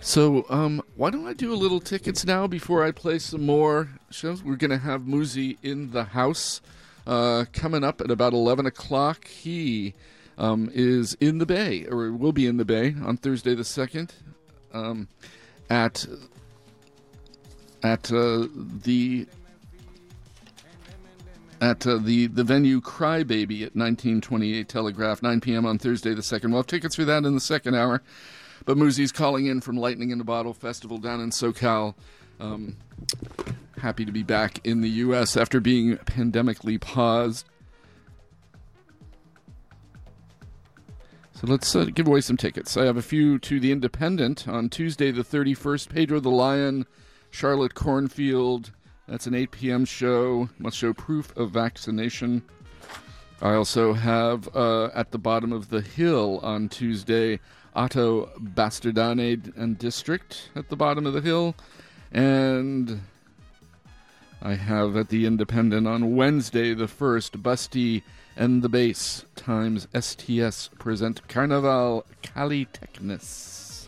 So, 0.00 0.44
um, 0.50 0.82
why 0.96 1.10
don't 1.10 1.26
I 1.26 1.32
do 1.32 1.52
a 1.52 1.56
little 1.56 1.80
tickets 1.80 2.26
now 2.26 2.46
before 2.46 2.84
I 2.84 2.90
play 2.90 3.18
some 3.20 3.46
more 3.46 3.88
shows? 4.10 4.42
We're 4.42 4.56
going 4.56 4.70
to 4.70 4.78
have 4.78 5.02
Muzi 5.02 5.56
in 5.62 5.92
the 5.92 6.04
house 6.04 6.60
uh, 7.06 7.44
coming 7.52 7.84
up 7.84 8.00
at 8.00 8.10
about 8.10 8.32
11 8.32 8.66
o'clock. 8.66 9.28
He 9.28 9.94
um, 10.36 10.70
is 10.74 11.14
in 11.20 11.38
the 11.38 11.46
Bay, 11.46 11.86
or 11.86 12.12
will 12.12 12.32
be 12.32 12.46
in 12.46 12.56
the 12.56 12.64
Bay 12.64 12.94
on 13.02 13.16
Thursday 13.16 13.54
the 13.54 13.62
2nd 13.62 14.10
um, 14.72 15.08
at, 15.70 16.06
at 17.82 18.12
uh, 18.12 18.46
the 18.82 19.26
at 21.62 21.86
uh, 21.86 21.96
the 21.96 22.26
the 22.26 22.42
venue 22.42 22.80
Crybaby 22.80 23.62
at 23.62 23.76
1928 23.76 24.68
Telegraph, 24.68 25.22
9 25.22 25.40
p.m. 25.40 25.64
on 25.64 25.78
Thursday 25.78 26.12
the 26.12 26.22
second. 26.22 26.50
We'll 26.50 26.60
have 26.60 26.66
tickets 26.66 26.96
for 26.96 27.04
that 27.04 27.24
in 27.24 27.34
the 27.34 27.40
second 27.40 27.76
hour. 27.76 28.02
But 28.64 28.76
Muzi's 28.76 29.12
calling 29.12 29.46
in 29.46 29.60
from 29.60 29.76
Lightning 29.76 30.10
in 30.10 30.20
a 30.20 30.24
Bottle 30.24 30.54
Festival 30.54 30.98
down 30.98 31.20
in 31.20 31.30
SoCal. 31.30 31.94
Um, 32.40 32.76
happy 33.80 34.04
to 34.04 34.12
be 34.12 34.22
back 34.22 34.60
in 34.64 34.80
the 34.80 34.88
U.S. 34.88 35.36
after 35.36 35.60
being 35.60 35.96
pandemically 35.98 36.80
paused. 36.80 37.46
So 41.42 41.48
let's 41.50 41.74
uh, 41.74 41.86
give 41.86 42.06
away 42.06 42.20
some 42.20 42.36
tickets. 42.36 42.76
I 42.76 42.84
have 42.84 42.96
a 42.96 43.02
few 43.02 43.36
to 43.40 43.58
the 43.58 43.72
Independent 43.72 44.46
on 44.46 44.68
Tuesday 44.68 45.10
the 45.10 45.24
31st. 45.24 45.88
Pedro 45.88 46.20
the 46.20 46.30
Lion, 46.30 46.86
Charlotte 47.30 47.74
Cornfield. 47.74 48.70
That's 49.08 49.26
an 49.26 49.34
8 49.34 49.50
p.m. 49.50 49.84
show. 49.84 50.50
Must 50.60 50.76
show 50.76 50.92
proof 50.92 51.36
of 51.36 51.50
vaccination. 51.50 52.44
I 53.40 53.54
also 53.54 53.92
have 53.92 54.54
uh, 54.54 54.90
at 54.94 55.10
the 55.10 55.18
bottom 55.18 55.52
of 55.52 55.68
the 55.68 55.80
hill 55.80 56.38
on 56.44 56.68
Tuesday 56.68 57.40
Otto 57.74 58.26
Bastardane 58.38 59.56
and 59.56 59.76
District 59.76 60.50
at 60.54 60.68
the 60.68 60.76
bottom 60.76 61.06
of 61.06 61.12
the 61.12 61.20
hill. 61.20 61.56
And 62.12 63.00
I 64.40 64.54
have 64.54 64.96
at 64.96 65.08
the 65.08 65.26
Independent 65.26 65.88
on 65.88 66.14
Wednesday 66.14 66.72
the 66.72 66.84
1st 66.84 67.42
Busty 67.42 68.02
and 68.36 68.62
the 68.62 68.68
Bass 68.68 69.24
times 69.36 69.88
STS 69.98 70.68
present 70.78 71.26
Carnaval 71.28 72.04
Calitechnus. 72.22 73.86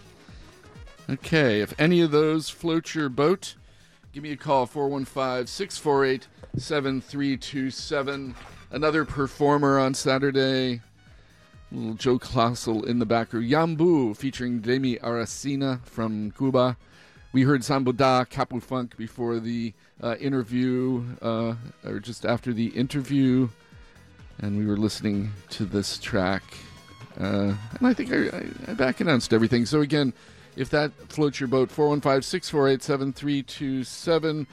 Okay, 1.09 1.61
if 1.61 1.79
any 1.79 2.01
of 2.01 2.11
those 2.11 2.49
float 2.49 2.95
your 2.95 3.09
boat, 3.09 3.55
give 4.13 4.23
me 4.23 4.33
a 4.33 4.37
call 4.37 4.67
415 4.67 5.47
648 5.47 6.29
7327. 6.57 8.35
Another 8.71 9.05
performer 9.05 9.79
on 9.79 9.95
Saturday. 9.95 10.81
Little 11.73 11.95
Joe 11.95 12.19
Claussell 12.19 12.85
in 12.85 12.99
the 13.01 13.07
background. 13.07 13.47
Yambu 13.47 14.17
featuring 14.17 14.61
Demi 14.61 14.97
Aracena 14.97 15.85
from 15.85 16.31
Cuba. 16.33 16.77
We 17.33 17.43
heard 17.43 17.63
Sambuda 17.63 18.29
Capu 18.29 18.63
Funk 18.63 18.97
before 18.97 19.41
the 19.41 19.73
uh, 20.01 20.15
interview, 20.21 21.05
uh, 21.21 21.55
or 21.85 21.99
just 21.99 22.25
after 22.25 22.53
the 22.53 22.69
interview, 22.69 23.49
and 24.39 24.59
we 24.59 24.67
were 24.67 24.77
listening 24.77 25.33
to 25.51 25.65
this 25.65 25.99
track. 25.99 26.43
Uh, 27.19 27.55
and 27.79 27.87
I 27.87 27.95
think 27.95 28.13
I, 28.13 28.37
I, 28.37 28.71
I 28.73 28.75
back 28.75 29.01
announced 29.01 29.33
everything. 29.33 29.67
So, 29.67 29.81
again, 29.81 30.13
if 30.57 30.71
that 30.71 30.93
floats 31.09 31.41
your 31.41 31.49
boat, 31.49 31.71
415 31.71 32.23
648 32.23 32.83
7327. 32.83 34.47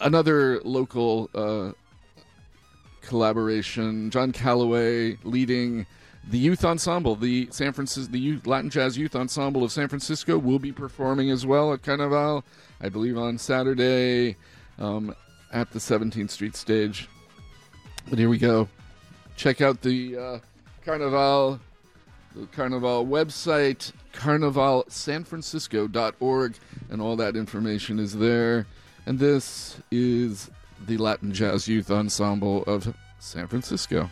Another 0.00 0.60
local 0.60 1.30
uh, 1.34 1.72
collaboration. 3.02 4.10
John 4.10 4.32
Calloway 4.32 5.16
leading 5.24 5.86
the 6.28 6.38
youth 6.38 6.64
ensemble, 6.64 7.16
the 7.16 7.48
San 7.50 7.72
Francisco, 7.72 8.10
the 8.10 8.18
youth, 8.18 8.46
Latin 8.46 8.70
Jazz 8.70 8.96
Youth 8.96 9.14
Ensemble 9.14 9.62
of 9.62 9.70
San 9.70 9.88
Francisco, 9.88 10.38
will 10.38 10.58
be 10.58 10.72
performing 10.72 11.30
as 11.30 11.44
well 11.44 11.72
at 11.72 11.82
Carnaval, 11.82 12.44
I 12.80 12.88
believe 12.88 13.18
on 13.18 13.36
Saturday 13.38 14.36
um, 14.78 15.14
at 15.52 15.70
the 15.72 15.78
17th 15.78 16.30
Street 16.30 16.56
stage. 16.56 17.08
But 18.08 18.18
here 18.18 18.28
we 18.28 18.38
go. 18.38 18.68
Check 19.36 19.60
out 19.60 19.82
the 19.82 20.16
uh, 20.16 20.38
Carnaval, 20.84 21.60
the 22.34 22.46
Carnaval 22.46 23.06
website, 23.06 23.92
carnavalsanfrancisco.org, 24.12 26.54
and 26.90 27.02
all 27.02 27.16
that 27.16 27.34
information 27.36 27.98
is 27.98 28.16
there. 28.16 28.66
And 29.06 29.18
this 29.18 29.78
is 29.90 30.50
the 30.86 30.98
Latin 30.98 31.32
Jazz 31.32 31.66
Youth 31.68 31.90
Ensemble 31.90 32.62
of 32.64 32.94
San 33.18 33.48
Francisco. 33.48 34.10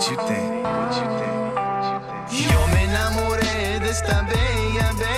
Yo 0.00 0.16
me 2.72 2.84
enamoré 2.84 3.78
de 3.80 3.90
esta 3.90 4.22
bella, 4.22 4.92
bella, 4.94 5.09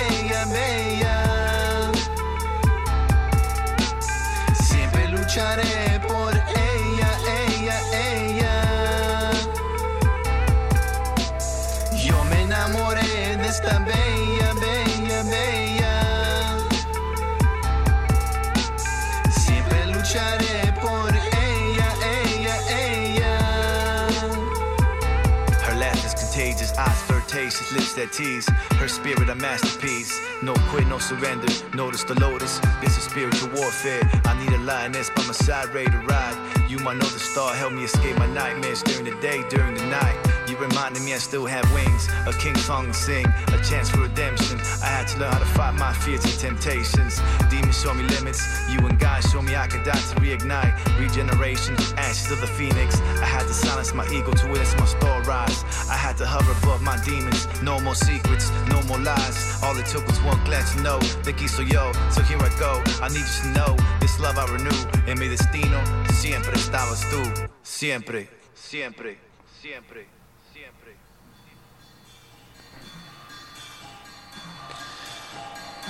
that 27.95 28.11
tease. 28.11 28.47
Her 28.79 28.87
spirit 28.87 29.29
a 29.29 29.35
masterpiece. 29.35 30.19
No 30.41 30.53
quit, 30.69 30.87
no 30.87 30.99
surrender. 30.99 31.47
Notice 31.73 32.03
the 32.03 32.19
lotus. 32.19 32.59
This 32.81 32.97
is 32.97 33.03
spiritual 33.03 33.49
warfare. 33.49 34.01
I 34.25 34.37
need 34.39 34.53
a 34.53 34.59
lioness 34.59 35.09
by 35.09 35.25
my 35.25 35.33
side, 35.33 35.73
ready 35.73 35.91
to 35.91 35.99
ride. 35.99 36.37
You 36.69 36.79
might 36.79 36.97
know 36.97 37.07
the 37.07 37.19
star, 37.19 37.53
help 37.53 37.73
me 37.73 37.83
escape 37.83 38.17
my 38.17 38.27
nightmares 38.27 38.81
during 38.83 39.05
the 39.05 39.15
day, 39.21 39.43
during 39.49 39.75
the 39.75 39.85
night. 39.85 40.32
Reminded 40.63 41.03
me 41.03 41.13
I 41.13 41.17
still 41.17 41.45
have 41.45 41.67
wings, 41.73 42.07
a 42.25 42.31
king 42.31 42.55
song 42.55 42.87
to 42.87 42.93
sing, 42.93 43.25
a 43.25 43.59
chance 43.67 43.89
for 43.89 43.99
redemption. 43.99 44.57
I 44.81 44.87
had 44.95 45.09
to 45.09 45.19
learn 45.19 45.33
how 45.33 45.39
to 45.39 45.45
fight 45.45 45.75
my 45.75 45.91
fears 45.91 46.23
and 46.23 46.39
temptations. 46.39 47.19
Demons 47.49 47.81
show 47.81 47.93
me 47.93 48.03
limits, 48.03 48.41
you 48.71 48.79
and 48.87 48.97
God 48.97 49.21
show 49.25 49.41
me 49.41 49.57
I 49.57 49.67
could 49.67 49.83
die 49.83 49.91
to 49.91 50.15
reignite. 50.23 50.73
Regeneration, 50.97 51.75
ashes 51.97 52.31
of 52.31 52.39
the 52.39 52.47
phoenix. 52.47 53.01
I 53.19 53.25
had 53.25 53.45
to 53.45 53.53
silence 53.53 53.93
my 53.93 54.07
ego 54.07 54.31
to 54.31 54.47
witness 54.47 54.73
my 54.77 54.85
star 54.85 55.21
rise. 55.23 55.65
I 55.89 55.97
had 55.99 56.15
to 56.19 56.25
hover 56.25 56.53
above 56.63 56.81
my 56.81 56.95
demons, 57.03 57.45
no 57.61 57.81
more 57.81 57.95
secrets, 57.95 58.49
no 58.69 58.81
more 58.83 58.99
lies. 58.99 59.61
All 59.63 59.77
it 59.77 59.85
took 59.87 60.07
was 60.07 60.21
one 60.21 60.41
glance 60.45 60.73
to 60.75 60.81
know, 60.81 60.99
key 61.35 61.47
so 61.47 61.61
yo, 61.61 61.91
so 62.09 62.21
here 62.21 62.39
I 62.39 62.47
go. 62.57 62.81
I 63.03 63.09
need 63.09 63.27
you 63.27 63.43
to 63.43 63.47
know, 63.51 63.75
this 63.99 64.17
love 64.21 64.37
I 64.37 64.47
renew. 64.47 64.79
En 65.11 65.19
mi 65.19 65.27
destino, 65.27 65.83
siempre 66.13 66.55
estabas 66.55 67.03
tú. 67.11 67.21
Siempre, 67.63 68.29
siempre, 68.55 69.17
siempre. 69.61 70.22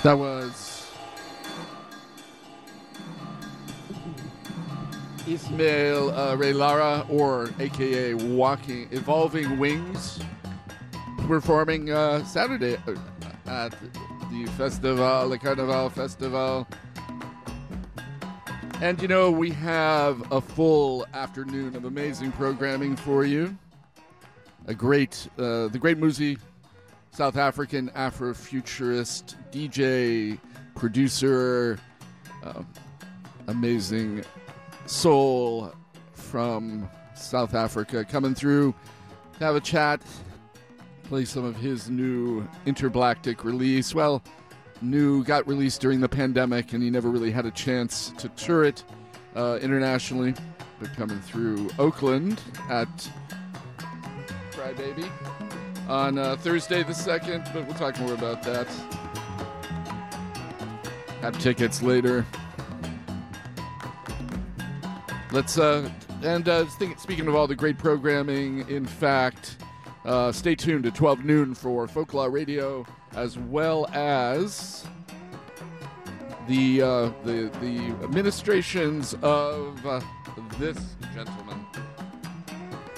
That 0.04 0.18
was 0.18 0.86
Ismail 5.26 6.10
uh, 6.10 6.34
Ray 6.34 6.52
Lara, 6.52 7.06
or 7.08 7.48
AKA 7.58 8.12
Walking 8.12 8.86
Evolving 8.90 9.58
Wings, 9.58 10.20
performing 11.26 11.90
uh, 11.90 12.22
Saturday 12.26 12.76
uh, 12.86 12.96
at 13.46 13.74
the 14.30 14.44
Festival, 14.58 15.30
the 15.30 15.38
Carnival 15.38 15.88
Festival. 15.88 16.68
And 18.82 19.00
you 19.00 19.08
know, 19.08 19.30
we 19.30 19.52
have 19.52 20.30
a 20.30 20.42
full 20.42 21.06
afternoon 21.14 21.74
of 21.76 21.86
amazing 21.86 22.32
programming 22.32 22.94
for 22.94 23.24
you. 23.24 23.56
A 24.66 24.74
great, 24.74 25.26
uh, 25.38 25.68
the 25.68 25.78
great 25.80 25.98
Muzi 25.98 26.36
South 27.14 27.36
African 27.36 27.90
Afrofuturist 27.90 29.36
DJ, 29.52 30.36
producer, 30.74 31.78
uh, 32.42 32.64
amazing 33.46 34.24
soul 34.86 35.72
from 36.12 36.90
South 37.14 37.54
Africa 37.54 38.04
coming 38.04 38.34
through 38.34 38.74
to 39.38 39.44
have 39.44 39.54
a 39.54 39.60
chat, 39.60 40.02
play 41.04 41.24
some 41.24 41.44
of 41.44 41.54
his 41.54 41.88
new 41.88 42.44
Interblaktic 42.66 43.44
release. 43.44 43.94
Well, 43.94 44.20
new 44.82 45.22
got 45.22 45.46
released 45.46 45.80
during 45.80 46.00
the 46.00 46.08
pandemic, 46.08 46.72
and 46.72 46.82
he 46.82 46.90
never 46.90 47.10
really 47.10 47.30
had 47.30 47.46
a 47.46 47.52
chance 47.52 48.12
to 48.18 48.28
tour 48.30 48.64
it 48.64 48.82
uh, 49.36 49.60
internationally, 49.62 50.34
but 50.80 50.92
coming 50.96 51.20
through 51.20 51.70
Oakland 51.78 52.40
at 52.68 52.88
Crybaby 54.50 55.08
on 55.88 56.18
uh, 56.18 56.36
Thursday 56.36 56.82
the 56.82 56.92
2nd, 56.92 57.52
but 57.52 57.66
we'll 57.66 57.76
talk 57.76 57.98
more 58.00 58.14
about 58.14 58.42
that. 58.42 58.66
Have 61.20 61.38
tickets 61.38 61.82
later. 61.82 62.26
Let's, 65.32 65.58
uh, 65.58 65.90
and 66.22 66.48
uh, 66.48 66.64
think, 66.64 66.98
speaking 66.98 67.26
of 67.26 67.34
all 67.34 67.46
the 67.46 67.54
great 67.54 67.76
programming, 67.76 68.68
in 68.68 68.86
fact, 68.86 69.56
uh, 70.04 70.30
stay 70.32 70.54
tuned 70.54 70.86
at 70.86 70.94
12 70.94 71.24
noon 71.24 71.54
for 71.54 71.88
Folklore 71.88 72.30
Radio, 72.30 72.86
as 73.16 73.38
well 73.38 73.86
as 73.92 74.86
the, 76.46 76.82
uh, 76.82 77.10
the, 77.24 77.50
the 77.60 77.78
administrations 78.04 79.14
of 79.22 79.84
uh, 79.86 80.00
this 80.58 80.78
gentleman. 81.14 81.66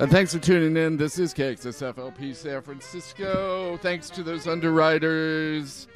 And 0.00 0.10
thanks 0.10 0.32
for 0.32 0.40
tuning 0.40 0.82
in. 0.82 0.96
This 0.96 1.18
is 1.18 1.34
KXSFLP 1.34 2.34
San 2.34 2.62
Francisco. 2.62 3.76
Thanks 3.82 4.08
to 4.08 4.22
those 4.22 4.46
underwriters. 4.46 5.88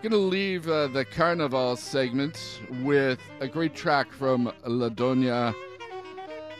Going 0.00 0.12
to 0.12 0.16
leave 0.16 0.66
uh, 0.66 0.86
the 0.86 1.04
Carnival 1.04 1.76
segment 1.76 2.62
with 2.82 3.18
a 3.40 3.46
great 3.46 3.74
track 3.74 4.10
from 4.12 4.50
La 4.64 4.88
Doña 4.88 5.54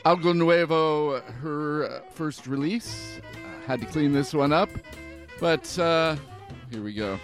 Algo 0.05 0.37
Nuevo, 0.37 1.23
her 1.23 1.85
uh, 1.85 2.01
first 2.11 2.47
release. 2.47 3.19
Had 3.67 3.81
to 3.81 3.87
clean 3.87 4.13
this 4.13 4.35
one 4.35 4.53
up, 4.53 4.69
but 5.41 5.79
uh, 5.79 6.17
here 6.71 6.83
we 6.83 6.93
go. 6.93 7.19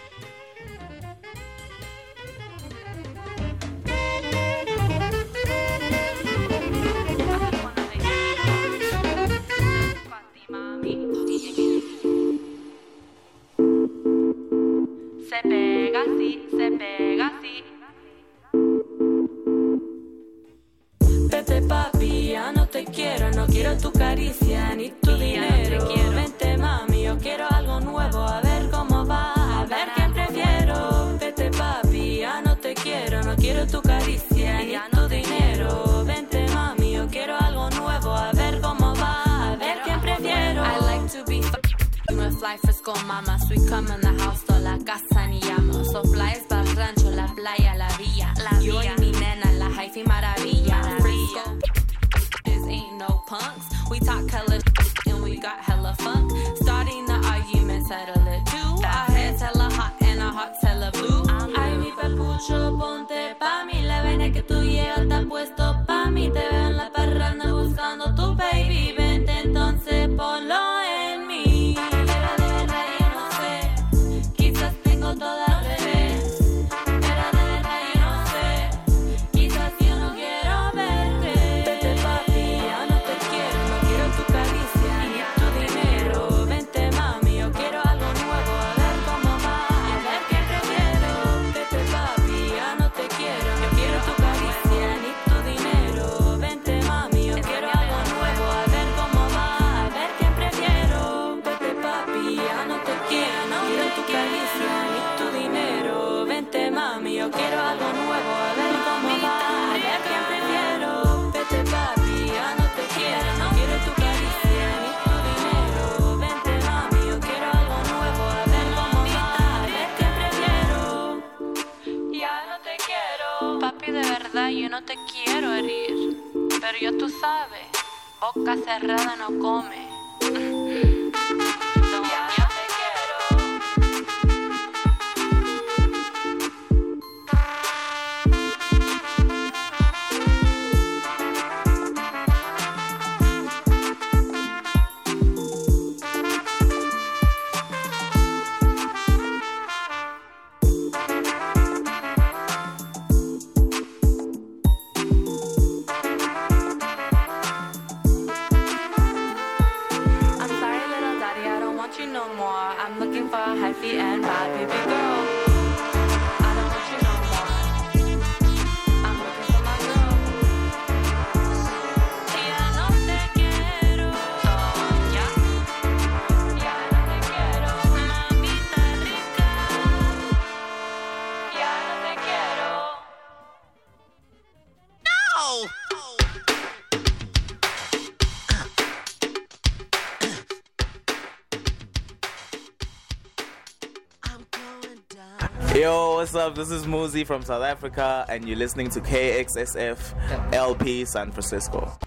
up? 196.37 196.55
This 196.55 196.70
is 196.70 196.84
Muzi 196.84 197.26
from 197.26 197.43
South 197.43 197.62
Africa, 197.62 198.26
and 198.28 198.47
you're 198.47 198.59
listening 198.59 198.91
to 198.91 199.01
KXSF 199.01 200.53
LP 200.53 201.05
San 201.07 201.32
Francisco. 201.32 201.99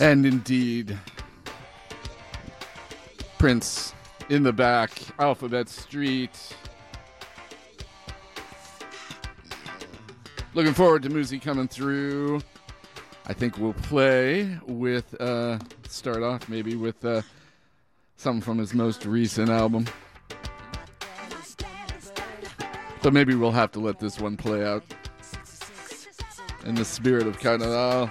And 0.00 0.26
indeed, 0.26 0.98
Prince 3.38 3.94
in 4.28 4.42
the 4.42 4.52
back, 4.52 4.90
Alphabet 5.20 5.68
Street. 5.68 6.56
Looking 10.54 10.74
forward 10.74 11.04
to 11.04 11.10
Muzi 11.10 11.40
coming 11.40 11.68
through. 11.68 12.40
I 13.26 13.32
think 13.32 13.58
we'll 13.58 13.74
play 13.74 14.58
with, 14.66 15.20
uh, 15.20 15.58
start 15.88 16.22
off 16.22 16.48
maybe 16.48 16.74
with. 16.74 17.04
Uh, 17.04 17.22
Something 18.16 18.40
from 18.40 18.58
his 18.58 18.74
most 18.74 19.04
recent 19.04 19.50
album. 19.50 19.86
So 23.02 23.10
maybe 23.10 23.34
we'll 23.34 23.52
have 23.52 23.72
to 23.72 23.80
let 23.80 23.98
this 23.98 24.18
one 24.18 24.36
play 24.36 24.64
out. 24.64 24.82
In 26.64 26.74
the 26.74 26.84
spirit 26.84 27.26
of 27.26 27.38
kind 27.38 27.62
of, 27.62 27.70
uh, 27.70 28.08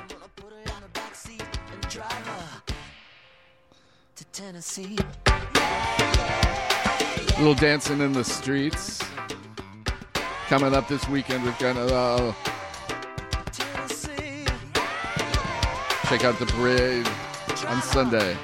Tennessee. 4.34 4.98
A 5.28 5.32
little 7.38 7.54
dancing 7.54 8.02
in 8.02 8.14
the 8.14 8.24
streets. 8.24 9.00
Coming 10.48 10.74
up 10.74 10.88
this 10.88 11.08
weekend, 11.08 11.44
with 11.44 11.56
Carnaval. 11.60 12.30
Uh, 12.30 12.34
check 16.08 16.24
out 16.24 16.40
the 16.40 16.48
parade 16.48 17.08
on 17.68 17.80
Sunday. 17.84 18.36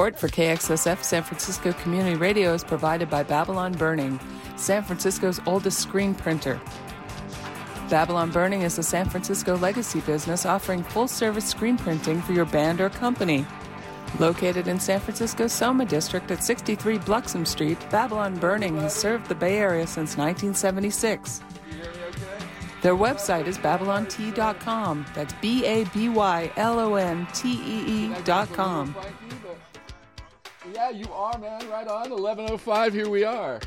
Support 0.00 0.18
for 0.18 0.28
KXSF 0.28 1.04
San 1.04 1.22
Francisco 1.22 1.74
Community 1.74 2.16
Radio 2.16 2.54
is 2.54 2.64
provided 2.64 3.10
by 3.10 3.22
Babylon 3.22 3.72
Burning, 3.72 4.18
San 4.56 4.82
Francisco's 4.82 5.42
oldest 5.44 5.78
screen 5.78 6.14
printer. 6.14 6.58
Babylon 7.90 8.30
Burning 8.30 8.62
is 8.62 8.78
a 8.78 8.82
San 8.82 9.10
Francisco 9.10 9.58
legacy 9.58 10.00
business 10.00 10.46
offering 10.46 10.82
full 10.82 11.06
service 11.06 11.44
screen 11.44 11.76
printing 11.76 12.22
for 12.22 12.32
your 12.32 12.46
band 12.46 12.80
or 12.80 12.88
company. 12.88 13.44
Located 14.18 14.68
in 14.68 14.80
San 14.80 15.00
Francisco's 15.00 15.52
Soma 15.52 15.84
District 15.84 16.30
at 16.30 16.42
63 16.42 16.96
Bluxom 17.00 17.46
Street, 17.46 17.78
Babylon 17.90 18.36
Burning 18.36 18.78
has 18.78 18.94
served 18.94 19.28
the 19.28 19.34
Bay 19.34 19.58
Area 19.58 19.86
since 19.86 20.16
1976. 20.16 21.42
Their 22.80 22.96
website 22.96 23.46
is 23.46 23.58
babylontee.com. 23.58 25.04
That's 25.14 25.34
B 25.42 25.66
A 25.66 25.84
B 25.84 26.08
Y 26.08 26.50
L 26.56 26.80
O 26.80 26.94
N 26.94 27.28
T 27.34 27.52
E 27.52 28.06
E.com. 28.06 28.96
Oh 32.52 32.56
five 32.56 32.92
Here 32.92 33.08
we 33.08 33.22
are. 33.22 33.60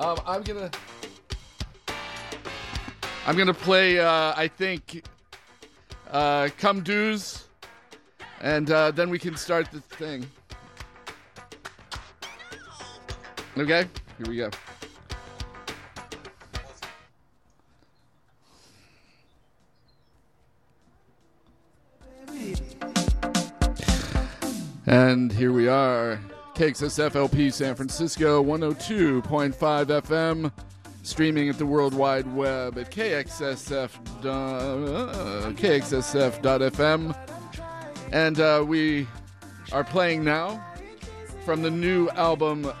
Um, 0.00 0.18
I'm 0.26 0.42
gonna. 0.42 0.72
I'm 3.24 3.36
gonna 3.36 3.54
play. 3.54 4.00
Uh, 4.00 4.34
I 4.36 4.48
think. 4.48 5.04
Uh, 6.10 6.48
Come 6.58 6.82
do's, 6.82 7.46
and 8.40 8.72
uh, 8.72 8.90
then 8.90 9.08
we 9.08 9.20
can 9.20 9.36
start 9.36 9.70
the 9.70 9.80
thing. 9.80 10.26
Okay. 13.56 13.86
Here 14.16 14.26
we 14.26 14.36
go. 14.36 14.50
And 24.86 25.30
here 25.30 25.52
we 25.52 25.68
are. 25.68 26.18
KXSFLP 26.58 27.52
San 27.52 27.76
Francisco, 27.76 28.42
102.5 28.42 29.22
FM, 29.52 30.50
streaming 31.04 31.48
at 31.48 31.56
the 31.56 31.64
World 31.64 31.94
Wide 31.94 32.26
Web 32.34 32.76
at 32.76 32.90
KXSF, 32.90 33.94
uh, 34.26 35.52
KXSF.FM. 35.52 37.16
And 38.10 38.40
uh, 38.40 38.64
we 38.66 39.06
are 39.70 39.84
playing 39.84 40.24
now 40.24 40.60
from 41.44 41.62
the 41.62 41.70
new 41.70 42.08
album, 42.10 42.62
the 42.62 42.74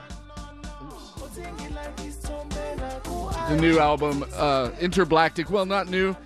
new 3.60 3.78
album, 3.78 4.24
uh, 4.34 4.70
Interblaktic. 4.80 5.50
Well, 5.50 5.66
not 5.66 5.88
new, 5.88 6.16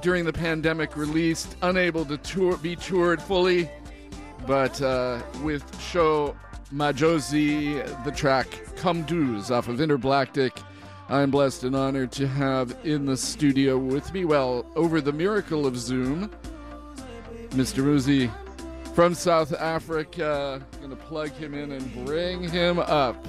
during 0.00 0.24
the 0.24 0.32
pandemic 0.32 0.96
released, 0.96 1.54
unable 1.62 2.04
to 2.06 2.16
tour, 2.16 2.56
be 2.56 2.74
toured 2.74 3.22
fully 3.22 3.70
but 4.46 4.80
uh, 4.82 5.22
with 5.42 5.64
show 5.80 6.36
Majosi, 6.72 8.04
the 8.04 8.10
track 8.10 8.46
Come 8.76 9.02
Do's 9.02 9.50
off 9.50 9.68
of 9.68 9.76
Interblaktic. 9.76 10.62
I'm 11.10 11.30
blessed 11.30 11.64
and 11.64 11.76
honored 11.76 12.12
to 12.12 12.26
have 12.26 12.74
in 12.84 13.04
the 13.04 13.16
studio 13.16 13.76
with 13.76 14.12
me, 14.14 14.24
well, 14.24 14.64
over 14.74 15.02
the 15.02 15.12
miracle 15.12 15.66
of 15.66 15.76
Zoom, 15.76 16.30
Mr. 17.50 17.84
Muzi 17.84 18.32
from 18.94 19.14
South 19.14 19.52
Africa. 19.52 20.62
I'm 20.72 20.80
Gonna 20.80 20.96
plug 20.96 21.32
him 21.32 21.52
in 21.52 21.72
and 21.72 22.06
bring 22.06 22.48
him 22.48 22.78
up. 22.78 23.22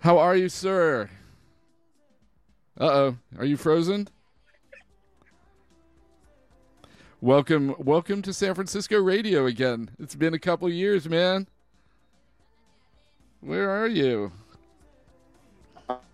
How 0.00 0.18
are 0.18 0.34
you, 0.34 0.48
sir? 0.48 1.08
Uh 2.80 2.84
oh. 2.84 3.16
Are 3.38 3.44
you 3.44 3.56
frozen? 3.56 4.08
Welcome, 7.20 7.74
welcome 7.78 8.22
to 8.22 8.32
San 8.32 8.54
Francisco 8.54 9.02
radio 9.02 9.46
again. 9.46 9.90
It's 9.98 10.14
been 10.14 10.34
a 10.34 10.38
couple 10.38 10.70
years, 10.70 11.08
man. 11.08 11.48
Where 13.40 13.68
are 13.68 13.88
you? 13.88 14.30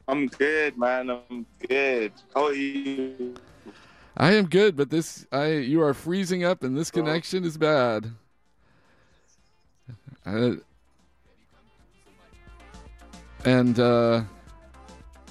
I'm 0.09 0.29
good, 0.29 0.79
man. 0.79 1.11
I'm 1.11 1.45
good. 1.69 2.13
How 2.35 2.47
are 2.47 2.55
you? 2.55 3.35
I 4.17 4.33
am 4.33 4.47
good, 4.47 4.77
but 4.77 4.89
this 4.89 5.27
I 5.31 5.53
you 5.53 5.83
are 5.83 5.93
freezing 5.93 6.43
up 6.43 6.63
and 6.63 6.75
this 6.75 6.91
connection 6.91 7.45
is 7.45 7.59
bad. 7.59 8.11
Uh, 10.25 10.53
and 13.45 13.79
uh 13.79 14.23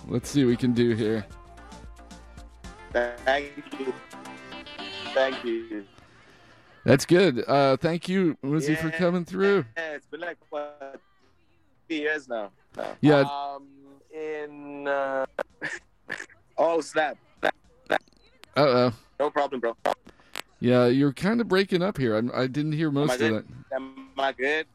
let's 0.07 0.29
see 0.29 0.43
what 0.43 0.49
we 0.49 0.57
can 0.57 0.73
do 0.73 0.91
here. 0.91 1.25
Thank 2.93 3.53
you. 3.79 3.91
Thank 5.13 5.43
you. 5.43 5.85
That's 6.85 7.05
good. 7.05 7.43
Uh 7.47 7.77
thank 7.77 8.09
you, 8.09 8.37
Muzi, 8.43 8.77
for 8.77 8.89
coming 8.91 9.23
through. 9.25 9.65
Yeah, 9.77 9.93
it's 9.93 10.07
been 10.07 10.19
like 10.21 10.37
what 10.49 10.99
three 11.87 11.99
years 11.99 12.27
now. 12.27 12.51
now. 12.75 12.95
Yeah. 13.01 13.21
Um, 13.21 13.67
in 14.13 14.87
uh, 14.87 15.25
oh 16.57 16.81
snap. 16.81 17.17
Uh 17.43 17.97
oh. 18.55 18.93
No 19.19 19.29
problem, 19.29 19.61
bro. 19.61 19.75
Yeah, 20.59 20.85
you're 20.87 21.13
kind 21.13 21.41
of 21.41 21.47
breaking 21.47 21.81
up 21.81 21.97
here. 21.97 22.15
I'm, 22.15 22.31
I 22.33 22.47
didn't 22.47 22.73
hear 22.73 22.91
most 22.91 23.19
of 23.19 23.19
that. 23.19 23.45
Am 23.73 24.09
I 24.17 24.31
good? 24.31 24.67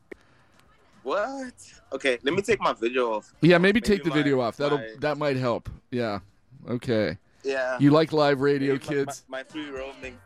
What? 1.02 1.54
Okay, 1.92 2.18
let 2.22 2.34
me 2.34 2.42
take 2.42 2.60
my 2.60 2.72
video 2.72 3.14
off. 3.14 3.32
Yeah, 3.40 3.58
maybe, 3.58 3.80
take 3.80 4.02
the 4.04 4.10
my- 4.10 4.16
video 4.16 4.40
off. 4.40 4.56
That'll 4.56 4.78
my- 4.78 4.94
that 5.00 5.16
might 5.16 5.36
help. 5.36 5.70
Yeah. 5.90 6.18
Okay. 6.68 7.16
Yeah. 7.44 7.78
You 7.78 7.90
like 7.90 8.12
live 8.12 8.40
radio, 8.40 8.74
Maybe 8.74 8.84
my- 8.84 8.92
kids? 8.94 9.24
My, 9.28 9.38
my 9.38 9.44
free 9.44 9.70
roaming. 9.70 10.18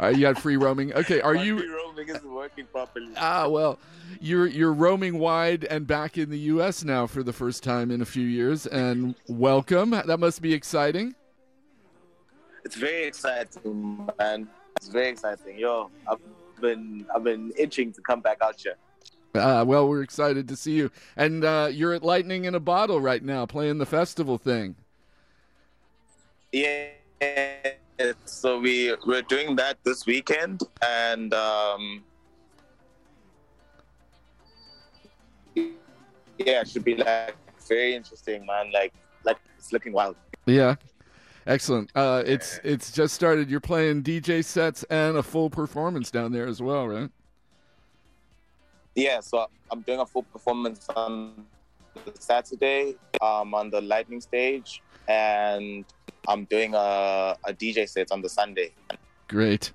Uh, 0.00 0.08
you 0.08 0.20
got 0.20 0.38
free 0.38 0.56
roaming. 0.56 0.92
Okay, 0.94 1.20
are 1.20 1.34
my 1.34 1.42
you? 1.42 1.58
free 1.58 1.68
roaming 1.68 2.08
isn't 2.08 2.32
working 2.32 2.66
properly. 2.66 3.08
Ah, 3.16 3.48
well, 3.48 3.78
you're 4.20 4.46
you're 4.46 4.72
roaming 4.72 5.18
wide 5.18 5.64
and 5.64 5.86
back 5.86 6.16
in 6.16 6.30
the 6.30 6.38
U.S. 6.38 6.84
now 6.84 7.06
for 7.06 7.22
the 7.22 7.32
first 7.32 7.62
time 7.62 7.90
in 7.90 8.00
a 8.00 8.04
few 8.04 8.26
years, 8.26 8.66
and 8.66 9.14
welcome. 9.26 9.90
That 9.90 10.20
must 10.20 10.40
be 10.40 10.54
exciting. 10.54 11.14
It's 12.64 12.76
very 12.76 13.04
exciting, 13.04 14.08
man. 14.18 14.48
It's 14.76 14.88
very 14.88 15.08
exciting. 15.08 15.58
Yo, 15.58 15.90
I've 16.08 16.18
been 16.60 17.06
I've 17.14 17.24
been 17.24 17.52
itching 17.56 17.92
to 17.94 18.00
come 18.00 18.20
back 18.20 18.38
out 18.42 18.60
here. 18.60 18.76
Uh, 19.34 19.64
well, 19.66 19.88
we're 19.88 20.02
excited 20.02 20.48
to 20.48 20.56
see 20.56 20.72
you, 20.72 20.90
and 21.16 21.44
uh, 21.44 21.68
you're 21.70 21.92
at 21.92 22.02
Lightning 22.02 22.44
in 22.44 22.54
a 22.54 22.60
Bottle 22.60 23.00
right 23.00 23.22
now, 23.22 23.46
playing 23.46 23.78
the 23.78 23.86
festival 23.86 24.38
thing. 24.38 24.76
Yeah. 26.52 26.88
So 28.24 28.60
we 28.60 28.94
we're 29.06 29.22
doing 29.22 29.56
that 29.56 29.78
this 29.82 30.06
weekend, 30.06 30.62
and 30.86 31.34
um, 31.34 32.04
yeah, 35.56 36.60
it 36.60 36.68
should 36.68 36.84
be 36.84 36.94
like 36.94 37.34
very 37.66 37.94
interesting, 37.94 38.46
man. 38.46 38.70
Like 38.72 38.92
like 39.24 39.38
it's 39.58 39.72
looking 39.72 39.92
wild. 39.92 40.16
Yeah, 40.46 40.76
excellent. 41.46 41.90
Uh, 41.94 42.22
it's 42.24 42.60
it's 42.62 42.92
just 42.92 43.14
started. 43.14 43.50
You're 43.50 43.60
playing 43.60 44.04
DJ 44.04 44.44
sets 44.44 44.84
and 44.84 45.16
a 45.16 45.22
full 45.22 45.50
performance 45.50 46.10
down 46.12 46.30
there 46.30 46.46
as 46.46 46.62
well, 46.62 46.86
right? 46.86 47.10
Yeah, 48.94 49.20
so 49.20 49.46
I'm 49.70 49.80
doing 49.82 50.00
a 50.00 50.06
full 50.06 50.22
performance 50.22 50.86
on 50.94 51.46
Saturday 52.18 52.96
um, 53.20 53.54
on 53.54 53.70
the 53.70 53.80
Lightning 53.80 54.20
stage, 54.20 54.82
and 55.08 55.84
I'm 56.28 56.44
doing 56.44 56.74
a, 56.74 57.36
a 57.44 57.52
DJ 57.52 57.88
set 57.88 58.12
on 58.12 58.22
the 58.22 58.28
Sunday. 58.28 58.72
Great. 59.26 59.72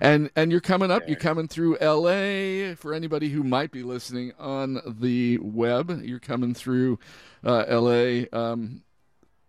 And 0.00 0.30
and 0.36 0.52
you're 0.52 0.60
coming 0.60 0.90
up. 0.90 1.08
You're 1.08 1.16
coming 1.16 1.48
through 1.48 1.78
L.A. 1.78 2.74
For 2.74 2.92
anybody 2.94 3.30
who 3.30 3.42
might 3.42 3.72
be 3.72 3.82
listening 3.82 4.32
on 4.38 4.80
the 4.86 5.38
web, 5.38 6.02
you're 6.04 6.20
coming 6.20 6.54
through 6.54 6.98
uh, 7.44 7.64
L.A. 7.66 8.28
Um, 8.28 8.82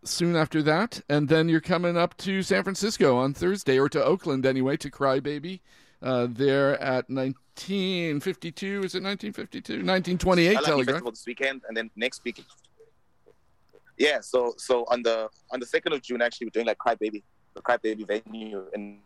soon 0.04 0.36
after 0.36 0.64
that, 0.64 1.02
and 1.10 1.30
then 1.30 1.50
you're 1.50 1.62
coming 1.62 1.98
up 1.98 2.18
to 2.18 2.42
San 2.42 2.64
Francisco 2.64 3.18
on 3.18 3.34
Thursday, 3.34 3.78
or 3.78 3.90
to 3.90 4.04
Oakland 4.04 4.46
anyway, 4.46 4.78
to 4.78 4.90
Crybaby. 4.90 5.60
Uh, 6.02 6.28
there 6.30 6.80
at 6.82 7.10
1952. 7.10 8.66
Is 8.68 8.96
it 8.96 9.04
1952? 9.04 9.74
1928 9.74 10.48
I 10.48 10.54
like 10.54 10.62
the 10.62 10.66
Telegraph. 10.66 10.94
festival 10.96 11.12
this 11.12 11.26
weekend, 11.28 11.62
and 11.68 11.76
then 11.76 11.92
next 11.96 12.24
week. 12.24 12.44
Yeah, 14.00 14.22
so 14.22 14.54
so 14.58 14.86
on 14.88 15.04
the 15.04 15.30
on 15.52 15.60
the 15.60 15.66
second 15.66 15.92
of 15.92 16.02
June, 16.02 16.22
actually, 16.22 16.48
we're 16.48 16.52
doing 16.52 16.68
like 16.68 16.78
Cry 16.78 16.96
Baby, 16.96 17.22
the 17.54 17.62
Cry 17.62 17.76
Baby 17.78 18.06
venue 18.06 18.66
in 18.74 19.00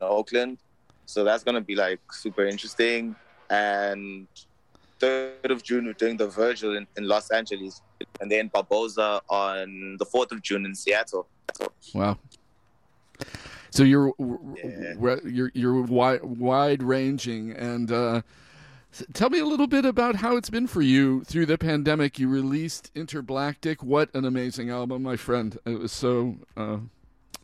Oakland. 0.00 0.58
So 1.04 1.24
that's 1.24 1.42
gonna 1.42 1.60
be 1.60 1.74
like 1.74 2.00
super 2.12 2.46
interesting. 2.46 3.16
And 3.50 4.28
third 5.00 5.50
of 5.50 5.64
June, 5.64 5.86
we're 5.86 5.94
doing 5.94 6.16
the 6.16 6.28
Virgil 6.28 6.76
in, 6.76 6.86
in 6.96 7.08
Los 7.08 7.30
Angeles, 7.30 7.82
and 8.20 8.30
then 8.30 8.48
Barboza 8.48 9.20
on 9.28 9.96
the 9.98 10.06
fourth 10.06 10.30
of 10.30 10.42
June 10.42 10.64
in 10.64 10.74
Seattle. 10.74 11.26
Wow. 11.92 12.18
So 13.70 13.82
you're 13.82 14.12
w- 14.18 15.20
you're 15.24 15.50
you're 15.54 15.82
wide 15.82 16.22
wide 16.22 16.84
ranging, 16.84 17.50
and 17.50 17.90
uh, 17.90 18.22
tell 19.12 19.30
me 19.30 19.38
a 19.38 19.44
little 19.44 19.66
bit 19.66 19.84
about 19.84 20.16
how 20.16 20.36
it's 20.36 20.50
been 20.50 20.66
for 20.66 20.82
you 20.82 21.24
through 21.24 21.46
the 21.46 21.58
pandemic. 21.58 22.18
You 22.18 22.28
released 22.28 22.92
Interblaktic. 22.94 23.82
What 23.82 24.14
an 24.14 24.24
amazing 24.24 24.70
album, 24.70 25.02
my 25.02 25.16
friend! 25.16 25.58
It 25.64 25.78
was 25.78 25.92
so 25.92 26.36
uh, 26.56 26.78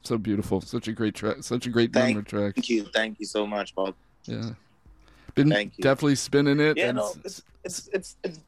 so 0.02 0.18
beautiful. 0.18 0.60
Such 0.60 0.88
a 0.88 0.92
great 0.92 1.14
track. 1.14 1.36
Such 1.40 1.66
a 1.66 1.70
great 1.70 1.94
number 1.94 2.22
track. 2.22 2.54
Thank 2.56 2.68
you, 2.68 2.84
thank 2.84 3.20
you 3.20 3.26
so 3.26 3.46
much, 3.46 3.74
Bob. 3.74 3.94
Yeah. 4.24 4.50
Been 5.34 5.48
Thank 5.48 5.78
you. 5.78 5.82
definitely 5.82 6.16
spinning 6.16 6.60
it. 6.60 6.76
Yeah, 6.76 6.92
no, 6.92 7.14
it's 7.24 7.42
it's 7.64 7.88
it's, 7.92 8.16
it's 8.22 8.38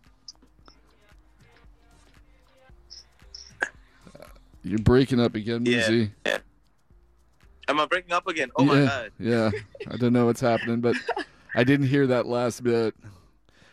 You're 4.63 4.79
breaking 4.79 5.21
up 5.21 5.35
again, 5.35 5.65
Yeah. 5.67 5.89
Muzi. 5.89 6.11
Am 7.69 7.81
I 7.81 7.87
breaking 7.87 8.13
up 8.13 8.27
again? 8.27 8.51
Oh 8.57 8.65
yeah, 8.65 8.69
my 8.69 8.85
god. 8.85 9.13
Yeah. 9.19 9.51
I 9.91 9.97
don't 9.97 10.13
know 10.13 10.27
what's 10.27 10.41
happening, 10.41 10.81
but 10.81 10.97
I 11.55 11.65
didn't 11.65 11.87
hear 11.87 12.07
that 12.09 12.27
last 12.27 12.63
bit. 12.63 12.95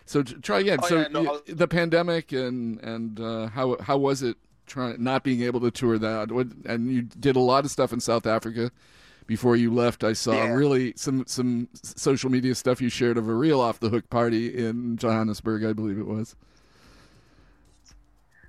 So 0.06 0.24
try 0.24 0.60
again. 0.60 0.80
Oh, 0.84 0.88
so 0.88 0.98
yeah, 1.02 1.08
no, 1.10 1.22
was- 1.24 1.42
the 1.48 1.68
pandemic 1.68 2.32
and 2.32 2.80
and 2.82 3.20
uh, 3.20 3.48
how 3.48 3.78
how 3.82 3.98
was 3.98 4.24
it 4.24 4.38
trying 4.68 5.02
not 5.04 5.24
being 5.24 5.42
able 5.42 5.60
to 5.62 5.72
tour 5.72 5.98
that? 5.98 6.32
What, 6.32 6.48
and 6.66 6.92
you 6.92 7.02
did 7.04 7.36
a 7.36 7.40
lot 7.40 7.66
of 7.66 7.72
stuff 7.72 7.94
in 7.94 8.00
South 8.00 8.26
Africa 8.26 8.72
before 9.28 9.56
you 9.56 9.74
left. 9.74 10.04
I 10.04 10.14
saw 10.14 10.34
Yeah. 10.34 10.54
really 10.54 10.94
some 10.98 11.24
some 11.28 11.70
social 11.84 12.30
media 12.30 12.56
stuff 12.56 12.82
you 12.82 12.90
shared 12.90 13.18
of 13.18 13.28
a 13.30 13.34
real 13.34 13.62
off 13.62 13.80
the 13.80 13.90
hook 13.90 14.10
party 14.10 14.54
in 14.66 14.98
Johannesburg, 14.98 15.64
I 15.64 15.74
believe 15.74 15.98
it 15.98 16.08
was. 16.08 16.36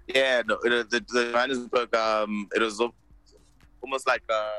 Yeah, 0.08 0.42
no, 0.46 0.58
it, 0.64 0.90
the 0.90 1.00
the 1.08 1.30
Johannesburg, 1.32 1.94
um, 1.94 2.48
it 2.54 2.60
was 2.60 2.82
almost 3.82 4.06
like 4.06 4.22
a 4.28 4.50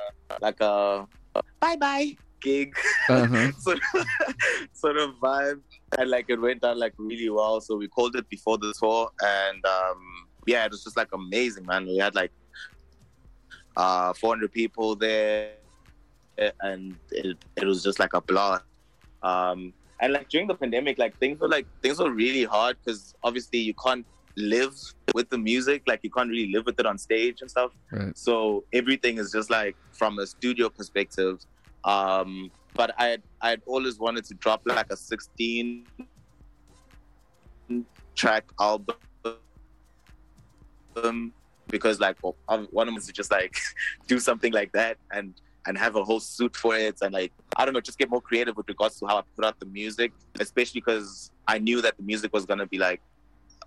like 0.41 0.60
a 0.62 1.08
bye 1.60 1.76
bye 1.76 2.16
gig, 2.44 2.76
Uh-huh. 3.10 3.52
sort 3.60 3.80
of, 3.95 4.06
sort 4.74 4.98
of 4.98 5.11
vibe, 5.22 5.61
and 5.98 6.10
like 6.10 6.26
it 6.30 6.40
went 6.40 6.61
down 6.61 6.78
like 6.80 6.94
really 6.98 7.30
well. 7.30 7.61
So 7.61 7.76
we 7.78 7.88
called 7.88 8.15
it 8.15 8.28
before 8.30 8.57
the 8.57 8.74
tour, 8.80 9.10
and 9.22 9.65
um, 9.65 10.28
yeah, 10.45 10.65
it 10.65 10.72
was 10.72 10.84
just 10.84 10.98
like 10.98 11.10
amazing, 11.14 11.65
man. 11.65 11.86
We 11.88 11.98
had 11.98 12.15
like 12.15 12.32
uh 13.76 14.14
400 14.14 14.52
people 14.52 14.95
there, 14.95 15.52
and 16.61 16.95
it 17.11 17.38
it 17.56 17.65
was 17.65 17.84
just 17.84 17.99
like 17.99 18.14
a 18.14 18.22
blast. 18.22 18.64
Um, 19.24 19.74
and 19.99 20.11
like 20.14 20.28
during 20.30 20.48
the 20.48 20.56
pandemic, 20.56 20.98
like 20.99 21.18
things 21.18 21.40
were 21.40 21.48
like 21.48 21.65
things 21.82 21.99
were 21.99 22.11
really 22.11 22.44
hard 22.44 22.78
because 22.84 23.15
obviously 23.24 23.60
you 23.60 23.74
can't 23.74 24.06
live 24.36 24.74
with 25.14 25.30
the 25.30 25.38
music, 25.38 25.84
like 25.88 26.02
you 26.03 26.10
can't 26.10 26.30
really 26.30 26.52
live 26.52 26.65
with 26.65 26.80
it 26.80 26.86
on 26.86 26.98
stage 26.98 27.41
and 27.41 27.49
stuff. 27.49 27.72
Right. 27.91 28.18
So 28.18 28.64
everything 28.74 29.18
is 29.18 29.32
just 29.32 29.49
like 29.49 29.76
from 29.94 30.20
a 30.20 30.28
studio 30.28 30.70
perspective. 30.70 31.40
Um, 31.84 32.51
but 32.76 32.93
I 32.97 33.18
I 33.41 33.49
had 33.51 33.61
always 33.65 33.99
wanted 33.99 34.26
to 34.26 34.34
drop 34.35 34.61
like 34.65 34.88
a 34.91 34.97
16 34.97 35.85
track 38.15 38.45
album 38.60 38.97
because 41.69 41.99
like 41.99 42.18
well, 42.23 42.38
of 42.47 42.68
them 42.85 42.97
is 42.97 43.07
just 43.07 43.31
like 43.31 43.55
do 44.07 44.19
something 44.19 44.53
like 44.53 44.72
that 44.73 44.97
and 45.11 45.34
and 45.65 45.77
have 45.77 45.95
a 45.95 46.03
whole 46.03 46.19
suit 46.19 46.55
for 46.55 46.76
it. 46.76 46.97
And 47.01 47.14
like 47.14 47.31
I 47.57 47.65
don't 47.65 47.73
know 47.73 47.81
just 47.81 47.97
get 47.97 48.10
more 48.10 48.22
creative 48.22 48.55
with 48.57 48.68
regards 48.68 48.99
to 48.99 49.05
how 49.07 49.18
I 49.18 49.23
put 49.35 49.45
out 49.45 49.60
the 49.60 49.65
music 49.65 50.14
especially 50.39 50.81
because 50.81 51.31
I 51.47 51.57
knew 51.60 51.81
that 51.81 51.97
the 51.97 52.03
music 52.03 52.31
was 52.34 52.45
gonna 52.45 52.68
be 52.68 52.77
like 52.77 53.01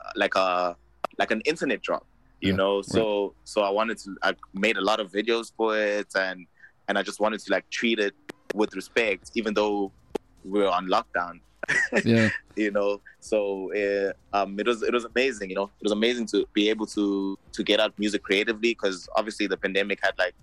uh, 0.01 0.11
like 0.17 0.35
a 0.35 0.77
like 1.19 1.31
an 1.31 1.41
internet 1.43 1.83
drop 1.83 2.07
you 2.41 2.53
Yeah, 2.53 2.53
know? 2.53 2.83
so 2.83 3.35
so 3.45 3.63
I 3.63 3.71
wanted 3.71 3.99
to 3.99 4.17
I 4.23 4.35
made 4.53 4.77
a 4.77 4.81
lot 4.83 5.01
of 5.01 5.11
videos 5.11 5.53
for 5.57 5.77
it 5.79 6.09
and 6.15 6.47
and 6.89 6.99
I 6.99 7.03
just 7.03 7.21
wanted 7.21 7.41
to 7.41 7.53
like 7.53 7.69
treat 7.71 7.99
it 7.99 8.15
with 8.55 8.75
respect 8.75 9.33
even 9.35 9.55
though 9.55 9.93
we 10.45 10.61
we're 10.61 10.69
on 10.69 10.89
lockdown. 10.89 11.41
Yeah. 12.05 12.29
you 12.55 12.71
know? 12.71 13.01
So 13.21 13.73
uh, 13.75 14.13
um 14.37 14.59
it 14.61 14.67
was 14.67 14.83
it 14.83 14.93
was 14.93 15.05
amazing 15.05 15.51
you 15.51 15.57
know? 15.57 15.71
It 15.81 15.83
was 15.83 15.93
amazing 15.93 16.27
to 16.27 16.47
be 16.53 16.71
able 16.71 16.87
to 16.87 17.37
to 17.53 17.63
get 17.65 17.81
out 17.81 17.99
music 17.99 18.23
creatively 18.23 18.71
because 18.71 19.09
obviously 19.17 19.47
the 19.47 19.57
pandemic 19.57 19.99
had 20.03 20.15
like 20.19 20.35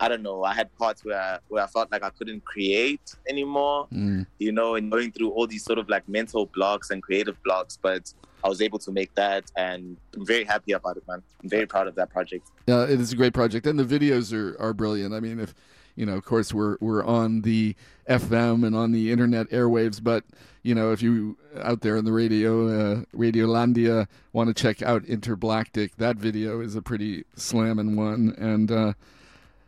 i 0.00 0.08
don't 0.08 0.22
know 0.22 0.44
i 0.44 0.54
had 0.54 0.68
parts 0.76 1.04
where 1.04 1.20
I, 1.20 1.38
where 1.48 1.62
i 1.62 1.66
felt 1.66 1.90
like 1.92 2.02
i 2.02 2.10
couldn't 2.10 2.44
create 2.44 3.14
anymore 3.28 3.86
Mm. 3.92 4.26
you 4.38 4.52
know 4.52 4.74
and 4.76 4.90
going 4.90 5.10
through 5.12 5.30
all 5.30 5.46
these 5.46 5.64
sort 5.64 5.78
of 5.78 5.88
like 5.88 6.08
mental 6.08 6.46
blocks 6.46 6.90
and 6.90 7.02
creative 7.02 7.36
blocks 7.42 7.78
but 7.80 8.12
i 8.44 8.48
was 8.48 8.60
able 8.62 8.78
to 8.80 8.90
make 8.92 9.14
that 9.14 9.44
and 9.56 9.96
i'm 10.14 10.26
very 10.26 10.44
happy 10.44 10.72
about 10.72 10.96
it 10.96 11.04
man 11.08 11.22
i'm 11.42 11.48
very 11.48 11.66
proud 11.66 11.86
of 11.88 11.94
that 11.96 12.10
project 12.10 12.44
Yeah, 12.66 12.84
it 12.84 13.00
is 13.00 13.12
a 13.12 13.16
great 13.16 13.32
project, 13.34 13.66
and 13.66 13.78
the 13.78 13.84
videos 13.98 14.32
are, 14.32 14.50
are 14.60 14.74
brilliant. 14.74 15.14
I 15.14 15.20
mean, 15.20 15.40
if 15.40 15.54
you 15.96 16.04
know, 16.06 16.16
of 16.20 16.24
course, 16.24 16.52
we're 16.54 16.76
we're 16.80 17.02
on 17.04 17.40
the 17.42 17.74
FM 18.08 18.64
and 18.66 18.76
on 18.76 18.92
the 18.92 19.10
internet 19.10 19.48
airwaves, 19.50 19.98
but 20.02 20.22
you 20.62 20.74
know, 20.74 20.92
if 20.92 21.00
you 21.02 21.36
out 21.70 21.80
there 21.80 21.96
in 21.96 22.04
the 22.04 22.12
radio, 22.12 22.50
uh, 22.68 23.02
Radiolandia, 23.16 24.06
want 24.32 24.48
to 24.48 24.54
check 24.62 24.82
out 24.82 25.02
Interblaktic, 25.04 25.90
that 25.96 26.16
video 26.16 26.60
is 26.60 26.76
a 26.76 26.82
pretty 26.82 27.24
slamming 27.36 27.96
one, 27.96 28.34
and 28.38 28.70
uh, 28.70 28.92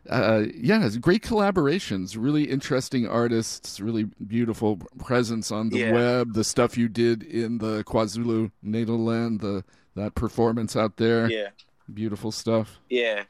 uh, 0.09 0.45
yeah, 0.55 0.89
great 1.01 1.23
collaborations, 1.23 2.17
really 2.19 2.45
interesting 2.45 3.07
artists, 3.07 3.81
really 3.81 4.05
beautiful 4.27 4.79
presence 4.99 5.51
on 5.51 5.69
the 5.69 5.79
Yeah. 5.79 5.93
web. 5.93 6.33
The 6.33 6.45
stuff 6.45 6.79
you 6.79 6.89
did 6.89 7.23
in 7.23 7.59
the 7.59 7.85
KwaZulu 7.85 8.51
Natalland, 8.65 9.41
the 9.41 9.65
that 9.97 10.15
performance 10.15 10.77
out 10.77 10.97
there, 10.97 11.29
yeah 11.31 11.49
beautiful 11.93 12.31
stuff. 12.31 12.79
yeah 12.89 13.25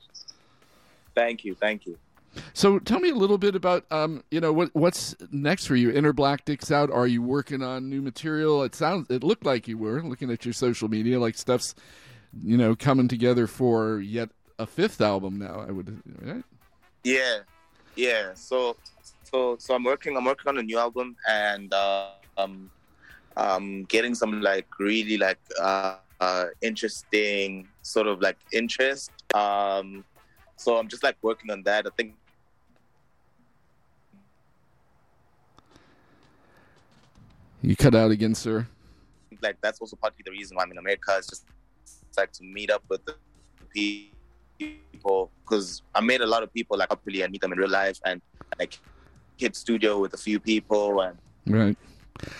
thank 1.15 1.45
you 1.45 1.55
thank 1.55 1.87
you 1.87 1.97
So 2.53 2.79
tell 2.79 3.01
me 3.01 3.11
a 3.11 3.15
little 3.15 3.39
bit 3.39 3.57
about 3.57 3.85
um, 3.91 4.23
you 4.31 4.41
know, 4.41 4.53
what 4.53 4.71
what's 4.73 5.17
next 5.33 5.67
for 5.67 5.75
you? 5.75 5.91
Interblaktic's 5.91 6.71
out. 6.71 6.89
Are 6.91 7.07
you 7.07 7.23
working 7.23 7.61
on 7.63 7.89
new 7.91 8.01
material? 8.01 8.63
It 8.63 8.75
sounds 8.75 9.11
it 9.11 9.25
looked 9.25 9.45
like 9.45 9.67
you 9.67 9.77
were 9.79 10.01
looking 10.03 10.31
at 10.31 10.45
your 10.45 10.55
social 10.55 10.89
media, 10.89 11.19
like 11.19 11.37
stuff's 11.37 11.75
you 12.45 12.57
know 12.57 12.77
coming 12.77 13.09
together 13.09 13.49
for 13.49 13.99
yet 13.99 14.31
a 14.61 14.67
fifth 14.67 15.01
album 15.01 15.39
now. 15.39 15.65
I 15.67 15.73
would 15.73 16.01
right? 16.23 16.45
Yeah, 17.05 17.39
yeah. 17.97 18.35
So, 18.35 18.77
so, 19.24 19.56
so 19.59 19.74
I'm 19.74 19.85
working. 19.85 20.16
I'm 20.16 20.24
working 20.24 20.48
on 20.48 20.59
a 20.59 20.62
new 20.62 20.78
album, 20.78 21.16
and 21.28 21.72
uh, 21.72 22.10
um, 22.36 22.70
um, 23.36 23.85
getting 23.85 24.14
some 24.14 24.40
like 24.43 24.66
really 24.78 25.16
like 25.16 25.39
uh, 25.60 25.97
uh, 26.20 26.47
interesting 26.62 27.68
sort 27.82 28.06
of 28.06 28.20
like 28.20 28.36
interest. 28.52 29.10
Um, 29.35 30.05
so 30.56 30.77
I'm 30.77 30.89
just 30.89 31.02
like 31.02 31.16
working 31.22 31.51
on 31.51 31.62
that. 31.62 31.86
I 31.86 31.90
think 31.97 32.14
You 37.62 37.77
cut 37.77 37.94
out 37.94 38.10
again, 38.10 38.35
sir. 38.35 38.66
like 39.43 39.56
that's 39.60 39.81
also 39.81 39.97
partly 39.97 40.22
the 40.24 40.31
reason 40.31 40.56
why 40.56 40.62
I'm 40.64 40.70
in 40.72 40.78
America 40.78 41.16
is 41.18 41.27
just 41.27 41.44
it's 41.82 42.16
like 42.16 42.32
to 42.32 42.43
meet 42.44 42.70
up 42.70 42.82
with 42.89 43.05
the 43.05 43.14
people 43.72 44.20
because 45.45 45.82
I 45.95 46.01
made 46.01 46.20
a 46.20 46.27
lot 46.27 46.43
of 46.43 46.53
people 46.53 46.77
like 46.78 46.89
properly 46.89 47.23
and 47.23 47.32
meet 47.32 47.41
them 47.41 47.53
in 47.53 47.59
real 47.59 47.70
life 47.70 47.99
and 48.05 48.20
like 48.59 48.78
hit 49.37 49.57
studio 49.57 49.99
with 49.99 50.15
a 50.15 50.19
few 50.19 50.39
people 50.41 51.01
and 51.01 51.16
Right. 51.47 51.77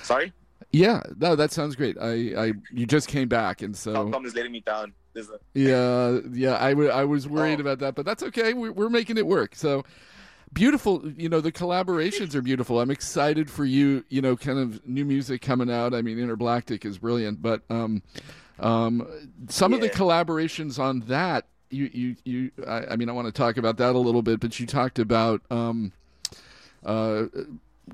sorry. 0.03 0.33
Yeah, 0.73 1.03
no, 1.19 1.35
that 1.35 1.51
sounds 1.51 1.75
great. 1.75 1.97
I, 2.01 2.35
I 2.37 2.53
you 2.73 2.87
just 2.87 3.09
came 3.09 3.29
back 3.29 3.63
and 3.63 3.77
so 3.77 3.93
Capcom 3.95 4.25
is 4.25 4.35
letting 4.35 4.53
me 4.53 4.61
down. 4.61 4.93
A, 5.17 5.23
Yeah, 5.55 6.21
yeah. 6.33 6.63
I, 6.63 6.71
w- 6.71 6.91
I 6.91 7.05
was 7.05 7.27
worried 7.27 7.59
about 7.59 7.81
that, 7.81 7.97
but 7.97 8.05
that's 8.07 8.23
okay. 8.23 8.53
We're, 8.55 8.71
we're 8.71 8.91
making 8.91 9.17
it 9.19 9.27
work. 9.27 9.57
So 9.57 9.85
beautiful. 10.53 11.03
You 11.17 11.29
know, 11.29 11.41
the 11.41 11.51
collaborations 11.51 12.37
are 12.37 12.43
beautiful. 12.43 12.81
I'm 12.81 12.93
excited 12.93 13.51
for 13.51 13.65
you. 13.65 14.05
You 14.09 14.23
know, 14.23 14.37
kind 14.37 14.59
of 14.61 14.87
new 14.87 15.05
music 15.05 15.43
coming 15.43 15.69
out. 15.71 15.95
I 15.95 16.03
mean, 16.03 16.19
Interblaktic 16.19 16.85
is 16.85 16.99
brilliant, 16.99 17.43
but 17.43 17.63
um, 17.71 18.03
um, 18.61 19.09
some 19.49 19.73
of 19.73 19.81
the 19.81 19.91
collaborations 19.91 20.79
on 20.79 21.01
that. 21.09 21.47
You, 21.71 21.91
you, 21.93 22.17
you. 22.25 22.51
I, 22.67 22.87
I 22.91 22.97
mean, 22.97 23.09
I 23.09 23.13
want 23.13 23.27
to 23.27 23.33
talk 23.33 23.57
about 23.57 23.77
that 23.79 23.95
a 23.95 23.99
little 23.99 24.23
bit, 24.23 24.41
but 24.41 24.59
you 24.59 24.67
talked 24.67 24.99
about 24.99 25.41
um, 25.51 25.93
uh, 26.85 27.27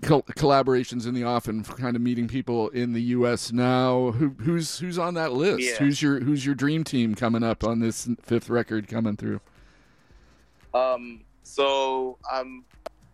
col- 0.02 0.22
collaborations 0.22 1.06
in 1.06 1.14
the 1.14 1.24
off 1.24 1.46
and 1.48 1.64
kind 1.66 1.94
of 1.94 2.02
meeting 2.02 2.26
people 2.26 2.68
in 2.70 2.92
the 2.94 3.02
U.S. 3.02 3.52
now. 3.52 4.12
Who, 4.12 4.30
who's 4.40 4.78
who's 4.78 4.98
on 4.98 5.14
that 5.14 5.32
list? 5.32 5.60
Yeah. 5.60 5.76
Who's 5.76 6.00
your 6.00 6.20
who's 6.20 6.44
your 6.46 6.54
dream 6.54 6.84
team 6.84 7.14
coming 7.14 7.42
up 7.42 7.64
on 7.64 7.80
this 7.80 8.08
fifth 8.22 8.48
record 8.48 8.88
coming 8.88 9.16
through? 9.16 9.40
Um, 10.72 11.20
so 11.42 12.18
um, 12.32 12.64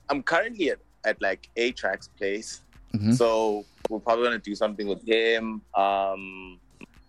I'm 0.08 0.22
currently 0.22 0.70
at, 0.70 0.78
at 1.04 1.20
like 1.20 1.48
A-Trak's 1.56 2.08
place. 2.08 2.62
Mhm. 2.94 3.14
So 3.14 3.64
we're 3.88 3.98
probably 4.00 4.24
gonna 4.24 4.38
do 4.38 4.54
something 4.54 4.86
with 4.86 5.06
him. 5.06 5.62
Um, 5.74 6.58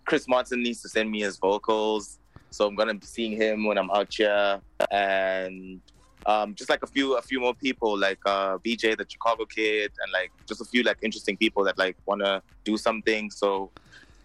Chris 0.06 0.26
Martin 0.28 0.62
needs 0.62 0.82
to 0.82 0.88
send 0.88 1.10
me 1.10 1.20
his 1.20 1.36
vocals, 1.38 2.18
so 2.54 2.68
I'm 2.68 2.76
gonna 2.76 2.94
be 2.94 3.04
seeing 3.04 3.32
him 3.32 3.64
when 3.64 3.76
I'm 3.76 3.90
out 3.90 4.14
here, 4.14 4.60
and 4.92 5.80
um, 6.24 6.54
just 6.54 6.70
like 6.70 6.84
a 6.84 6.86
few 6.86 7.16
a 7.16 7.22
few 7.22 7.40
more 7.40 7.52
people 7.52 7.98
like 7.98 8.20
uh, 8.24 8.58
BJ, 8.58 8.96
the 8.96 9.04
Chicago 9.08 9.44
kid, 9.44 9.90
and 10.00 10.12
like 10.12 10.30
just 10.46 10.60
a 10.60 10.64
few 10.64 10.84
like 10.84 10.98
interesting 11.02 11.36
people 11.36 11.64
that 11.64 11.76
like 11.78 11.96
wanna 12.06 12.42
do 12.62 12.76
something. 12.76 13.28
So 13.32 13.72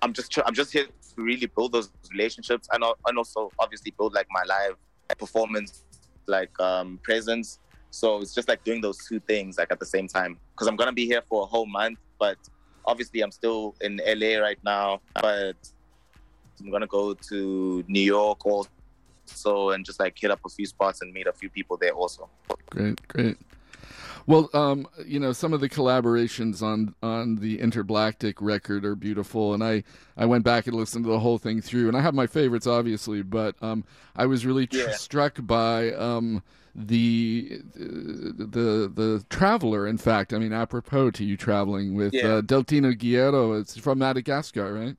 I'm 0.03 0.13
just 0.13 0.37
I'm 0.45 0.53
just 0.53 0.71
here 0.71 0.85
to 0.85 1.21
really 1.23 1.47
build 1.47 1.71
those 1.71 1.89
relationships 2.11 2.69
and 2.71 2.83
and 3.07 3.17
also 3.17 3.51
obviously 3.57 3.95
build 3.97 4.13
like 4.13 4.27
my 4.29 4.43
live 4.43 4.75
performance 5.17 5.83
like 6.27 6.57
um 6.59 6.99
presence. 7.01 7.57
So 7.89 8.19
it's 8.21 8.35
just 8.35 8.47
like 8.47 8.63
doing 8.63 8.79
those 8.79 8.99
two 9.07 9.19
things 9.21 9.57
like 9.57 9.71
at 9.71 9.79
the 9.79 9.87
same 9.87 10.07
time 10.07 10.37
because 10.51 10.67
I'm 10.67 10.75
gonna 10.75 10.93
be 10.93 11.07
here 11.07 11.23
for 11.27 11.41
a 11.41 11.47
whole 11.47 11.65
month, 11.65 11.97
but 12.19 12.37
obviously 12.85 13.21
I'm 13.21 13.31
still 13.31 13.73
in 13.81 13.99
LA 14.05 14.37
right 14.37 14.59
now, 14.63 15.01
but 15.15 15.57
I'm 16.59 16.69
gonna 16.71 16.87
go 16.87 17.13
to 17.13 17.83
New 17.87 17.99
York 18.01 18.45
also 18.45 19.69
and 19.71 19.85
just 19.85 19.99
like 19.99 20.17
hit 20.19 20.31
up 20.31 20.39
a 20.45 20.49
few 20.49 20.65
spots 20.65 21.01
and 21.01 21.13
meet 21.13 21.27
a 21.27 21.33
few 21.33 21.49
people 21.49 21.77
there 21.77 21.91
also. 21.93 22.29
Great, 22.69 23.07
great. 23.07 23.37
Well, 24.27 24.49
um, 24.53 24.87
you 25.05 25.19
know, 25.19 25.31
some 25.33 25.53
of 25.53 25.59
the 25.61 25.69
collaborations 25.69 26.61
on 26.61 26.93
on 27.01 27.37
the 27.37 27.57
Interblaktic 27.57 28.35
record 28.41 28.85
are 28.85 28.95
beautiful, 28.95 29.53
and 29.55 29.63
I 29.63 29.83
I 30.17 30.25
went 30.27 30.43
back 30.43 30.67
and 30.67 30.75
listened 30.75 31.05
to 31.05 31.11
the 31.11 31.19
whole 31.19 31.39
thing 31.39 31.61
through, 31.61 31.87
and 31.87 31.97
I 31.97 32.01
have 32.01 32.13
my 32.13 32.27
favorites, 32.27 32.67
obviously, 32.67 33.23
but 33.23 33.55
um, 33.63 33.83
I 34.15 34.27
was 34.27 34.45
really 34.45 34.67
tr- 34.67 34.77
Yeah. 34.77 34.91
struck 34.91 35.37
by 35.41 35.93
um 35.93 36.43
the 36.75 37.59
the 37.73 38.91
the 38.93 39.25
traveler. 39.29 39.87
In 39.87 39.97
fact, 39.97 40.31
I 40.33 40.37
mean, 40.37 40.53
apropos 40.53 41.11
to 41.11 41.23
you 41.25 41.35
traveling 41.35 41.95
with 41.95 42.13
Yeah. 42.13 42.27
uh, 42.35 42.41
Deltino 42.41 42.93
Guerreiro, 42.95 43.59
it's 43.59 43.77
from 43.79 43.97
Madagascar, 43.99 44.71
right? 44.73 44.95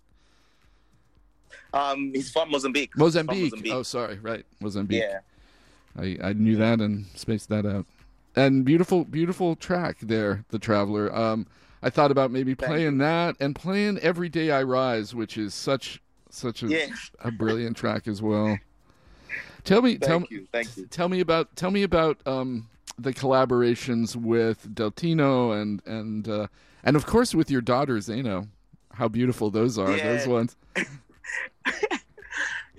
Um, 1.72 2.12
he's 2.14 2.30
from 2.30 2.50
Mozambique. 2.50 2.96
Mozambique. 2.96 3.50
From 3.50 3.58
Mozambique. 3.60 3.72
Oh, 3.72 3.82
sorry, 3.82 4.18
right, 4.18 4.44
Mozambique. 4.60 5.02
Yeah. 5.02 5.20
I, 5.98 6.16
I 6.22 6.32
knew 6.32 6.56
that 6.56 6.80
and 6.80 7.06
spaced 7.14 7.48
that 7.48 7.66
out. 7.66 7.86
And 8.36 8.64
beautiful, 8.64 9.04
beautiful 9.04 9.56
track 9.56 9.96
there, 10.00 10.44
The 10.50 10.58
Traveler. 10.58 11.14
Um, 11.14 11.46
I 11.82 11.90
thought 11.90 12.10
about 12.10 12.30
maybe 12.30 12.54
playing 12.54 12.98
that 12.98 13.36
and 13.40 13.54
playing 13.56 13.98
Every 13.98 14.28
Day 14.28 14.50
I 14.50 14.62
Rise, 14.62 15.14
which 15.14 15.36
is 15.36 15.54
such 15.54 16.00
such 16.32 16.62
a, 16.62 16.68
Yeah. 16.68 16.86
a 17.20 17.30
brilliant 17.32 17.76
track 17.76 18.06
as 18.06 18.22
well. 18.22 18.58
Tell 19.64 19.82
me, 19.82 19.98
tell, 19.98 20.20
Thank 20.20 20.30
you, 20.30 20.46
thank 20.52 20.76
you. 20.76 20.86
tell 20.86 21.08
me 21.08 21.20
about 21.20 21.54
tell 21.56 21.70
me 21.70 21.82
about 21.82 22.18
um, 22.26 22.68
the 22.98 23.12
collaborations 23.12 24.14
with 24.14 24.72
Deltino 24.74 25.60
and 25.60 25.82
and 25.86 26.28
uh, 26.28 26.46
and 26.84 26.96
of 26.96 27.04
course 27.06 27.34
with 27.34 27.50
your 27.50 27.60
daughter 27.60 28.00
Zeno. 28.00 28.46
How 28.92 29.08
beautiful 29.08 29.50
those 29.50 29.76
are! 29.78 29.96
Yeah. 29.96 30.16
Those 30.16 30.26
ones. 30.28 30.56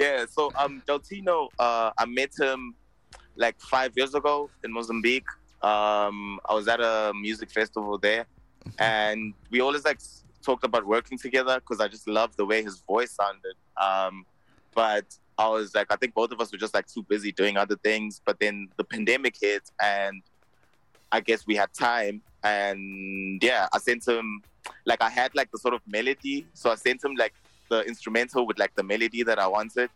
Yeah, 0.02 0.26
so 0.28 0.52
um, 0.56 0.82
Deltino, 0.88 1.49
uh, 1.60 1.91
I 1.95 2.06
met 2.06 2.32
him 2.36 2.74
like 3.36 3.60
five 3.60 3.95
years 3.95 4.16
ago 4.16 4.49
in 4.64 4.74
Mozambique. 4.74 5.28
Um, 5.62 6.40
I 6.49 6.56
was 6.56 6.68
at 6.68 6.80
a 6.80 7.14
music 7.14 7.52
festival 7.52 7.99
there, 7.99 8.26
and 8.80 9.36
we 9.52 9.62
always 9.62 9.86
like 9.86 9.99
talked 10.41 10.64
about 10.64 10.88
working 10.88 11.20
together 11.20 11.60
because 11.60 11.80
I 11.80 11.88
just 11.88 12.08
loved 12.08 12.36
the 12.36 12.45
way 12.45 12.64
his 12.64 12.80
voice 12.82 13.12
sounded. 13.12 13.53
Um, 13.78 14.26
but 14.74 15.06
I 15.38 15.48
was 15.49 15.76
like, 15.76 15.91
I 15.91 15.98
think 15.98 16.16
both 16.16 16.32
of 16.32 16.41
us 16.41 16.52
were 16.52 16.58
just 16.58 16.74
like 16.74 16.88
too 16.88 17.03
busy 17.03 17.32
doing 17.32 17.58
other 17.58 17.76
things. 17.76 18.22
But 18.26 18.40
then 18.40 18.70
the 18.78 18.84
pandemic 18.84 19.36
hit, 19.40 19.70
and 19.80 20.24
I 21.12 21.20
guess 21.20 21.45
we 21.45 21.56
had 21.56 21.74
time, 21.74 22.24
and 22.44 23.40
yeah, 23.44 23.68
I 23.72 23.78
sent 23.78 24.08
him 24.08 24.41
like 24.86 25.02
I 25.02 25.10
had 25.10 25.36
like 25.36 25.52
the 25.52 25.60
sort 25.60 25.76
of 25.76 25.82
melody, 25.86 26.48
so 26.53 26.72
I 26.72 26.76
sent 26.76 27.03
him 27.03 27.14
like 27.16 27.34
the 27.72 27.80
instrumental 27.91 28.41
with 28.45 28.60
like 28.64 28.73
the 28.76 28.84
melody 28.84 29.23
that 29.30 29.39
I 29.45 29.48
wanted, 29.57 29.89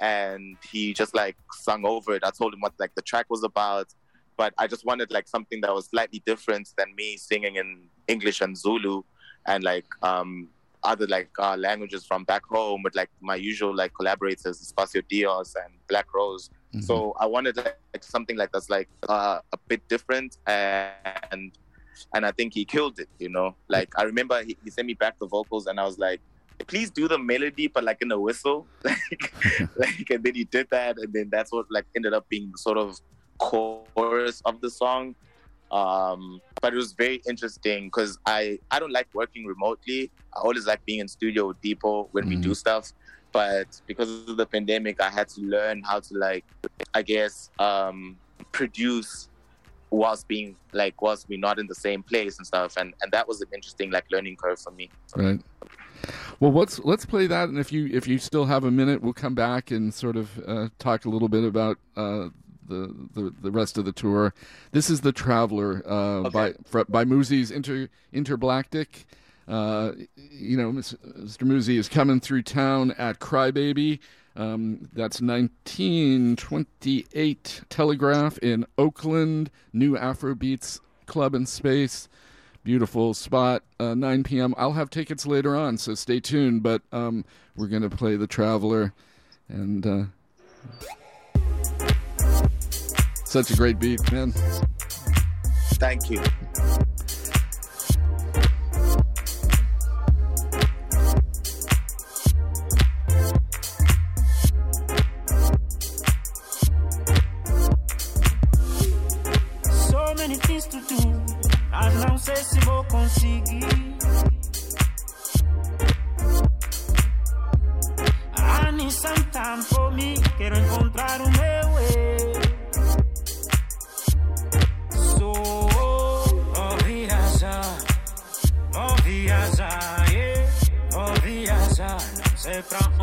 and 0.00 0.56
he 0.72 0.82
just 0.92 1.14
like 1.22 1.36
sung 1.68 1.82
over 1.94 2.10
it. 2.16 2.22
I 2.24 2.30
told 2.30 2.50
him 2.54 2.60
what 2.60 2.74
like 2.78 2.94
the 2.94 3.06
track 3.10 3.26
was 3.34 3.42
about, 3.52 3.88
but 4.36 4.50
I 4.62 4.66
just 4.72 4.84
wanted 4.90 5.08
like 5.10 5.26
something 5.36 5.60
that 5.62 5.72
was 5.78 5.86
slightly 5.86 6.20
different 6.30 6.66
than 6.78 6.88
me 7.00 7.08
singing 7.16 7.54
in 7.62 7.68
English 8.14 8.38
and 8.44 8.56
Zulu, 8.56 9.02
and 9.46 9.64
like 9.64 9.88
um 10.02 10.48
other 10.84 11.06
like 11.06 11.30
uh, 11.38 11.56
languages 11.56 12.04
from 12.04 12.24
back 12.24 12.44
home 12.44 12.82
with 12.84 12.94
like 13.00 13.10
my 13.20 13.36
usual 13.36 13.74
like 13.82 13.92
collaborators, 13.94 14.56
Espacio 14.66 15.02
Dios 15.08 15.54
and 15.62 15.72
Black 15.88 16.12
Rose. 16.14 16.50
So 16.80 17.14
I 17.20 17.26
wanted 17.26 17.56
like, 17.56 17.78
like 17.94 18.02
something 18.02 18.36
like 18.36 18.50
that's 18.50 18.70
like 18.70 18.88
uh, 19.08 19.38
a 19.52 19.58
bit 19.68 19.86
different 19.88 20.38
and 20.46 21.52
and 22.14 22.22
I 22.24 22.32
think 22.32 22.54
he 22.54 22.64
killed 22.64 22.98
it. 22.98 23.10
You 23.18 23.28
know, 23.28 23.54
like 23.68 23.90
I 24.00 24.02
remember 24.04 24.42
he, 24.42 24.56
he 24.64 24.70
sent 24.70 24.86
me 24.86 24.94
back 24.94 25.18
the 25.18 25.26
vocals 25.26 25.66
and 25.68 25.78
I 25.78 25.84
was 25.84 25.98
like, 25.98 26.20
please 26.66 26.90
do 26.90 27.08
the 27.08 27.18
melody, 27.18 27.66
but 27.66 27.84
like 27.84 28.02
in 28.02 28.12
a 28.12 28.18
whistle, 28.18 28.66
like 28.84 29.32
like 29.76 30.10
and 30.10 30.24
then 30.24 30.34
he 30.34 30.44
did 30.44 30.68
that 30.70 30.98
and 30.98 31.12
then 31.12 31.28
that's 31.30 31.52
what 31.52 31.66
like 31.70 31.86
ended 31.96 32.14
up 32.14 32.28
being 32.28 32.52
sort 32.56 32.78
of 32.78 32.98
chorus 33.38 34.42
of 34.44 34.60
the 34.60 34.70
song. 34.70 35.14
Um, 35.70 36.40
but 36.60 36.74
it 36.74 36.76
was 36.76 36.92
very 36.92 37.22
interesting 37.26 37.86
because 37.86 38.18
I 38.26 38.58
I 38.70 38.78
don't 38.78 38.92
like 38.92 39.08
working 39.14 39.46
remotely. 39.46 40.10
I 40.34 40.40
always 40.40 40.66
like 40.66 40.84
being 40.84 41.00
in 41.00 41.08
studio 41.08 41.48
with 41.48 41.60
people 41.60 42.08
when 42.12 42.28
we 42.28 42.36
do 42.36 42.54
stuff. 42.54 42.92
But 43.32 43.80
because 43.86 44.28
of 44.28 44.36
the 44.36 44.44
pandemic, 44.44 45.00
I 45.00 45.08
had 45.08 45.28
to 45.30 45.40
learn 45.40 45.82
how 45.82 46.00
to 46.00 46.14
like, 46.18 46.44
I 46.92 47.00
guess, 47.00 47.50
um, 47.58 48.18
produce 48.52 49.30
whilst 49.88 50.28
being 50.28 50.56
like 50.72 51.00
whilst 51.00 51.28
we're 51.28 51.38
not 51.38 51.58
in 51.58 51.66
the 51.66 51.74
same 51.74 52.02
place 52.02 52.36
and 52.36 52.46
stuff. 52.46 52.76
And 52.76 52.92
and 53.00 53.10
that 53.12 53.26
was 53.26 53.40
an 53.40 53.48
interesting 53.54 53.90
like 53.90 54.04
learning 54.10 54.36
curve 54.36 54.60
for 54.60 54.72
me. 54.72 54.90
Right. 55.16 55.40
Well, 56.40 56.52
let's 56.52 56.78
let's 56.80 57.06
play 57.06 57.26
that, 57.26 57.48
and 57.48 57.58
if 57.58 57.72
you 57.72 57.88
if 57.92 58.08
you 58.08 58.18
still 58.18 58.46
have 58.46 58.64
a 58.64 58.70
minute, 58.70 59.02
we'll 59.02 59.12
come 59.12 59.34
back 59.34 59.70
and 59.70 59.94
sort 59.94 60.16
of 60.16 60.38
uh, 60.46 60.68
talk 60.78 61.04
a 61.04 61.08
little 61.08 61.28
bit 61.28 61.44
about 61.44 61.78
uh, 61.96 62.28
the, 62.66 62.94
the 63.14 63.32
the 63.42 63.50
rest 63.50 63.78
of 63.78 63.84
the 63.84 63.92
tour. 63.92 64.34
This 64.72 64.90
is 64.90 65.02
the 65.02 65.12
Traveler 65.12 65.82
uh, 65.86 66.30
by 66.30 66.54
fr- 66.64 66.84
by 66.88 67.04
Muzi's 67.04 67.50
Inter 67.50 67.88
Interblaktic. 68.12 69.04
Uh, 69.48 69.92
you 70.16 70.56
know, 70.56 70.70
Mr. 70.72 70.96
Muzi 71.38 71.76
is 71.76 71.88
coming 71.88 72.20
through 72.20 72.42
town 72.42 72.92
at 72.92 73.18
Crybaby. 73.18 73.98
Um, 74.34 74.88
that's 74.92 75.20
1928 75.20 77.62
Telegraph 77.68 78.38
in 78.38 78.64
Oakland, 78.78 79.50
New 79.72 79.96
Afrobeats 79.96 80.80
Club 81.06 81.34
and 81.34 81.48
Space. 81.48 82.08
Beautiful 82.64 83.12
spot, 83.12 83.64
uh, 83.80 83.94
9 83.94 84.22
p.m. 84.22 84.54
I'll 84.56 84.74
have 84.74 84.88
tickets 84.88 85.26
later 85.26 85.56
on, 85.56 85.78
so 85.78 85.94
stay 85.94 86.20
tuned. 86.20 86.62
But 86.62 86.82
um, 86.92 87.24
we're 87.56 87.66
going 87.66 87.82
to 87.82 87.90
play 87.90 88.16
The 88.16 88.28
Traveler. 88.28 88.92
And 89.48 89.86
uh, 89.86 90.04
such 93.24 93.50
a 93.50 93.56
great 93.56 93.78
beat, 93.78 94.12
man. 94.12 94.32
Thank 95.74 96.08
you. 96.10 96.22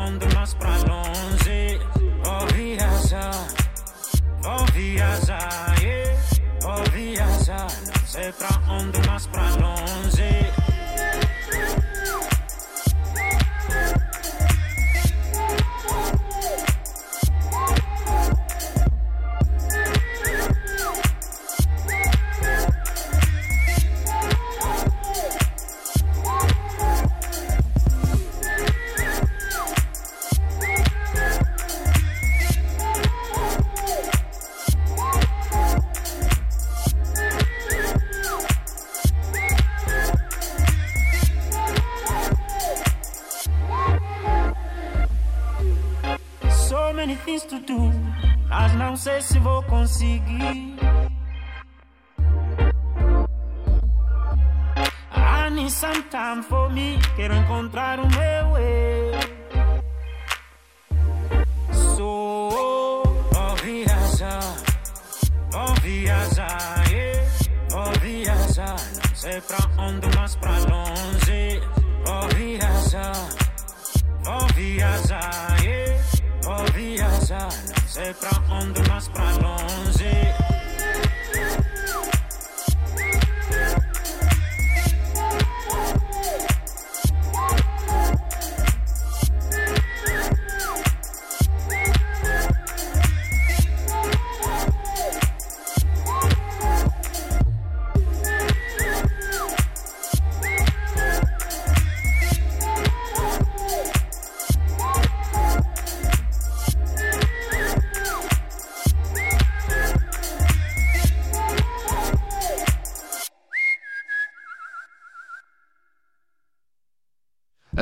Pra 0.10 0.16
onde, 0.16 0.36
mas 0.36 0.54
pra 0.56 0.78
longe. 0.88 1.80
Vou 2.24 2.48
viajar, 2.54 3.48
vou 4.42 4.66
viajar, 4.74 5.76
yeah. 5.82 6.22
vou 6.62 6.84
viajar. 6.92 7.68
Não 7.86 8.08
sei 8.08 8.32
pra 8.32 8.50
onde, 8.74 9.08
mas 9.08 9.28
pra 9.28 9.44
longe. 9.56 9.79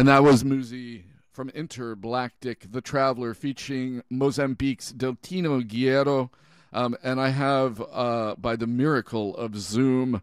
And 0.08 0.16
that 0.16 0.24
was 0.24 0.46
Muzi 0.46 1.04
from 1.34 1.50
Inter 1.50 1.94
Interblaktic, 1.94 2.72
The 2.72 2.80
Traveler, 2.80 3.34
featuring 3.34 4.04
Mozambique's 4.10 4.94
Deltino 4.94 5.62
Guerreiro. 5.62 6.30
Um, 6.72 6.96
and 7.04 7.20
I 7.20 7.28
have, 7.28 7.84
uh, 7.92 8.36
by 8.38 8.56
the 8.56 8.68
miracle 8.68 9.36
of 9.36 9.58
Zoom, 9.58 10.22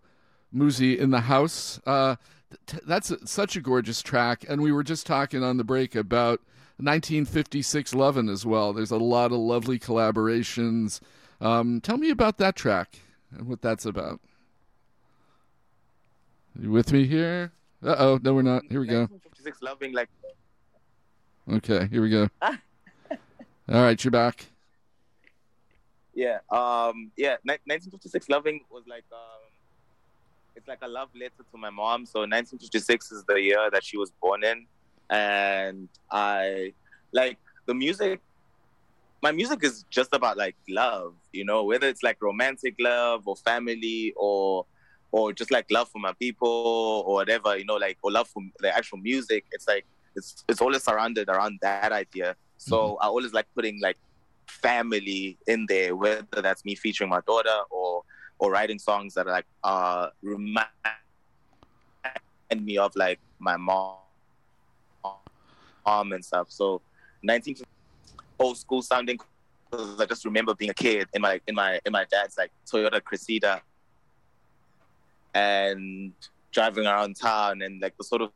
Muzi 0.56 0.96
in 0.96 1.10
the 1.10 1.20
house. 1.20 1.82
Uh, 1.84 2.16
t- 2.66 2.78
that's 2.86 3.10
a, 3.10 3.26
such 3.26 3.56
a 3.56 3.60
gorgeous 3.60 4.00
track. 4.00 4.46
And 4.48 4.62
we 4.62 4.72
were 4.72 4.82
just 4.82 5.06
talking 5.06 5.44
on 5.44 5.58
the 5.58 5.64
break 5.64 5.94
about 5.94 6.40
1956 6.78 7.92
Lovin' 7.92 8.30
as 8.30 8.46
well. 8.46 8.72
There's 8.72 8.90
a 8.90 8.96
lot 8.96 9.32
of 9.32 9.38
lovely 9.38 9.78
collaborations. 9.78 11.00
Um, 11.42 11.82
tell 11.82 11.98
me 11.98 12.08
about 12.08 12.38
that 12.38 12.56
track 12.56 13.00
and 13.30 13.46
what 13.48 13.60
that's 13.60 13.84
about. 13.84 14.22
You 16.58 16.70
with 16.70 16.90
me 16.90 17.06
here? 17.06 17.52
Uh 17.84 17.96
oh, 17.98 18.20
no, 18.22 18.32
we're 18.32 18.40
not. 18.40 18.62
Here 18.70 18.80
we 18.80 18.86
go. 18.86 19.10
1956 19.44 19.62
loving 19.62 19.92
like 19.92 20.08
Okay, 21.52 21.86
here 21.90 22.00
we 22.00 22.08
go. 22.08 22.28
All 22.42 23.82
right, 23.82 24.02
you're 24.02 24.10
back. 24.10 24.46
yeah 26.14 26.38
um 26.50 27.10
yeah 27.16 27.36
1956 27.44 28.28
loving 28.28 28.60
was 28.70 28.84
like 28.86 29.04
um 29.12 29.42
it's 30.54 30.68
like 30.68 30.78
a 30.82 30.88
love 30.88 31.08
letter 31.14 31.42
to 31.50 31.58
my 31.58 31.70
mom 31.70 32.06
so 32.06 32.20
1956 32.20 33.10
is 33.12 33.24
the 33.26 33.40
year 33.40 33.68
that 33.72 33.82
she 33.82 33.96
was 33.98 34.12
born 34.22 34.44
in 34.44 34.64
and 35.10 35.88
i 36.12 36.72
like 37.12 37.38
the 37.66 37.74
music 37.74 38.20
my 39.22 39.32
music 39.32 39.64
is 39.64 39.84
just 39.90 40.14
about 40.14 40.36
like 40.36 40.54
love 40.68 41.14
you 41.32 41.44
know 41.44 41.64
whether 41.64 41.88
it's 41.88 42.04
like 42.04 42.16
romantic 42.22 42.76
love 42.78 43.26
or 43.26 43.34
family 43.34 44.12
or 44.16 44.64
or 45.14 45.32
just 45.32 45.52
like 45.52 45.64
love 45.70 45.88
for 45.88 46.00
my 46.00 46.12
people 46.14 47.04
or 47.06 47.14
whatever 47.14 47.56
you 47.56 47.64
know 47.64 47.76
like 47.76 47.96
or 48.02 48.10
love 48.10 48.26
for 48.26 48.42
the 48.58 48.76
actual 48.76 48.98
music. 48.98 49.44
It's 49.52 49.68
like 49.68 49.86
it's 50.16 50.44
it's 50.48 50.60
always 50.60 50.82
surrounded 50.82 51.28
around 51.28 51.60
that 51.62 51.92
idea. 51.92 52.34
So 52.56 52.96
i 53.00 53.06
always 53.06 53.32
like 53.32 53.46
putting 53.54 53.80
like 53.80 53.98
family 54.48 55.38
in 55.46 55.66
there 55.68 55.94
whether 55.94 56.40
that's 56.46 56.64
me 56.64 56.74
featuring 56.74 57.10
my 57.10 57.20
daughter 57.28 57.58
or 57.70 58.02
or 58.40 58.50
writing 58.50 58.80
songs 58.88 59.14
that 59.14 59.26
are 59.28 59.36
like 59.38 59.46
uh 59.62 60.08
remind 60.22 60.66
me 62.68 62.76
of 62.78 62.90
like 62.96 63.20
my 63.38 63.56
mom 63.56 63.98
mom 65.86 66.12
and 66.12 66.24
stuff. 66.24 66.46
So 66.50 66.80
19 67.22 67.56
old 68.40 68.58
school 68.58 68.82
sounding 68.82 69.18
I 69.72 70.06
just 70.08 70.24
remember 70.24 70.54
being 70.54 70.72
a 70.72 70.80
kid 70.86 71.06
in 71.14 71.22
my 71.22 71.40
in 71.46 71.54
my 71.54 71.80
in 71.86 71.92
my 71.92 72.04
dad's 72.10 72.36
like 72.36 72.50
Toyota 72.68 73.00
Cressida 73.00 73.62
and 75.34 76.12
driving 76.52 76.86
around 76.86 77.16
town 77.16 77.62
and 77.62 77.80
like 77.82 77.96
the 77.96 78.04
sort 78.04 78.22
of 78.22 78.30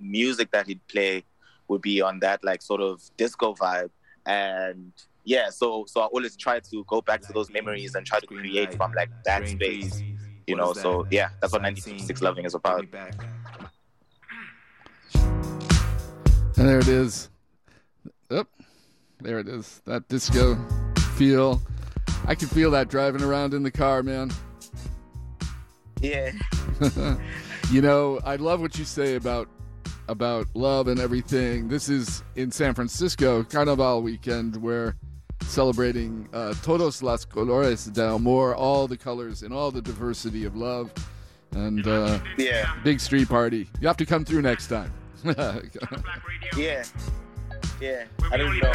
music 0.00 0.50
that 0.50 0.66
he'd 0.66 0.84
play 0.88 1.24
would 1.68 1.80
be 1.80 2.00
on 2.00 2.18
that 2.20 2.42
like 2.42 2.60
sort 2.60 2.80
of 2.80 3.00
disco 3.16 3.54
vibe 3.54 3.90
and 4.26 4.92
yeah 5.24 5.48
so 5.48 5.84
so 5.86 6.00
I 6.00 6.06
always 6.06 6.36
try 6.36 6.58
to 6.58 6.84
go 6.88 7.00
back 7.00 7.20
to 7.22 7.32
those 7.32 7.50
memories 7.50 7.94
and 7.94 8.04
try 8.04 8.18
to 8.18 8.26
create 8.26 8.74
from 8.74 8.92
like 8.92 9.10
that 9.24 9.48
space 9.48 10.02
you 10.46 10.56
know 10.56 10.72
so 10.72 11.06
yeah 11.10 11.28
that's 11.40 11.52
what 11.52 11.62
1956 11.62 12.20
loving 12.20 12.44
is 12.44 12.54
about 12.54 12.84
And 16.62 16.68
there 16.68 16.78
it 16.78 16.88
is. 16.88 17.30
Up. 18.30 18.46
There 19.20 19.38
it 19.38 19.48
is. 19.48 19.80
That 19.86 20.06
disco 20.08 20.56
feel. 21.16 21.62
I 22.26 22.34
can 22.34 22.46
feel 22.46 22.70
that 22.72 22.88
driving 22.88 23.22
around 23.22 23.54
in 23.54 23.62
the 23.62 23.70
car, 23.70 24.02
man. 24.02 24.30
Yeah 26.02 26.32
you 27.70 27.80
know, 27.80 28.20
I 28.24 28.36
love 28.36 28.60
what 28.60 28.78
you 28.78 28.84
say 28.84 29.14
about 29.16 29.48
about 30.08 30.46
love 30.54 30.88
and 30.88 30.98
everything. 30.98 31.68
This 31.68 31.88
is 31.88 32.22
in 32.34 32.50
San 32.50 32.74
Francisco, 32.74 33.44
Carnival 33.44 34.02
weekend, 34.02 34.56
where 34.56 34.96
celebrating 35.42 36.28
uh, 36.32 36.54
todos 36.62 37.02
las 37.02 37.24
colores 37.24 37.92
de 37.92 38.02
amor, 38.04 38.54
all 38.54 38.86
the 38.88 38.96
colors 38.96 39.42
and 39.42 39.52
all 39.52 39.70
the 39.70 39.82
diversity 39.82 40.44
of 40.44 40.56
love, 40.56 40.92
and 41.52 41.86
uh, 41.86 42.18
yeah 42.36 42.74
big 42.84 43.00
street 43.00 43.28
party. 43.28 43.68
You 43.80 43.86
have 43.86 43.96
to 43.98 44.06
come 44.06 44.24
through 44.24 44.42
next 44.42 44.68
time. 44.68 44.92
yeah 46.56 46.82
yeah 47.80 48.04
We 48.20 48.28
I 48.32 48.36
don't 48.36 48.48
only 48.48 48.60
know 48.60 48.72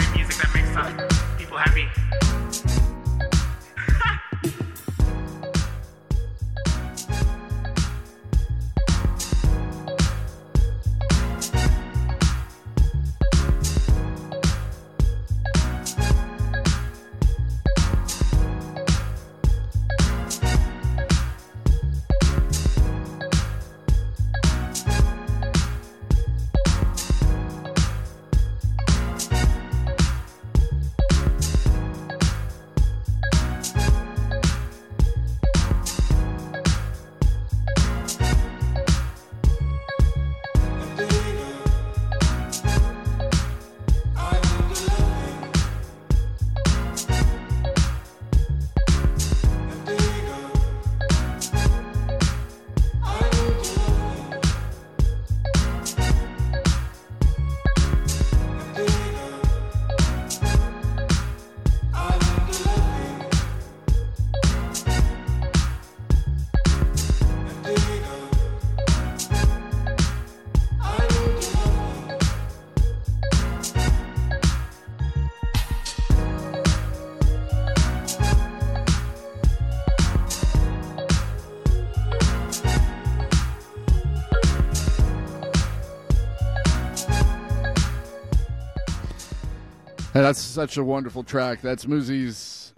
And 90.17 90.25
that's 90.25 90.41
such 90.41 90.77
a 90.77 90.83
wonderful 90.83 91.21
track. 91.23 91.61
That's 91.61 91.85
Muzi's 91.85 92.73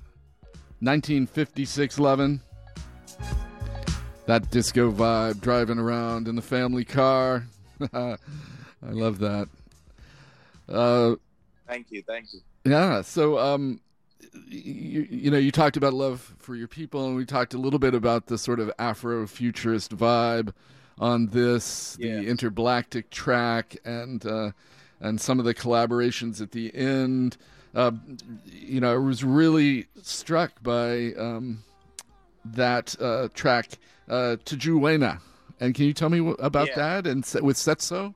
1956 0.81 1.97
Lovin'. 1.97 2.41
That 4.25 4.51
disco 4.51 4.91
vibe, 4.91 5.39
driving 5.39 5.79
around 5.79 6.27
in 6.27 6.35
the 6.35 6.41
family 6.41 6.83
car. 6.83 7.45
I 7.93 8.17
love 8.81 9.19
that. 9.19 9.47
Uh, 10.67 11.15
thank 11.65 11.89
you 11.91 12.03
thank 12.05 12.33
you 12.33 12.41
yeah. 12.65 13.01
So, 13.03 13.39
um, 13.39 13.79
you, 14.45 15.07
you 15.09 15.31
know, 15.31 15.37
you 15.37 15.53
talked 15.53 15.77
about 15.77 15.93
love 15.93 16.35
for 16.39 16.57
your 16.57 16.67
people, 16.67 17.07
and 17.07 17.15
we 17.15 17.23
talked 17.23 17.53
a 17.53 17.57
little 17.57 17.79
bit 17.79 17.95
about 17.95 18.25
the 18.25 18.37
sort 18.37 18.59
of 18.59 18.69
Afro-futurist 18.77 19.95
vibe 19.95 20.51
on 20.97 21.27
this, 21.27 21.95
the 21.95 22.09
interblaktic 22.09 23.11
track, 23.11 23.77
and 23.85 24.25
uh, 24.25 24.51
and 24.99 25.19
some 25.19 25.39
of 25.39 25.45
the 25.45 25.53
collaborations 25.53 26.41
at 26.41 26.51
the 26.51 26.73
end. 26.75 27.37
Uh, 27.75 27.91
you 28.45 28.79
know, 28.79 28.93
I 28.93 28.97
was 28.97 29.23
really 29.23 29.85
struck 30.01 30.61
by 30.63 31.13
um, 31.13 31.63
that 32.45 32.95
uh, 32.99 33.29
track, 33.33 33.77
uh, 34.09 34.37
Tijuana. 34.43 35.19
And 35.59 35.75
can 35.75 35.85
you 35.85 35.93
tell 35.93 36.09
me 36.09 36.19
wh- 36.19 36.43
about 36.43 36.67
Yeah. 36.69 36.75
that 36.75 37.07
and 37.07 37.19
with 37.41 37.57
Setso? 37.57 38.15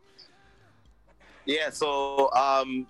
Yeah, 1.45 1.69
so 1.71 2.31
um 2.33 2.87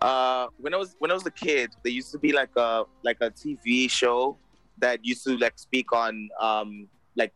uh 0.00 0.46
when 0.58 0.74
I 0.74 0.76
was 0.76 0.94
when 0.98 1.10
I 1.10 1.14
was 1.14 1.26
a 1.26 1.30
kid, 1.30 1.70
there 1.82 1.92
used 1.92 2.12
to 2.12 2.18
be 2.18 2.32
like 2.32 2.50
a 2.56 2.84
like 3.02 3.16
a 3.20 3.30
TV 3.30 3.90
show 3.90 4.38
that 4.78 5.04
used 5.04 5.24
to 5.24 5.36
like 5.38 5.58
speak 5.58 5.92
on 5.92 6.28
um 6.40 6.88
like 7.16 7.32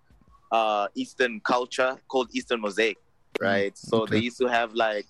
uh 0.53 0.87
Eastern 0.95 1.41
culture 1.41 1.97
called 2.09 2.29
Eastern 2.33 2.61
Mosaic, 2.61 2.99
right? 3.41 3.77
So 3.77 4.07
they 4.07 4.19
used 4.19 4.39
to 4.39 4.47
have 4.47 4.75
like 4.75 5.07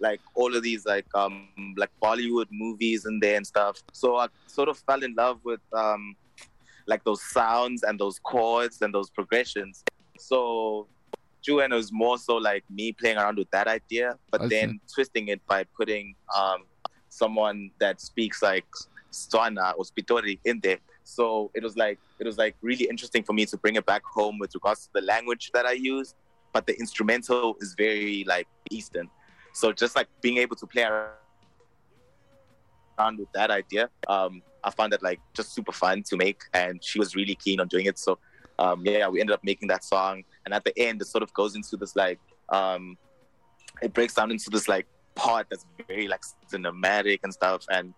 like 0.00 0.20
all 0.34 0.54
of 0.54 0.62
these 0.62 0.84
like 0.86 1.06
um 1.14 1.48
like 1.76 1.90
Bollywood 2.02 2.46
movies 2.50 3.06
in 3.06 3.20
there 3.20 3.36
and 3.36 3.46
stuff. 3.46 3.82
So 3.92 4.16
I 4.16 4.28
sort 4.46 4.68
of 4.68 4.78
fell 4.78 5.02
in 5.02 5.14
love 5.14 5.40
with 5.44 5.60
um 5.72 6.16
like 6.86 7.04
those 7.04 7.22
sounds 7.22 7.82
and 7.82 7.98
those 7.98 8.18
chords 8.18 8.82
and 8.82 8.94
those 8.94 9.10
progressions. 9.10 9.82
So 10.18 10.88
Juan 11.46 11.72
was 11.72 11.92
more 11.92 12.18
so 12.18 12.36
like 12.36 12.64
me 12.70 12.92
playing 12.92 13.18
around 13.18 13.38
with 13.38 13.50
that 13.50 13.68
idea, 13.68 14.18
but 14.30 14.48
then 14.48 14.80
twisting 14.92 15.28
it 15.28 15.40
by 15.46 15.64
putting 15.76 16.14
um, 16.36 16.64
someone 17.08 17.70
that 17.80 18.00
speaks 18.00 18.42
like 18.42 18.64
Swana 19.12 19.74
or 19.76 19.84
Spitori 19.84 20.38
in 20.44 20.60
there. 20.60 20.78
So 21.04 21.50
it 21.54 21.62
was 21.62 21.76
like 21.76 21.98
it 22.18 22.26
was 22.26 22.38
like 22.38 22.56
really 22.62 22.86
interesting 22.86 23.22
for 23.22 23.34
me 23.34 23.44
to 23.46 23.56
bring 23.58 23.76
it 23.76 23.84
back 23.84 24.02
home 24.04 24.38
with 24.38 24.54
regards 24.54 24.86
to 24.86 24.90
the 24.94 25.02
language 25.02 25.50
that 25.52 25.66
I 25.66 25.72
use, 25.72 26.14
but 26.52 26.66
the 26.66 26.78
instrumental 26.78 27.56
is 27.60 27.74
very 27.76 28.24
like 28.26 28.48
Eastern. 28.70 29.10
So 29.54 29.72
just 29.72 29.96
like 29.96 30.08
being 30.20 30.38
able 30.38 30.56
to 30.56 30.66
play 30.66 30.82
around 30.82 31.18
with 33.18 33.28
that 33.34 33.50
idea, 33.50 33.88
um, 34.08 34.42
I 34.62 34.70
found 34.70 34.92
that 34.92 35.02
like 35.02 35.20
just 35.32 35.54
super 35.54 35.72
fun 35.72 36.02
to 36.04 36.16
make, 36.16 36.42
and 36.52 36.82
she 36.84 36.98
was 36.98 37.14
really 37.14 37.36
keen 37.36 37.60
on 37.60 37.68
doing 37.68 37.86
it. 37.86 37.98
So 37.98 38.18
um, 38.58 38.82
yeah, 38.84 39.08
we 39.08 39.20
ended 39.20 39.34
up 39.34 39.44
making 39.44 39.68
that 39.68 39.84
song, 39.84 40.24
and 40.44 40.52
at 40.52 40.64
the 40.64 40.76
end, 40.78 41.00
it 41.00 41.06
sort 41.06 41.22
of 41.22 41.32
goes 41.32 41.54
into 41.54 41.76
this 41.76 41.94
like 41.96 42.18
um, 42.48 42.98
it 43.80 43.92
breaks 43.92 44.14
down 44.14 44.30
into 44.30 44.50
this 44.50 44.68
like 44.68 44.86
part 45.14 45.46
that's 45.50 45.64
very 45.86 46.08
like 46.08 46.22
cinematic 46.52 47.20
and 47.22 47.32
stuff. 47.32 47.64
And 47.70 47.94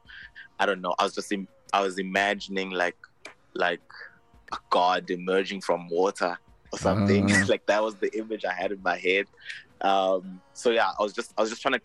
I 0.58 0.66
don't 0.66 0.82
know, 0.82 0.94
I 0.98 1.04
was 1.04 1.14
just 1.14 1.32
im- 1.32 1.48
I 1.72 1.80
was 1.80 1.98
imagining 1.98 2.70
like 2.70 2.96
like 3.54 3.80
a 4.52 4.58
god 4.70 5.10
emerging 5.10 5.62
from 5.62 5.88
water 5.88 6.38
or 6.72 6.78
something. 6.78 7.30
Ah. 7.32 7.44
like 7.48 7.66
that 7.66 7.82
was 7.82 7.94
the 7.96 8.16
image 8.18 8.44
I 8.44 8.52
had 8.52 8.72
in 8.72 8.82
my 8.82 8.98
head. 8.98 9.26
Um, 9.80 10.40
so 10.52 10.70
yeah, 10.70 10.90
I 10.98 11.02
was 11.02 11.12
just 11.12 11.32
I 11.36 11.42
was 11.42 11.50
just 11.50 11.62
trying 11.62 11.74
to 11.74 11.80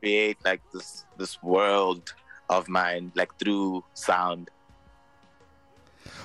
create 0.00 0.38
like 0.44 0.60
this 0.72 1.04
this 1.18 1.42
world 1.42 2.14
of 2.48 2.68
mine 2.68 3.12
like 3.14 3.36
through 3.38 3.84
sound. 3.94 4.50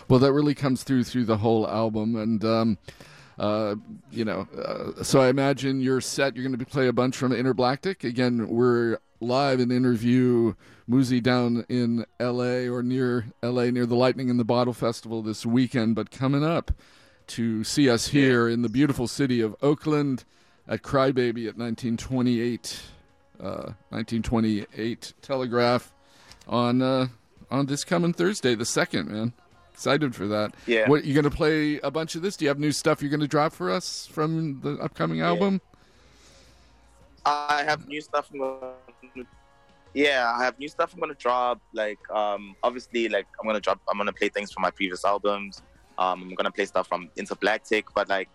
Well, 0.07 0.19
that 0.19 0.33
really 0.33 0.55
comes 0.55 0.83
through 0.83 1.05
through 1.05 1.25
the 1.25 1.37
whole 1.37 1.67
album, 1.67 2.15
and 2.15 2.43
um, 2.45 2.77
uh, 3.39 3.75
you 4.11 4.25
know, 4.25 4.47
uh, 4.57 5.03
so 5.03 5.21
I 5.21 5.29
imagine 5.29 5.81
your 5.81 6.01
set. 6.01 6.35
You're 6.35 6.45
going 6.45 6.57
to 6.57 6.65
play 6.65 6.87
a 6.87 6.93
bunch 6.93 7.15
from 7.15 7.31
Interblaktic. 7.31 8.03
Again, 8.03 8.47
we're 8.47 8.99
live 9.19 9.59
in 9.59 9.71
interview 9.71 10.53
Muzi 10.89 11.21
down 11.21 11.65
in 11.69 12.05
L.A. 12.19 12.67
or 12.67 12.83
near 12.83 13.25
L.A. 13.41 13.71
near 13.71 13.85
the 13.85 13.95
Lightning 13.95 14.29
in 14.29 14.37
the 14.37 14.43
Bottle 14.43 14.73
Festival 14.73 15.21
this 15.21 15.45
weekend. 15.45 15.95
But 15.95 16.11
coming 16.11 16.43
up 16.43 16.71
to 17.27 17.63
see 17.63 17.89
us 17.89 18.07
here 18.07 18.49
in 18.49 18.61
the 18.61 18.69
beautiful 18.69 19.07
city 19.07 19.41
of 19.41 19.55
Oakland 19.61 20.25
at 20.67 20.81
Crybaby 20.81 21.47
at 21.47 21.57
1928, 21.57 22.81
uh, 23.39 23.73
1928 23.89 25.13
Telegraph 25.21 25.91
on 26.47 26.81
uh, 26.81 27.07
on 27.49 27.65
this 27.65 27.83
coming 27.83 28.13
Thursday, 28.13 28.55
the 28.55 28.65
second. 28.65 29.09
Man, 29.09 29.33
excited 29.73 30.15
for 30.15 30.27
that. 30.27 30.53
Yeah. 30.67 30.88
What 30.88 31.05
you 31.05 31.13
going 31.13 31.23
to 31.23 31.31
play 31.31 31.79
a 31.79 31.91
bunch 31.91 32.15
of 32.15 32.21
this? 32.21 32.38
Do 32.38 32.45
you 32.45 32.49
have 32.49 32.59
new 32.59 32.71
stuff 32.71 33.01
you're 33.01 33.09
going 33.09 33.19
to 33.21 33.27
drop 33.27 33.53
for 33.53 33.71
us 33.71 34.07
from 34.07 34.61
the 34.61 34.77
upcoming 34.77 35.21
album? 35.21 35.61
I 37.25 37.63
have 37.63 37.88
new 37.88 38.01
stuff. 38.01 38.31
Yeah, 39.93 40.33
I 40.35 40.43
have 40.45 40.57
new 40.57 40.69
stuff 40.69 40.93
I'm 40.93 40.99
gonna 40.99 41.13
drop. 41.13 41.59
Like, 41.73 41.99
um, 42.09 42.55
obviously, 42.63 43.09
like 43.09 43.27
I'm 43.39 43.45
gonna 43.45 43.59
drop. 43.59 43.79
I'm 43.89 43.97
gonna 43.97 44.13
play 44.13 44.29
things 44.29 44.51
from 44.51 44.61
my 44.61 44.71
previous 44.71 45.03
albums. 45.03 45.61
Um, 45.97 46.23
I'm 46.23 46.35
gonna 46.35 46.51
play 46.51 46.65
stuff 46.65 46.88
from 46.88 47.09
Interblaktic, 47.17 47.85
but 47.93 48.07
like, 48.09 48.29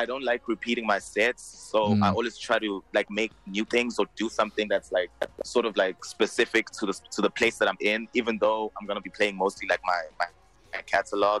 I 0.00 0.04
don't 0.04 0.24
like 0.24 0.42
repeating 0.48 0.86
my 0.94 0.98
sets. 0.98 1.42
So 1.72 1.78
Mm. 1.94 2.02
I 2.04 2.08
always 2.10 2.36
try 2.46 2.58
to 2.58 2.82
like 2.98 3.08
make 3.20 3.32
new 3.46 3.64
things 3.64 3.98
or 4.00 4.06
do 4.16 4.28
something 4.28 4.66
that's 4.68 4.90
like 4.98 5.10
sort 5.44 5.66
of 5.66 5.76
like 5.76 5.96
specific 6.04 6.64
to 6.78 6.86
the 6.86 6.94
to 7.14 7.20
the 7.26 7.30
place 7.30 7.56
that 7.58 7.68
I'm 7.68 7.80
in. 7.80 8.08
Even 8.20 8.38
though 8.38 8.72
I'm 8.76 8.86
gonna 8.88 9.00
be 9.00 9.14
playing 9.18 9.36
mostly 9.44 9.66
like 9.72 9.82
my 9.92 10.00
my, 10.20 10.26
my 10.74 10.82
catalog, 10.82 11.40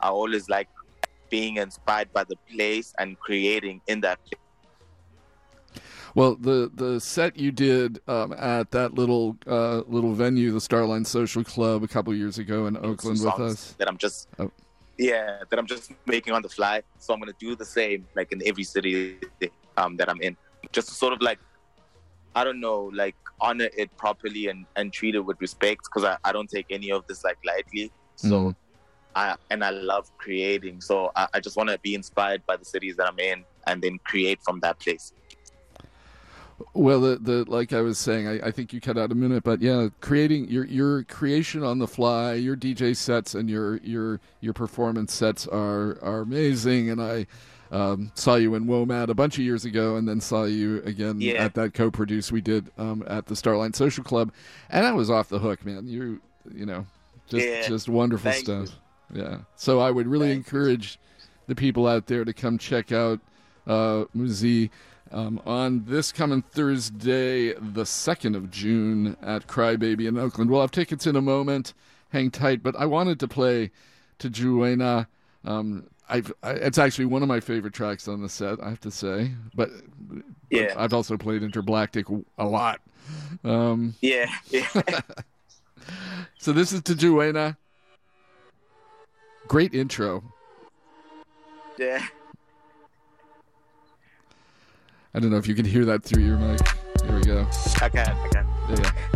I 0.00 0.08
always 0.08 0.48
like 0.56 0.68
being 1.30 1.56
inspired 1.56 2.12
by 2.12 2.24
the 2.24 2.36
place 2.54 2.88
and 3.00 3.18
creating 3.18 3.80
in 3.86 4.00
that 4.02 4.18
place. 4.26 4.40
Well, 6.14 6.36
the 6.36 6.70
the 6.72 7.00
set 7.00 7.36
you 7.36 7.50
did 7.50 8.00
um, 8.06 8.32
at 8.34 8.70
that 8.70 8.94
little 8.94 9.36
uh, 9.46 9.78
little 9.88 10.12
venue, 10.14 10.52
the 10.52 10.60
Starline 10.60 11.06
Social 11.06 11.42
Club, 11.42 11.82
a 11.82 11.88
couple 11.88 12.14
years 12.14 12.38
ago 12.38 12.66
in 12.66 12.76
Oakland 12.76 13.18
with 13.24 13.40
us. 13.40 13.74
that 13.78 13.88
I'm 13.88 13.96
just 13.98 14.28
Oh. 14.38 14.50
Yeah 14.98 15.42
that 15.48 15.58
I'm 15.58 15.66
just 15.66 15.92
making 16.06 16.32
on 16.32 16.42
the 16.42 16.48
fly. 16.48 16.82
So 16.98 17.14
I'm 17.14 17.20
gonna 17.20 17.32
do 17.38 17.54
the 17.56 17.64
same 17.64 18.06
like 18.14 18.32
in 18.32 18.40
every 18.46 18.64
city 18.64 19.18
um, 19.76 19.96
that 19.96 20.08
I'm 20.08 20.20
in, 20.20 20.36
just 20.72 20.88
to 20.88 20.94
sort 20.94 21.12
of 21.12 21.20
like 21.20 21.38
I 22.34 22.44
don't 22.44 22.60
know 22.60 22.90
like 22.94 23.16
honor 23.40 23.68
it 23.76 23.96
properly 23.96 24.48
and 24.48 24.66
and 24.76 24.92
treat 24.92 25.14
it 25.14 25.20
with 25.20 25.40
respect 25.40 25.82
because 25.84 26.04
I, 26.04 26.16
I 26.28 26.32
don't 26.32 26.48
take 26.48 26.66
any 26.70 26.90
of 26.90 27.06
this 27.08 27.24
like 27.24 27.38
lightly. 27.44 27.92
So. 28.16 28.30
Mhm. 28.50 28.56
I, 29.16 29.36
and 29.48 29.62
I 29.62 29.70
love 29.70 30.10
creating, 30.18 30.80
so 30.80 31.12
I, 31.14 31.28
I 31.34 31.38
just 31.38 31.56
want 31.56 31.68
to 31.68 31.78
be 31.78 31.94
inspired 31.94 32.44
by 32.46 32.56
the 32.56 32.64
cities 32.64 32.96
that 32.96 33.06
I'm 33.06 33.20
in, 33.20 33.44
and 33.68 33.80
then 33.80 34.00
create 34.04 34.40
from 34.44 34.58
that 34.58 34.80
place. 34.80 35.12
Well, 36.72 37.00
the, 37.00 37.16
the 37.16 37.44
like 37.50 37.72
I 37.72 37.80
was 37.80 37.98
saying, 37.98 38.28
I, 38.28 38.48
I 38.48 38.50
think 38.50 38.72
you 38.72 38.80
cut 38.80 38.96
out 38.96 39.10
a 39.10 39.14
minute, 39.14 39.42
but 39.42 39.60
yeah, 39.60 39.88
creating 40.00 40.48
your 40.48 40.64
your 40.66 41.02
creation 41.04 41.62
on 41.64 41.78
the 41.78 41.88
fly, 41.88 42.34
your 42.34 42.56
DJ 42.56 42.96
sets 42.96 43.34
and 43.34 43.50
your 43.50 43.78
your 43.78 44.20
your 44.40 44.52
performance 44.52 45.12
sets 45.12 45.46
are 45.48 45.98
are 46.02 46.20
amazing. 46.20 46.90
And 46.90 47.02
I 47.02 47.26
um, 47.72 48.12
saw 48.14 48.36
you 48.36 48.54
in 48.54 48.66
WOMAD 48.66 49.08
a 49.08 49.14
bunch 49.14 49.36
of 49.36 49.44
years 49.44 49.64
ago, 49.64 49.96
and 49.96 50.06
then 50.08 50.20
saw 50.20 50.44
you 50.44 50.80
again 50.84 51.20
Yeah. 51.20 51.44
at 51.44 51.54
that 51.54 51.74
co-produce 51.74 52.30
we 52.30 52.40
did 52.40 52.70
um, 52.78 53.02
at 53.08 53.26
the 53.26 53.34
Starline 53.34 53.74
Social 53.74 54.04
Club, 54.04 54.32
and 54.70 54.86
I 54.86 54.92
was 54.92 55.10
off 55.10 55.28
the 55.28 55.40
hook, 55.40 55.64
man. 55.66 55.88
You 55.88 56.20
you 56.54 56.66
know, 56.66 56.86
just 57.26 57.44
Yeah. 57.46 57.66
just 57.66 57.88
wonderful 57.88 58.30
Thank 58.30 58.46
you. 58.46 58.66
stuff. 58.66 58.78
Yeah. 59.12 59.38
So 59.56 59.80
I 59.80 59.90
would 59.90 60.06
really 60.06 60.30
encourage 60.30 61.00
the 61.48 61.54
people 61.54 61.86
out 61.88 62.06
there 62.06 62.24
to 62.24 62.32
come 62.32 62.58
check 62.58 62.92
out 62.92 63.18
uh, 63.66 64.04
Muzi 64.16 64.70
um, 65.14 65.40
on 65.46 65.84
this 65.84 66.10
coming 66.10 66.42
Thursday, 66.42 67.52
the 67.52 67.84
2nd 67.84 68.34
of 68.34 68.50
June 68.50 69.16
at 69.22 69.46
Crybaby 69.46 70.08
in 70.08 70.18
Oakland. 70.18 70.50
We'll 70.50 70.60
have 70.60 70.72
tickets 70.72 71.06
in 71.06 71.14
a 71.14 71.22
moment. 71.22 71.72
Hang 72.10 72.32
tight. 72.32 72.64
But 72.64 72.74
I 72.76 72.86
wanted 72.86 73.20
to 73.20 73.28
play 73.28 73.70
to 74.18 74.28
Juena. 74.28 75.06
Um, 75.44 75.86
I've, 76.08 76.32
I, 76.42 76.50
it's 76.52 76.78
actually 76.78 77.04
one 77.04 77.22
of 77.22 77.28
my 77.28 77.38
favorite 77.38 77.74
tracks 77.74 78.08
on 78.08 78.22
the 78.22 78.28
set, 78.28 78.60
I 78.60 78.70
have 78.70 78.80
to 78.80 78.90
say. 78.90 79.30
But, 79.54 79.70
but 80.00 80.24
Yeah. 80.50 80.74
I've 80.76 80.92
also 80.92 81.16
played 81.16 81.42
Interblaktic 81.42 82.24
a 82.36 82.44
lot. 82.44 82.80
Um, 83.44 83.94
Yeah, 84.00 84.26
yeah. 84.48 84.68
so 86.38 86.52
this 86.52 86.72
is 86.72 86.82
to 86.82 86.96
Juena. 86.96 87.56
Great 89.46 89.74
intro. 89.74 90.24
yeah. 91.78 92.04
I 95.16 95.20
don't 95.20 95.30
know 95.30 95.36
if 95.36 95.46
you 95.46 95.54
can 95.54 95.64
hear 95.64 95.84
that 95.84 96.02
through 96.02 96.24
your 96.24 96.36
mic. 96.36 96.60
Here 97.04 97.14
we 97.14 97.22
go. 97.22 97.46
I 97.80 97.88
can, 97.88 98.08
I 98.08 98.28
can. 98.28 98.46
Yeah. 98.70 99.13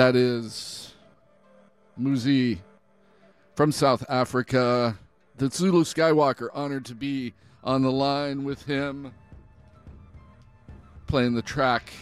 That 0.00 0.16
is 0.16 0.94
Muzi 2.00 2.60
from 3.54 3.70
South 3.70 4.02
Africa. 4.08 4.98
The 5.36 5.50
Zulu 5.50 5.84
Skywalker, 5.84 6.48
honored 6.54 6.86
to 6.86 6.94
be 6.94 7.34
on 7.62 7.82
the 7.82 7.92
line 7.92 8.44
with 8.44 8.64
him, 8.64 9.12
playing 11.06 11.34
the 11.34 11.42
track 11.42 11.92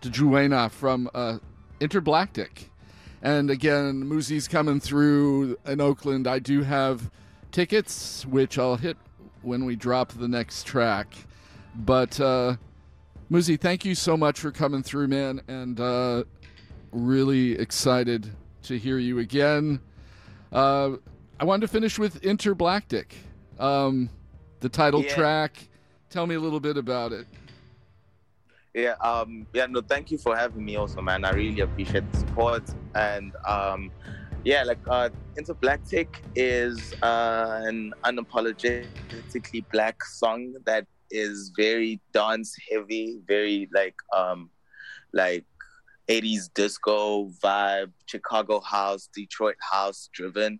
to 0.00 0.08
Juena 0.08 0.70
from 0.70 1.10
uh, 1.14 1.36
Interblaktic. 1.78 2.70
And 3.20 3.50
again, 3.50 4.02
Muzi's 4.02 4.48
coming 4.48 4.80
through 4.80 5.58
in 5.66 5.78
Oakland. 5.78 6.26
I 6.26 6.38
do 6.38 6.62
have 6.62 7.10
tickets, 7.52 8.24
which 8.24 8.58
I'll 8.58 8.76
hit 8.76 8.96
when 9.42 9.66
we 9.66 9.76
drop 9.76 10.12
the 10.12 10.26
next 10.26 10.64
track. 10.64 11.14
But 11.74 12.18
uh, 12.18 12.56
Muzi, 13.30 13.60
thank 13.60 13.84
you 13.84 13.94
so 13.94 14.16
much 14.16 14.40
for 14.40 14.50
coming 14.50 14.82
through, 14.82 15.08
man, 15.08 15.42
and 15.48 15.78
uh, 15.78 16.24
really 16.92 17.52
excited 17.58 18.30
to 18.62 18.78
hear 18.78 18.98
you 18.98 19.18
again. 19.18 19.80
Uh, 20.52 20.96
I 21.38 21.44
wanted 21.44 21.62
to 21.62 21.68
finish 21.68 21.98
with 21.98 22.20
Interblaktic, 22.22 23.12
um, 23.58 24.10
the 24.60 24.68
title 24.68 25.02
Yeah. 25.02 25.14
track. 25.14 25.68
Tell 26.10 26.26
me 26.26 26.34
a 26.34 26.40
little 26.40 26.60
bit 26.60 26.76
about 26.76 27.12
it. 27.12 27.26
Yeah, 28.74 28.94
um, 29.00 29.46
yeah, 29.52 29.66
no, 29.66 29.80
thank 29.80 30.10
you 30.10 30.18
for 30.18 30.36
having 30.36 30.64
me 30.64 30.76
also, 30.76 31.00
man. 31.00 31.24
I 31.24 31.30
really 31.30 31.60
appreciate 31.60 32.04
the 32.12 32.18
support. 32.18 32.62
And 32.94 33.32
um, 33.48 33.90
yeah, 34.44 34.62
like 34.62 34.80
uh, 34.88 35.10
Intergalactic 35.36 36.08
is 36.36 36.92
uh, 37.02 37.62
an 37.64 37.92
unapologetically 38.06 39.12
black 39.24 39.54
song 39.68 40.08
that 40.66 40.86
is 41.10 41.52
very 41.56 42.00
dance 42.12 42.54
heavy, 42.70 43.18
very 43.26 43.68
like 43.74 43.96
um, 44.16 44.50
like 45.12 45.44
80s 46.10 46.50
disco 46.52 47.30
vibe, 47.42 47.92
Chicago 48.06 48.60
house, 48.60 49.08
Detroit 49.14 49.56
house 49.60 50.10
driven. 50.12 50.58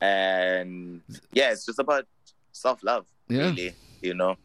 And 0.00 1.00
yeah, 1.32 1.50
it's 1.50 1.64
just 1.66 1.78
about 1.78 2.06
self 2.52 2.82
love, 2.84 3.06
Yeah. 3.28 3.48
really, 3.48 3.72
you 4.02 4.14
know. 4.14 4.36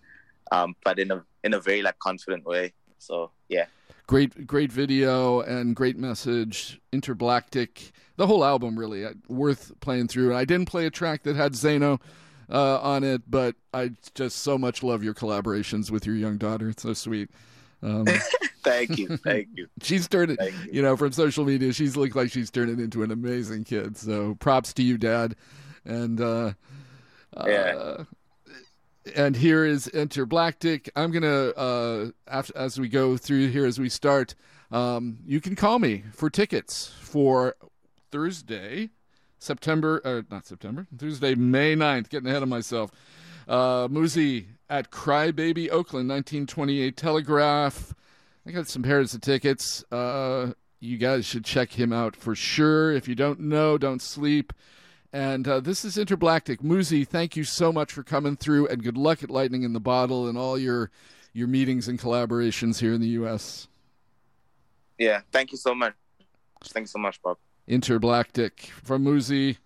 Um, 0.52 0.76
but 0.84 0.98
in 1.00 1.12
a 1.12 1.24
in 1.44 1.54
a 1.54 1.60
very 1.60 1.82
like 1.82 2.00
confident 2.00 2.46
way. 2.46 2.74
So 2.98 3.32
yeah. 3.50 3.66
Great, 4.08 4.46
great 4.48 4.72
video 4.72 5.42
and 5.42 5.76
great 5.76 5.98
message. 5.98 6.80
Interblaktic, 6.92 7.92
the 8.18 8.28
whole 8.28 8.44
album 8.44 8.78
really 8.78 9.06
uh, 9.06 9.14
worth 9.28 9.72
playing 9.80 10.08
through. 10.08 10.30
And 10.30 10.38
I 10.38 10.46
didn't 10.46 10.68
play 10.68 10.86
a 10.86 10.90
track 10.90 11.24
that 11.24 11.36
had 11.36 11.56
Zeno 11.56 12.00
uh, 12.50 12.80
on 12.82 13.04
it, 13.04 13.22
but 13.30 13.56
I 13.74 13.92
just 14.14 14.40
so 14.40 14.58
much 14.58 14.84
love 14.84 15.04
your 15.04 15.14
collaborations 15.14 15.90
with 15.90 16.06
your 16.06 16.16
young 16.16 16.38
daughter. 16.38 16.70
It's 16.70 16.84
so 16.84 16.94
sweet. 16.94 17.30
Um, 17.84 18.06
Thank 18.64 18.98
you, 18.98 19.18
thank 19.18 19.50
you. 19.56 19.68
she's 19.82 20.08
turned 20.08 20.32
it, 20.40 20.54
you 20.72 20.82
know, 20.82 20.96
from 20.96 21.12
social 21.12 21.44
media, 21.44 21.74
she's 21.74 21.98
looked 21.98 22.16
like 22.16 22.32
she's 22.32 22.50
turning 22.50 22.80
into 22.80 23.04
an 23.04 23.12
amazing 23.12 23.66
kid. 23.66 23.98
So 23.98 24.36
props 24.36 24.72
to 24.76 24.84
you, 24.84 24.98
Dad. 24.98 25.36
And 25.84 26.22
uh, 26.22 26.54
Yeah. 27.46 27.52
uh, 27.76 28.04
and 29.18 29.36
here 29.36 29.66
is 29.66 29.90
Interblaktic. 29.94 30.88
I'm 30.96 31.12
gonna 31.12 31.50
uh, 31.50 32.12
after, 32.26 32.58
as 32.58 32.80
we 32.80 32.88
go 32.88 33.18
through 33.18 33.50
here 33.50 33.66
as 33.66 33.80
we 33.80 33.90
start. 33.90 34.34
Um, 34.72 35.18
you 35.26 35.42
can 35.42 35.58
call 35.58 35.78
me 35.78 36.06
for 36.14 36.30
tickets 36.30 36.88
for 37.02 37.56
Thursday, 38.12 38.92
September 39.40 40.02
uh, 40.06 40.22
not 40.32 40.46
September, 40.46 40.88
Thursday, 40.98 41.36
May 41.36 41.76
9th. 41.76 42.08
Getting 42.08 42.30
ahead 42.30 42.44
of 42.44 42.50
myself. 42.50 42.92
Uh, 43.46 43.90
Muzi 43.90 44.46
at 44.74 44.90
Crybaby 44.90 45.70
Oakland, 45.70 46.10
1928 46.10 46.98
Telegraph. 46.98 47.94
I 48.44 48.50
got 48.50 48.68
some 48.68 48.82
pairs 48.82 49.14
of 49.14 49.22
tickets. 49.22 49.84
Uh, 49.92 50.54
you 50.80 50.98
guys 50.98 51.28
should 51.28 51.46
check 51.46 51.74
him 51.74 51.94
out 51.94 52.16
for 52.16 52.34
sure. 52.34 52.92
If 52.92 53.08
you 53.08 53.14
don't 53.14 53.42
know, 53.42 53.78
don't 53.78 54.02
sleep. 54.02 54.52
And 55.14 55.48
uh, 55.48 55.60
this 55.60 55.86
is 55.86 55.96
Interblaktic. 55.96 56.64
Muzi, 56.64 57.08
thank 57.08 57.36
you 57.36 57.44
so 57.44 57.72
much 57.72 57.92
for 57.92 58.02
coming 58.02 58.36
through, 58.36 58.66
and 58.66 58.82
good 58.82 58.98
luck 58.98 59.22
at 59.22 59.30
Lightning 59.30 59.62
in 59.62 59.74
the 59.74 59.80
Bottle 59.80 60.28
and 60.28 60.40
all 60.40 60.58
your 60.58 60.90
your 61.34 61.48
meetings 61.48 61.88
and 61.88 62.00
collaborations 62.00 62.80
here 62.80 62.94
in 62.94 63.02
the 63.02 63.10
U.S. 63.10 63.68
Yeah. 64.98 65.22
Thank 65.32 65.52
you 65.52 65.58
so 65.60 65.76
much. 65.76 65.94
Thanks 66.64 66.92
so 66.92 66.98
much, 66.98 67.22
Bob. 67.22 67.38
Interblaktic 67.70 68.70
from 68.84 69.06
Muzi. 69.06 69.58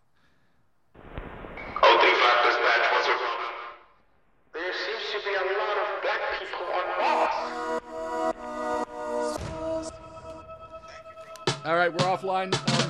All 11.68 11.76
right, 11.76 11.92
we're 11.92 11.98
offline. 12.06 12.54
Um, 12.56 12.88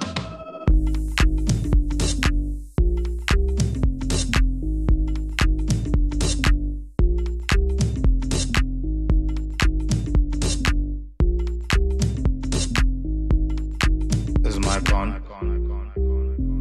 This 14.44 14.54
is 14.54 14.60
my 14.60 14.80
con. 14.82 15.24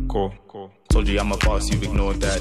Cool. 0.09 0.33
Cool. 0.49 0.73
Told 0.89 1.09
you 1.09 1.21
I'm 1.21 1.33
a 1.33 1.37
boss, 1.37 1.69
you've 1.69 1.83
ignored 1.83 2.23
that. 2.23 2.41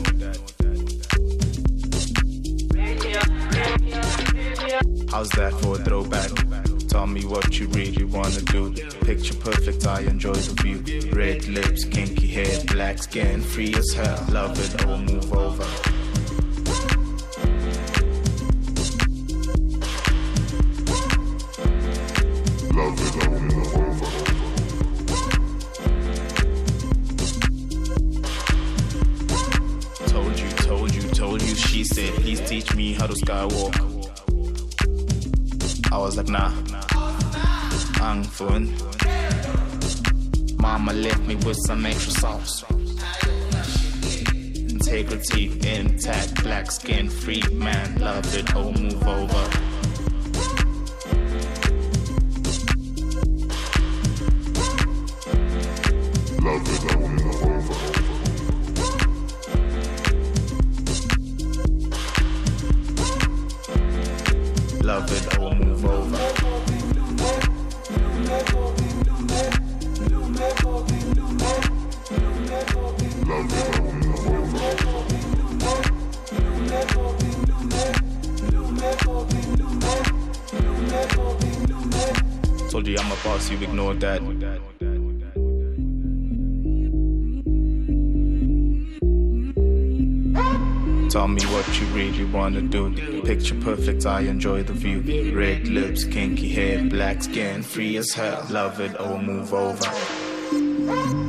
How's 5.12 5.30
that 5.32 5.52
for 5.62 5.76
a 5.76 5.84
throwback? 5.84 6.55
Tell 6.96 7.08
me 7.08 7.26
what 7.26 7.60
you 7.60 7.68
really 7.68 8.06
wanna 8.06 8.42
do. 8.42 8.72
Picture 9.02 9.34
perfect, 9.36 9.86
I 9.86 10.00
enjoy 10.04 10.32
the 10.34 10.54
view. 10.64 10.82
Red 11.12 11.46
lips, 11.46 11.84
kinky 11.84 12.26
hair, 12.26 12.64
black 12.68 13.00
skin, 13.00 13.42
free 13.42 13.76
as 13.76 13.92
hell. 13.92 14.26
Love 14.30 14.58
it, 14.58 14.86
or 14.86 14.98
move 14.98 15.34
over. 15.34 15.66
Love 22.74 22.98
it, 23.06 23.16
or 23.28 23.40
move 23.42 23.76
over. 23.76 24.10
Told 30.08 30.40
you, 30.40 30.50
told 30.50 30.96
you, 30.96 31.02
told 31.10 31.42
you. 31.42 31.56
She 31.56 31.84
said, 31.84 32.14
please 32.22 32.40
teach 32.50 32.74
me 32.74 32.94
how 32.94 33.08
to 33.08 33.14
skywalk. 33.16 33.76
I 35.92 35.98
was 35.98 36.18
like, 36.18 36.28
nah, 36.28 36.52
ang 38.02 38.24
fun. 38.24 38.74
Mama 40.58 40.94
left 40.94 41.22
me 41.22 41.36
with 41.46 41.58
some 41.68 41.86
extra 41.86 42.12
sauce. 42.12 42.64
Integrity 44.70 45.52
intact, 45.68 46.44
black 46.44 46.72
skin, 46.72 47.10
free 47.10 47.44
man, 47.54 48.00
love 48.00 48.26
it, 48.36 48.56
oh 48.56 48.72
move 48.72 49.08
over. 49.08 49.46
Love 56.42 56.68
it, 56.74 56.84
oh 56.96 57.08
move 57.08 57.44
over. 57.44 58.06
Love 64.86 65.12
it, 65.12 65.40
or 65.40 65.56
move 65.56 65.86
over. 65.86 66.35
Told 68.26 68.42
you 82.88 82.98
I'm 82.98 83.12
a 83.12 83.16
boss, 83.24 83.50
you 83.50 83.58
ignored 83.60 84.00
that. 84.02 84.22
Tell 91.16 91.30
me 91.30 91.42
what 91.44 91.80
you 91.80 91.88
really 91.96 92.26
wanna 92.26 92.62
do. 92.62 92.94
Picture 93.22 93.56
perfect, 93.62 94.06
I 94.06 94.24
enjoy 94.24 94.64
the 94.64 94.74
view. 94.74 95.00
Red 95.34 95.70
lips, 95.70 96.04
kinky 96.04 96.50
hair, 96.50 96.84
black 96.84 97.24
skin, 97.24 97.64
free 97.64 97.96
as 97.96 98.12
hell. 98.12 98.46
Love 98.50 98.82
it, 98.82 99.00
or 99.00 99.18
move 99.18 99.54
over. 99.54 101.25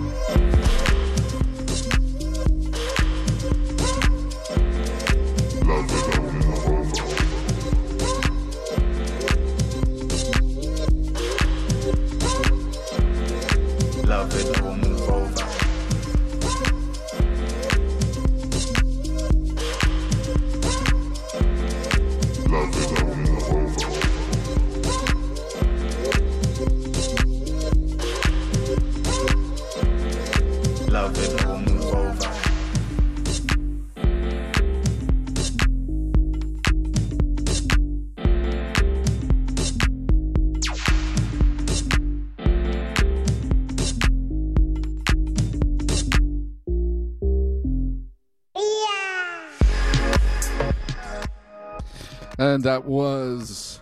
That 52.67 52.85
was 52.85 53.81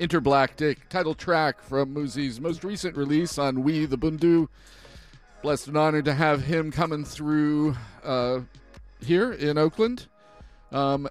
Interblaktic, 0.00 0.78
title 0.88 1.14
track 1.14 1.62
from 1.62 1.94
Muzi's 1.94 2.40
most 2.40 2.64
recent 2.64 2.96
release 2.96 3.38
on 3.38 3.62
We 3.62 3.86
the 3.86 3.96
Bundu. 3.96 4.48
Blessed 5.40 5.68
and 5.68 5.76
honored 5.76 6.06
to 6.06 6.14
have 6.14 6.42
him 6.42 6.72
coming 6.72 7.04
through 7.04 7.76
uh, 8.02 8.40
here 9.00 9.30
in 9.30 9.56
Oakland. 9.56 10.08
Um, 10.72 11.08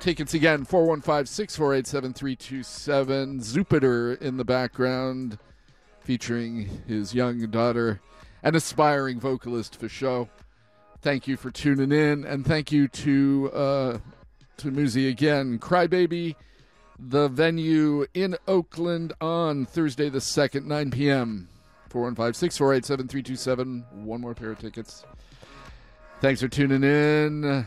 tickets 0.00 0.34
again 0.34 0.66
415 0.66 1.24
648 1.24 1.86
7327. 1.86 3.40
Zupiter 3.40 4.20
in 4.20 4.36
the 4.36 4.44
background, 4.44 5.38
featuring 6.00 6.82
his 6.86 7.14
young 7.14 7.40
daughter, 7.46 8.02
an 8.42 8.54
aspiring 8.54 9.18
vocalist 9.18 9.80
for 9.80 9.88
show. 9.88 10.28
Thank 11.00 11.26
you 11.26 11.38
for 11.38 11.50
tuning 11.50 11.90
in, 11.90 12.22
and 12.26 12.44
thank 12.44 12.70
you 12.70 12.86
to 12.86 13.50
uh, 13.54 13.98
to 14.58 14.70
Muzi 14.70 15.08
again. 15.08 15.58
Crybaby, 15.58 16.36
the 16.98 17.28
venue 17.28 18.06
in 18.14 18.36
Oakland 18.46 19.12
on 19.20 19.66
Thursday 19.66 20.08
the 20.08 20.18
2nd, 20.18 20.64
9 20.64 20.90
p.m. 20.90 21.48
415 21.90 22.34
648 22.34 22.84
7327. 22.84 24.04
One 24.04 24.20
more 24.20 24.34
pair 24.34 24.50
of 24.50 24.58
tickets. 24.58 25.04
Thanks 26.20 26.40
for 26.40 26.48
tuning 26.48 26.82
in. 26.82 27.66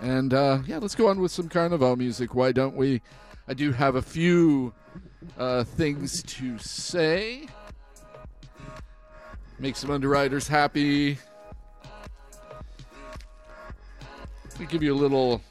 And 0.00 0.34
uh, 0.34 0.58
yeah, 0.66 0.78
let's 0.78 0.94
go 0.94 1.08
on 1.08 1.20
with 1.20 1.32
some 1.32 1.48
Carnaval 1.48 1.96
music. 1.96 2.34
Why 2.34 2.52
don't 2.52 2.76
we? 2.76 3.00
I 3.48 3.54
do 3.54 3.72
have 3.72 3.94
a 3.94 4.02
few 4.02 4.74
uh, 5.38 5.64
things 5.64 6.22
to 6.24 6.58
say. 6.58 7.48
Make 9.58 9.76
some 9.76 9.90
underwriters 9.90 10.48
happy. 10.48 11.18
Me 14.58 14.66
give 14.66 14.82
you 14.82 14.94
a 14.94 14.96
little 14.96 15.42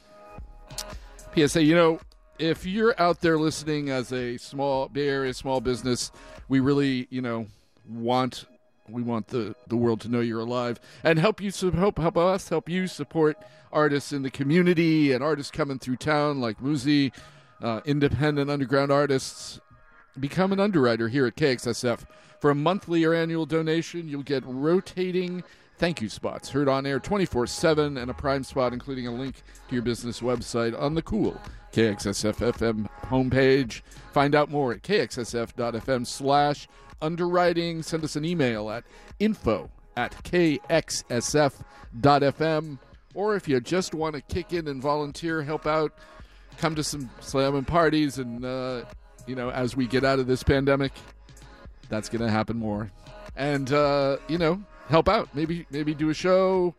PSA. 1.34 1.62
You 1.62 1.76
know, 1.76 2.00
if 2.38 2.66
you're 2.66 3.00
out 3.00 3.20
there 3.20 3.38
listening 3.38 3.88
as 3.88 4.12
a 4.12 4.36
small 4.36 4.88
Bay 4.88 5.08
Area 5.08 5.32
small 5.32 5.60
business, 5.60 6.10
we 6.48 6.58
really, 6.58 7.06
you 7.10 7.22
know, 7.22 7.46
want 7.88 8.46
we 8.88 9.02
want 9.02 9.28
the, 9.28 9.54
the 9.68 9.76
world 9.76 10.00
to 10.00 10.08
know 10.08 10.20
you're 10.20 10.40
alive 10.40 10.80
and 11.02 11.18
help 11.18 11.40
you 11.40 11.50
help 11.70 11.98
help 11.98 12.16
us 12.16 12.48
help 12.48 12.68
you 12.68 12.86
support 12.86 13.36
artists 13.72 14.12
in 14.12 14.22
the 14.22 14.30
community 14.30 15.12
and 15.12 15.22
artists 15.22 15.50
coming 15.50 15.78
through 15.78 15.96
town 15.96 16.40
like 16.40 16.60
Muzi, 16.60 17.12
uh, 17.62 17.80
independent 17.84 18.50
underground 18.50 18.90
artists. 18.90 19.60
Become 20.18 20.52
an 20.52 20.60
underwriter 20.60 21.08
here 21.08 21.26
at 21.26 21.36
KXSF. 21.36 22.06
For 22.40 22.50
a 22.50 22.54
monthly 22.54 23.04
or 23.04 23.12
annual 23.12 23.46
donation, 23.46 24.08
you'll 24.08 24.22
get 24.22 24.42
rotating 24.46 25.44
thank 25.78 26.00
you 26.00 26.08
spots 26.08 26.50
heard 26.50 26.68
on 26.68 26.86
air 26.86 26.98
24 27.00 27.46
7 27.46 27.96
and 27.96 28.10
a 28.10 28.14
prime 28.14 28.44
spot, 28.44 28.72
including 28.72 29.06
a 29.06 29.12
link 29.12 29.42
to 29.68 29.74
your 29.74 29.82
business 29.82 30.20
website 30.20 30.78
on 30.78 30.94
the 30.94 31.02
cool 31.02 31.40
KXSF 31.72 32.88
homepage. 33.04 33.82
Find 34.12 34.34
out 34.34 34.50
more 34.50 34.72
at 34.72 34.82
kxsf.fm 34.82 36.06
slash 36.06 36.68
underwriting. 37.02 37.82
Send 37.82 38.04
us 38.04 38.16
an 38.16 38.24
email 38.24 38.70
at 38.70 38.84
info 39.18 39.70
at 39.96 40.12
kxsf.fm. 40.24 40.58
Or 43.14 43.34
if 43.34 43.48
you 43.48 43.60
just 43.60 43.94
want 43.94 44.14
to 44.14 44.20
kick 44.22 44.52
in 44.52 44.68
and 44.68 44.82
volunteer, 44.82 45.42
help 45.42 45.66
out, 45.66 45.92
come 46.58 46.74
to 46.74 46.84
some 46.84 47.08
slamming 47.20 47.64
parties, 47.64 48.18
and, 48.18 48.44
uh, 48.44 48.84
you 49.26 49.34
know, 49.34 49.50
as 49.50 49.74
we 49.74 49.86
get 49.86 50.04
out 50.04 50.18
of 50.18 50.26
this 50.26 50.42
pandemic, 50.42 50.92
that's 51.88 52.10
going 52.10 52.20
to 52.20 52.30
happen 52.30 52.58
more. 52.58 52.90
And, 53.34 53.72
uh, 53.72 54.18
you 54.28 54.36
know, 54.36 54.62
help 54.88 55.08
out. 55.08 55.28
Maybe 55.34 55.66
maybe 55.70 55.94
do 55.94 56.10
a 56.10 56.14
show, 56.14 56.74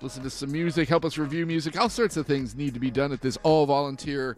listen 0.00 0.22
to 0.22 0.30
some 0.30 0.52
music, 0.52 0.88
help 0.88 1.04
us 1.04 1.18
review 1.18 1.46
music. 1.46 1.78
All 1.78 1.88
sorts 1.88 2.16
of 2.16 2.26
things 2.26 2.54
need 2.54 2.74
to 2.74 2.80
be 2.80 2.90
done 2.90 3.12
at 3.12 3.20
this 3.20 3.38
all 3.42 3.66
volunteer 3.66 4.36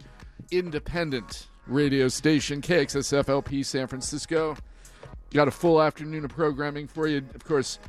independent 0.51 1.47
radio 1.65 2.07
station, 2.07 2.61
KXSFLP 2.61 3.65
San 3.65 3.87
Francisco. 3.87 4.55
Got 5.31 5.47
a 5.47 5.51
full 5.51 5.81
afternoon 5.81 6.23
of 6.23 6.31
programming 6.31 6.87
for 6.87 7.07
you. 7.07 7.17
Of 7.35 7.43
course, 7.43 7.79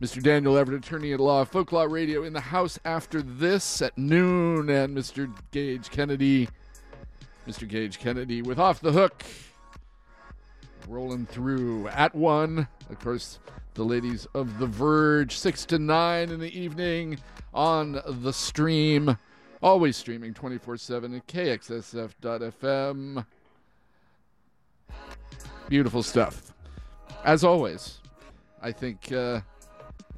Mr. 0.00 0.22
Daniel 0.22 0.58
Everett, 0.58 0.84
attorney 0.84 1.12
at 1.12 1.20
law, 1.20 1.44
Folk 1.44 1.72
Law 1.72 1.84
Radio 1.84 2.22
in 2.24 2.32
the 2.32 2.40
house 2.40 2.78
after 2.84 3.22
this 3.22 3.80
at 3.80 3.96
noon, 3.96 4.68
and 4.68 4.96
Mr. 4.96 5.32
Gage 5.52 5.88
Kennedy, 5.88 6.48
Mr. 7.46 7.66
Gage 7.66 7.98
Kennedy 7.98 8.42
with 8.42 8.58
Off 8.58 8.80
the 8.80 8.92
Hook, 8.92 9.24
rolling 10.88 11.26
through 11.26 11.88
at 11.88 12.14
one. 12.14 12.68
Of 12.90 12.98
course, 12.98 13.38
the 13.76 13.84
ladies 13.84 14.26
of 14.32 14.58
The 14.58 14.66
Verge, 14.66 15.36
6 15.36 15.66
to 15.66 15.78
9 15.78 16.30
in 16.30 16.40
the 16.40 16.58
evening 16.58 17.18
on 17.52 18.00
the 18.06 18.32
stream. 18.32 19.18
Always 19.62 19.98
streaming 19.98 20.32
24 20.32 20.78
7 20.78 21.14
at 21.14 21.26
kxsf.fm. 21.26 23.26
Beautiful 25.68 26.02
stuff. 26.02 26.54
As 27.24 27.44
always, 27.44 27.98
I 28.62 28.72
think 28.72 29.12
uh, 29.12 29.42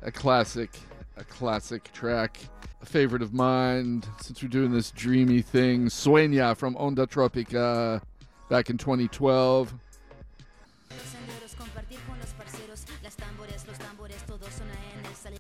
a 0.03 0.13
classic, 0.13 0.79
a 1.17 1.25
classic 1.25 1.93
track. 1.93 2.39
A 2.81 2.87
favorite 2.87 3.23
of 3.23 3.35
mine 3.35 4.05
since 4.21 4.41
we're 4.41 4.49
doing 4.49 4.71
this 4.71 4.93
dreamy 4.93 5.43
thing. 5.43 5.87
Sueña 5.87 6.57
from 6.57 6.77
Onda 6.77 7.09
Tropica 7.09 8.01
back 8.49 8.71
in 8.71 8.79
2012. 8.79 9.75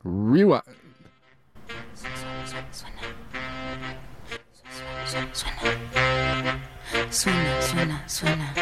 Rewind. 0.08 0.62
Suena, 7.10 7.62
suena, 7.62 8.08
suena. 8.08 8.54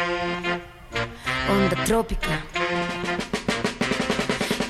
Onda 1.49 1.83
trópica. 1.85 2.41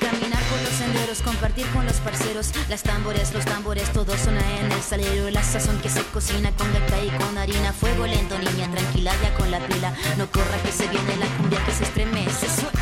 Caminar 0.00 0.42
por 0.44 0.60
los 0.62 0.70
senderos, 0.70 1.22
compartir 1.22 1.66
con 1.68 1.84
los 1.84 1.96
parceros. 1.96 2.52
Las 2.68 2.82
tambores, 2.82 3.32
los 3.34 3.44
tambores, 3.44 3.92
todos 3.92 4.20
suena 4.20 4.40
en 4.60 4.70
el 4.70 4.80
salero. 4.80 5.30
La 5.30 5.42
sazón 5.42 5.80
que 5.80 5.88
se 5.88 6.02
cocina 6.04 6.52
con 6.52 6.72
gaita 6.72 7.02
y 7.02 7.10
con 7.10 7.38
harina. 7.38 7.72
Fuego 7.72 8.06
lento, 8.06 8.38
niña, 8.38 8.70
tranquila 8.70 9.12
ya 9.22 9.34
con 9.34 9.50
la 9.50 9.58
pila. 9.66 9.92
No 10.16 10.30
corra 10.30 10.62
que 10.64 10.72
se 10.72 10.86
viene 10.88 11.16
la 11.16 11.26
cumbia 11.36 11.64
que 11.64 11.72
se 11.72 11.84
estremece. 11.84 12.46
Suena. 12.48 12.78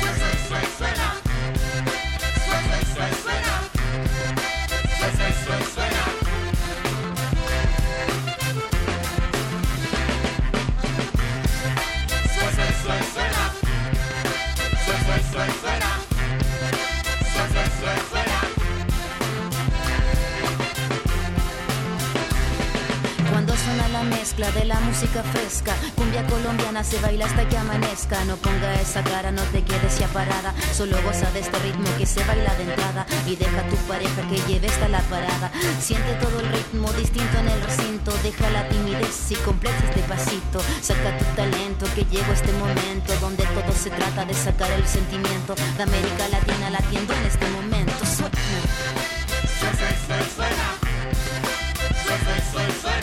Cuando 0.00 0.24
mezcla 24.10 24.50
de 24.52 24.64
la 24.64 24.78
música 24.80 25.22
fresca, 25.22 25.74
cumbia 25.94 26.26
colombiana 26.26 26.84
se 26.84 27.00
baila 27.00 27.26
hasta 27.26 27.48
que 27.48 27.56
amanezca. 27.56 28.24
No 28.24 28.36
ponga 28.36 28.80
esa 28.80 29.02
cara, 29.02 29.30
no 29.30 29.42
te 29.44 29.62
quedes 29.62 29.98
ya 29.98 30.08
parada. 30.08 30.54
Solo 30.74 31.00
goza 31.02 31.30
de 31.30 31.40
este 31.40 31.58
ritmo 31.60 31.88
que 31.96 32.06
se 32.06 32.22
baila 32.24 32.54
de 32.56 32.64
entrada 32.64 33.06
y 33.26 33.36
deja 33.36 33.60
a 33.60 33.68
tu 33.68 33.76
pareja 33.88 34.22
que 34.28 34.38
lleve 34.48 34.68
hasta 34.68 34.88
la 34.88 35.00
parada. 35.02 35.50
Siente 35.80 36.12
todo 36.14 36.40
el 36.40 36.48
ritmo 36.52 36.92
distinto 36.92 37.38
en 37.38 37.48
el 37.48 37.60
recinto. 37.62 38.12
Deja 38.22 38.50
la 38.50 38.68
timidez 38.68 39.30
y 39.30 39.36
completa 39.36 39.82
este 39.88 40.02
pasito. 40.02 40.60
Saca 40.82 41.16
tu 41.18 41.24
talento 41.36 41.86
que 41.94 42.04
llegó 42.04 42.32
este 42.32 42.52
momento 42.52 43.14
donde 43.20 43.44
todo 43.44 43.72
se 43.72 43.90
trata 43.90 44.24
de 44.24 44.34
sacar 44.34 44.70
el 44.72 44.86
sentimiento 44.86 45.54
de 45.54 45.82
América 45.82 46.28
Latina 46.28 46.70
latiendo 46.70 47.14
en 47.14 47.26
este 47.26 47.46
momento. 47.48 47.92
Suena. 48.06 48.30
Vamos 52.52 52.99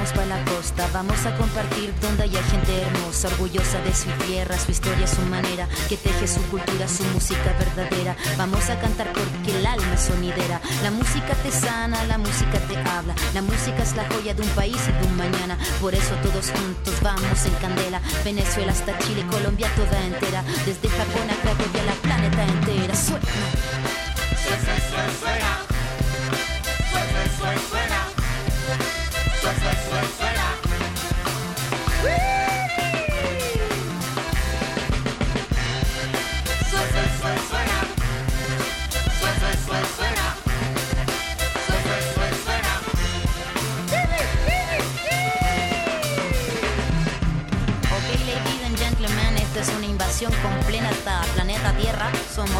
Fuimos 0.00 0.16
para 0.16 0.38
la 0.38 0.44
costa. 0.46 0.88
Vamos 0.94 1.26
a 1.26 1.36
compartir 1.36 1.92
donde 2.00 2.22
haya 2.22 2.42
gente 2.44 2.80
hermosa, 2.80 3.28
orgullosa 3.28 3.82
de 3.82 3.94
su 3.94 4.08
tierra, 4.24 4.58
su 4.58 4.70
historia, 4.70 5.06
su 5.06 5.20
manera, 5.22 5.68
que 5.90 5.98
teje 5.98 6.26
su 6.26 6.40
cultura, 6.44 6.88
su 6.88 7.04
música 7.12 7.54
verdadera. 7.58 8.16
Vamos 8.38 8.70
a 8.70 8.80
cantar 8.80 9.12
porque 9.12 9.58
el 9.58 9.66
alma 9.66 9.92
es 9.92 10.00
sonidera. 10.00 10.58
La 10.82 10.90
música 10.90 11.34
te 11.42 11.50
sana, 11.50 12.02
la 12.04 12.16
música 12.16 12.58
te 12.60 12.78
habla. 12.78 13.14
La 13.34 13.42
música 13.42 13.82
es 13.82 13.94
la 13.94 14.08
joya 14.08 14.32
de 14.32 14.40
un 14.40 14.48
país 14.50 14.78
y 14.88 14.92
de 14.92 15.06
un 15.06 15.16
mañana. 15.18 15.58
Por 15.82 15.94
eso 15.94 16.14
todos 16.22 16.50
juntos 16.50 16.94
vamos 17.02 17.44
en 17.44 17.54
candela. 17.56 18.00
Venezuela 18.24 18.72
hasta 18.72 18.96
Chile, 19.00 19.22
Colombia 19.30 19.70
toda 19.76 20.02
entera. 20.02 20.42
Desde 20.64 20.88
Japón 20.88 21.28
a 21.28 21.34
Cracovia, 21.42 21.82
la 21.84 21.92
planeta 22.00 22.42
entera. 22.44 22.94
Suena, 22.94 23.20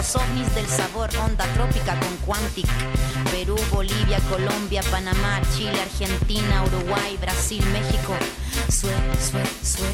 Somos 0.00 0.16
ovnis 0.16 0.54
del 0.54 0.66
sabor, 0.66 1.10
onda 1.22 1.44
trópica 1.52 1.94
con 2.00 2.16
Quantic. 2.24 2.66
Perú, 3.30 3.54
Bolivia, 3.70 4.18
Colombia, 4.30 4.82
Panamá, 4.90 5.42
Chile, 5.54 5.78
Argentina, 5.78 6.64
Uruguay, 6.64 7.18
Brasil, 7.20 7.62
México. 7.66 8.14
Sue, 8.70 8.94
sue, 9.20 9.44
sue. 9.62 9.92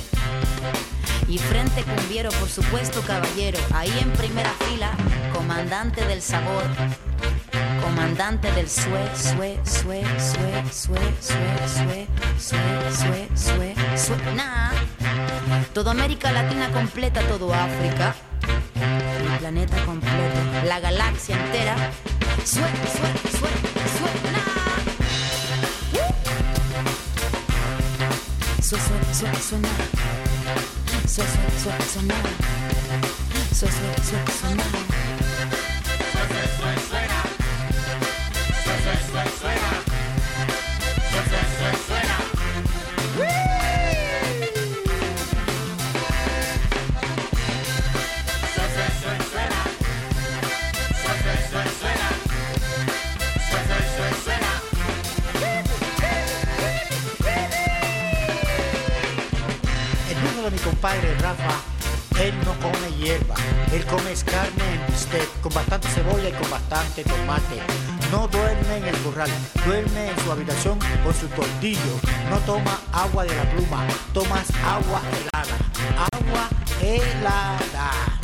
Y 1.27 1.39
frente 1.39 1.83
cumbiero, 1.83 2.31
por 2.39 2.49
supuesto, 2.49 3.01
caballero. 3.03 3.59
Ahí 3.75 3.93
en 4.01 4.13
primera 4.13 4.53
fila, 4.69 4.93
comandante 5.35 6.07
del 6.07 6.23
sabor. 6.23 6.63
Comandante 7.83 8.53
del 8.53 8.71
sue, 8.71 9.11
sue, 9.17 9.59
sue, 9.65 10.05
sue, 10.21 10.65
sue, 10.71 10.99
sue, 11.21 11.67
sue, 11.67 12.07
sue, 12.39 12.91
sue, 12.95 13.29
sue, 13.35 13.75
sue. 13.97 14.35
Nah. 14.37 14.71
Toda 15.73 15.91
América 15.91 16.31
Latina 16.31 16.71
completa, 16.71 17.23
todo 17.23 17.53
África 17.53 18.15
planeta 19.47 19.77
completo, 19.85 20.41
la 20.65 20.81
galaxia 20.81 21.37
entera. 21.37 21.77
Suena, 22.45 22.69
suena, 22.91 23.15
suena, 23.39 23.59
suena. 23.97 24.43
Suena, 28.61 29.15
suena, 29.15 29.41
suena. 29.41 29.69
Suena, 31.07 31.49
suena, 31.63 31.85
suena. 31.93 32.17
Suena, 33.53 33.95
suena, 34.03 34.31
suena. 34.41 34.86
Él 63.97 64.03
come 64.03 64.13
es 64.13 64.25
carne 64.25 64.75
en 64.75 64.87
bistec, 64.87 65.41
con 65.41 65.53
bastante 65.53 65.89
cebolla 65.89 66.29
y 66.29 66.33
con 66.33 66.51
bastante 66.51 67.05
tomate. 67.05 67.61
No 68.11 68.29
duerme 68.29 68.79
en 68.79 68.85
el 68.85 68.97
corral, 69.03 69.31
duerme 69.65 70.11
en 70.11 70.19
su 70.21 70.33
habitación 70.33 70.79
con 71.03 71.15
su 71.15 71.27
tortillo. 71.29 72.01
No 72.31 72.39
toma 72.41 72.81
agua 72.93 73.25
de 73.25 73.35
la 73.35 73.51
pluma, 73.51 73.87
tomas 74.13 74.49
agua 74.65 75.01
helada. 75.13 76.09
Agua 76.13 76.49
helada. 76.81 78.16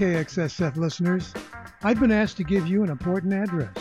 KXSF 0.00 0.76
listeners. 0.76 1.32
I've 1.82 2.00
been 2.00 2.10
asked 2.10 2.38
to 2.38 2.42
give 2.42 2.66
you 2.66 2.82
an 2.82 2.88
important 2.88 3.34
address 3.34 3.76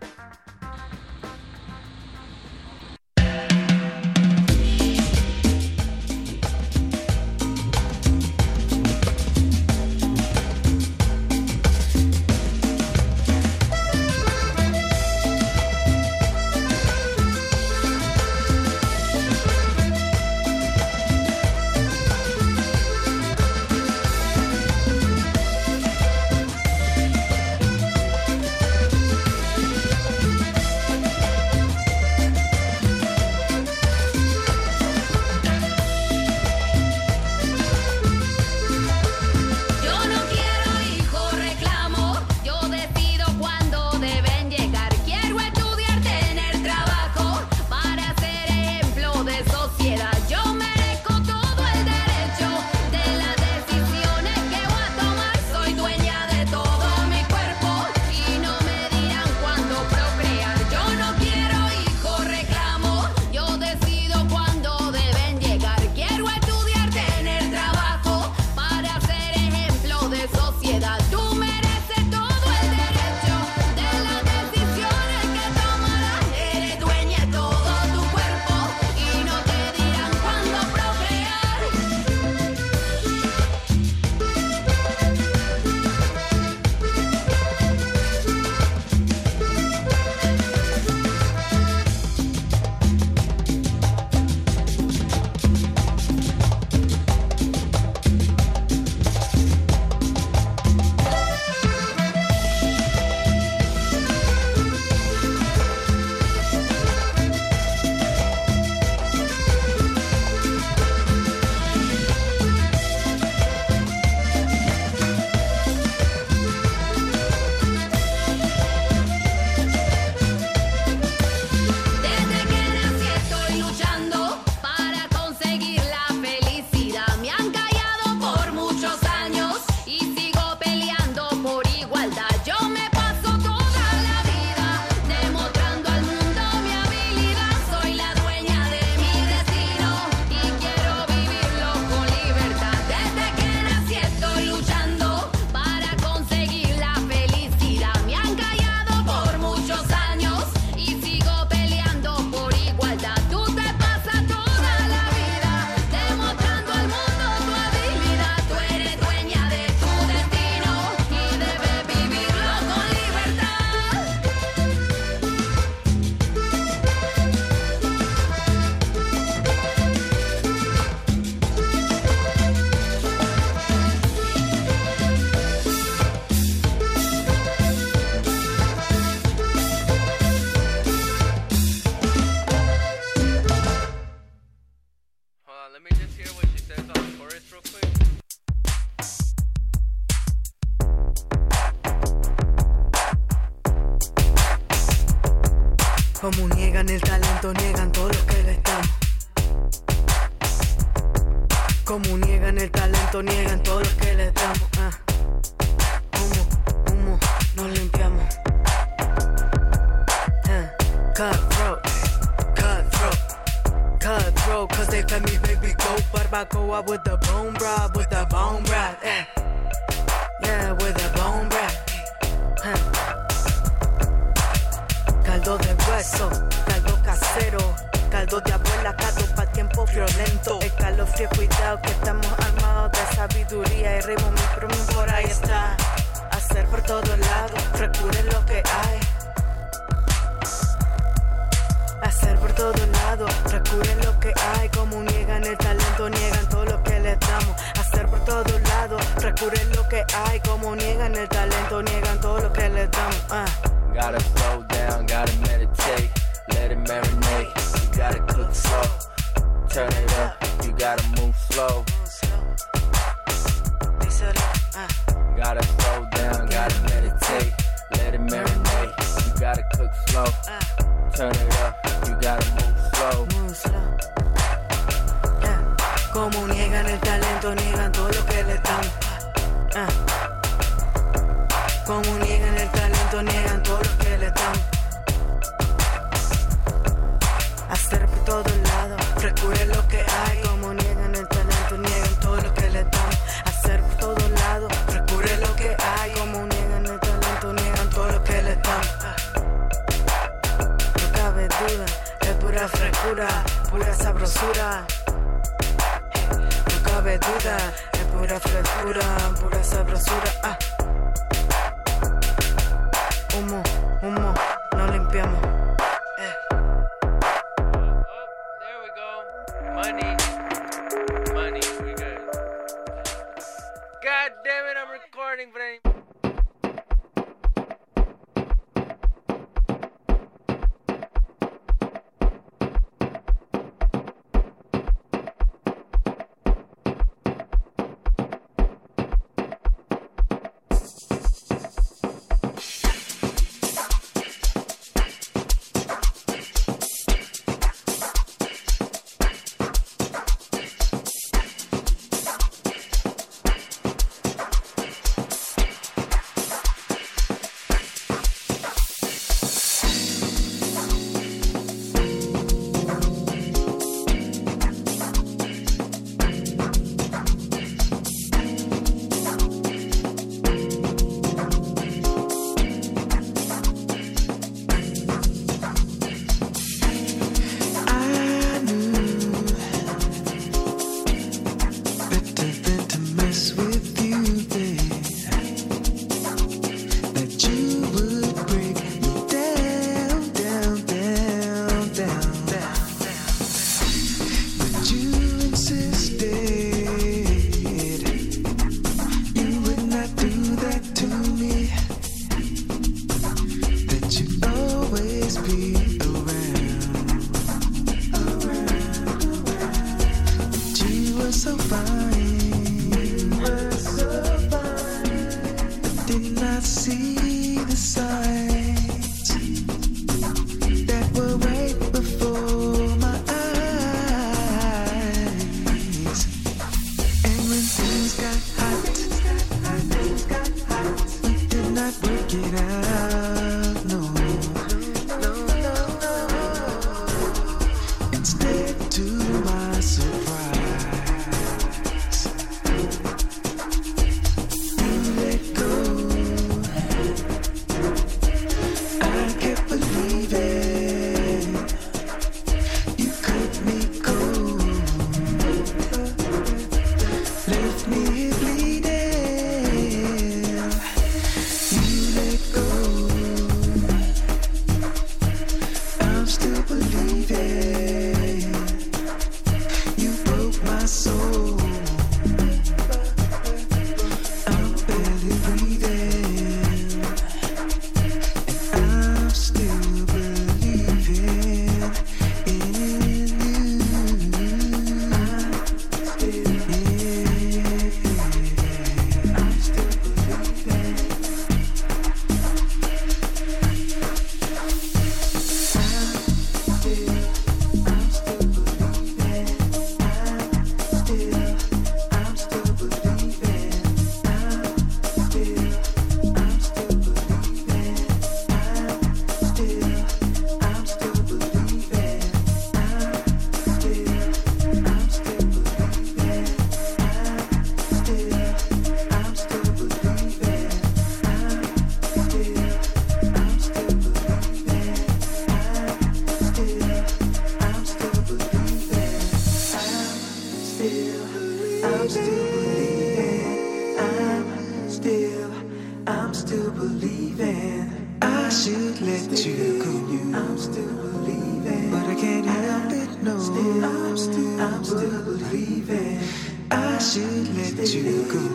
It, 325.40 325.48
but 325.52 325.60
I 325.62 325.85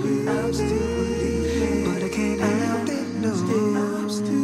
I'm 0.03 0.53
still 0.53 0.67
believing, 0.67 1.93
but 1.93 2.03
I 2.03 2.09
can't 2.09 2.41
help 2.41 2.89
it. 2.89 3.07
No, 3.21 3.29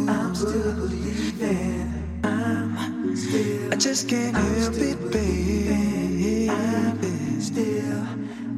I'm 0.08 0.34
still, 0.34 0.74
believing. 0.74 2.20
I'm 2.22 3.16
still, 3.16 3.72
I 3.72 3.76
just 3.76 4.08
can't 4.08 4.36
help 4.36 4.74
it 4.76 5.10
baby 5.10 6.48
I've 6.48 7.00
been 7.00 7.40
still 7.40 8.06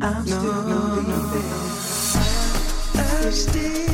I'm 0.02 0.26
still 0.26 0.42
loving 0.42 1.08
nothing 1.08 1.50
I'm 3.00 3.32
still 3.32 3.89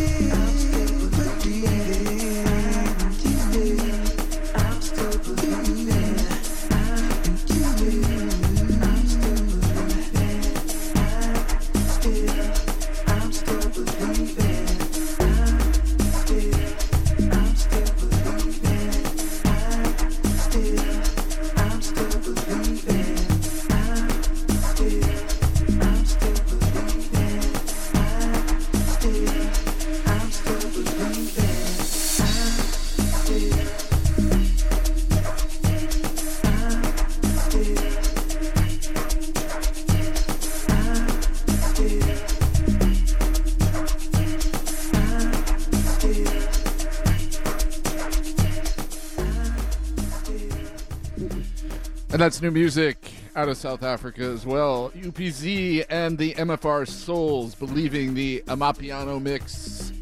that's 52.27 52.43
new 52.43 52.51
music 52.51 53.13
out 53.37 53.49
of 53.49 53.57
South 53.57 53.85
Africa 53.85 54.23
as 54.23 54.45
well. 54.45 54.91
UPZ 54.97 55.85
and 55.89 56.19
the 56.19 56.35
MFR 56.35 56.89
Souls 56.89 57.55
believing 57.55 58.15
the 58.15 58.43
Amapiano 58.49 59.23
mix 59.23 59.93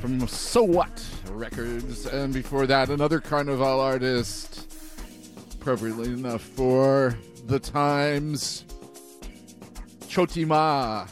from 0.00 0.26
So 0.26 0.64
What 0.64 1.06
Records. 1.30 2.06
And 2.06 2.34
before 2.34 2.66
that, 2.66 2.88
another 2.88 3.20
Carnaval 3.20 3.78
artist, 3.78 4.68
appropriately 5.54 6.08
enough 6.08 6.42
for 6.42 7.16
the 7.44 7.60
times, 7.60 8.64
Chhoti 10.08 10.44
Maa, 10.44 11.06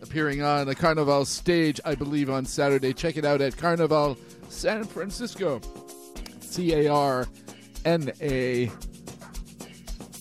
appearing 0.00 0.42
on 0.42 0.68
a 0.68 0.76
Carnaval 0.76 1.24
stage, 1.24 1.80
I 1.84 1.96
believe, 1.96 2.30
on 2.30 2.44
Saturday. 2.44 2.92
Check 2.92 3.16
it 3.16 3.24
out 3.24 3.40
at 3.40 3.56
Carnaval 3.56 4.16
San 4.48 4.84
Francisco. 4.84 5.60
C 6.38 6.72
A 6.72 6.86
R 6.86 7.26
N 7.84 8.12
A 8.20 8.70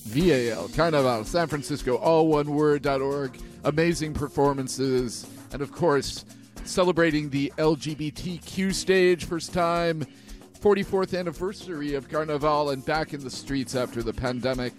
V 0.09 0.31
A 0.31 0.53
L, 0.53 0.67
Carnaval, 0.69 1.23
San 1.23 1.47
Francisco, 1.47 1.95
all 1.97 2.27
one 2.27 2.55
word.org. 2.55 3.39
Amazing 3.63 4.15
performances. 4.15 5.27
And 5.53 5.61
of 5.61 5.71
course, 5.71 6.25
celebrating 6.65 7.29
the 7.29 7.53
LGBTQ 7.57 8.73
stage, 8.73 9.25
first 9.25 9.53
time, 9.53 10.07
44th 10.61 11.17
anniversary 11.17 11.93
of 11.93 12.09
Carnaval, 12.09 12.71
and 12.71 12.83
back 12.83 13.13
in 13.13 13.23
the 13.23 13.29
streets 13.29 13.75
after 13.75 14.01
the 14.01 14.13
pandemic. 14.13 14.73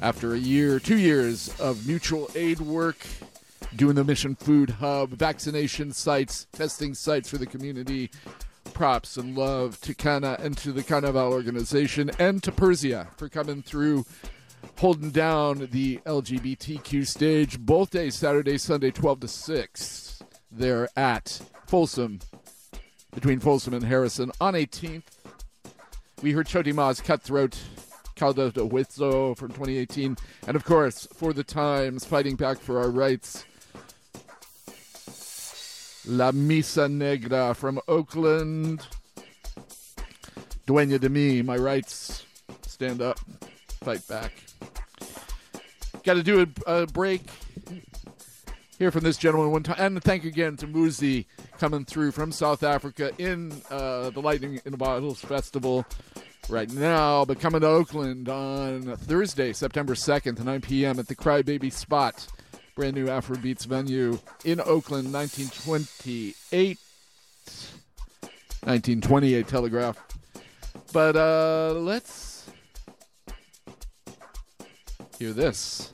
After 0.00 0.32
a 0.32 0.38
year, 0.38 0.80
two 0.80 0.96
years 0.96 1.54
of 1.60 1.86
mutual 1.86 2.30
aid 2.34 2.60
work, 2.60 2.96
doing 3.76 3.94
the 3.94 4.04
Mission 4.04 4.34
Food 4.36 4.70
Hub, 4.70 5.10
vaccination 5.10 5.92
sites, 5.92 6.46
testing 6.52 6.94
sites 6.94 7.28
for 7.28 7.36
the 7.36 7.44
community. 7.44 8.10
Props 8.74 9.16
and 9.16 9.36
love 9.36 9.80
to 9.82 9.94
CANA 9.94 10.36
and 10.40 10.56
to 10.58 10.72
the 10.72 10.82
Carnaval 10.82 11.32
organization 11.32 12.10
and 12.18 12.42
to 12.42 12.52
Per 12.52 12.74
Sia 12.74 13.08
for 13.16 13.28
coming 13.28 13.62
through, 13.62 14.04
holding 14.78 15.10
down 15.10 15.68
the 15.70 15.98
LGBTQ 16.06 17.06
stage 17.06 17.58
both 17.58 17.90
days, 17.90 18.14
Saturday, 18.14 18.58
Sunday, 18.58 18.90
12 18.90 19.20
to 19.20 19.28
6. 19.28 20.22
They're 20.50 20.88
at 20.96 21.40
Folsom, 21.66 22.20
between 23.12 23.40
Folsom 23.40 23.74
and 23.74 23.84
Harrison 23.84 24.30
on 24.40 24.54
18th. 24.54 25.04
We 26.22 26.32
heard 26.32 26.46
Chhoti 26.46 26.74
Maa's 26.74 27.00
Cutthroat, 27.00 27.58
Caldo 28.14 28.50
de 28.50 28.60
Hueso 28.60 29.36
from 29.36 29.48
2018. 29.48 30.16
And 30.46 30.56
of 30.56 30.64
course, 30.64 31.08
for 31.14 31.32
the 31.32 31.44
Times, 31.44 32.04
fighting 32.04 32.36
back 32.36 32.58
for 32.58 32.78
our 32.78 32.90
rights. 32.90 33.44
La 36.10 36.32
Misa 36.32 36.90
Negra 36.90 37.54
from 37.54 37.78
Oakland. 37.86 38.84
Dueña 40.66 40.98
de 40.98 41.08
mi, 41.08 41.40
my 41.40 41.56
rights. 41.56 42.26
Stand 42.62 43.00
up, 43.00 43.20
fight 43.84 44.06
back. 44.08 44.32
Got 46.02 46.14
to 46.14 46.24
do 46.24 46.40
a, 46.66 46.80
a 46.80 46.86
break. 46.88 47.22
Hear 48.76 48.90
from 48.90 49.04
this 49.04 49.18
gentleman 49.18 49.52
one 49.52 49.62
time. 49.62 49.76
And 49.78 50.02
thank 50.02 50.24
again 50.24 50.56
to 50.56 50.66
Muzi 50.66 51.26
coming 51.58 51.84
through 51.84 52.10
from 52.10 52.32
South 52.32 52.64
Africa 52.64 53.12
in 53.18 53.52
uh, 53.70 54.10
the 54.10 54.20
Lightning 54.20 54.60
in 54.64 54.72
the 54.72 54.78
Bottles 54.78 55.20
Festival 55.20 55.86
right 56.48 56.72
now, 56.72 57.24
but 57.24 57.38
coming 57.38 57.60
to 57.60 57.68
Oakland 57.68 58.28
on 58.28 58.96
Thursday, 58.96 59.52
September 59.52 59.94
2nd, 59.94 60.42
9 60.42 60.60
p.m. 60.60 60.98
at 60.98 61.06
the 61.06 61.14
Crybaby 61.14 61.72
Spot 61.72 62.26
brand 62.74 62.94
new 62.94 63.06
Afrobeats 63.06 63.66
venue 63.66 64.18
in 64.44 64.60
Oakland, 64.60 65.12
1928. 65.12 66.78
1928 68.62 69.48
Telegraph. 69.48 69.98
But 70.92 71.16
uh, 71.16 71.72
let's 71.78 72.50
hear 75.18 75.32
this. 75.32 75.90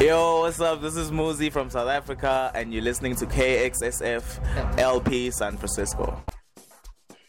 Yo, 0.00 0.40
what's 0.40 0.60
up? 0.60 0.80
This 0.80 0.96
is 0.96 1.10
Muzi 1.10 1.50
from 1.50 1.70
South 1.70 1.88
Africa, 1.88 2.52
and 2.54 2.72
you're 2.72 2.82
listening 2.82 3.16
to 3.16 3.26
KXSF 3.26 4.78
LP 4.78 5.30
San 5.30 5.56
Francisco. 5.56 6.22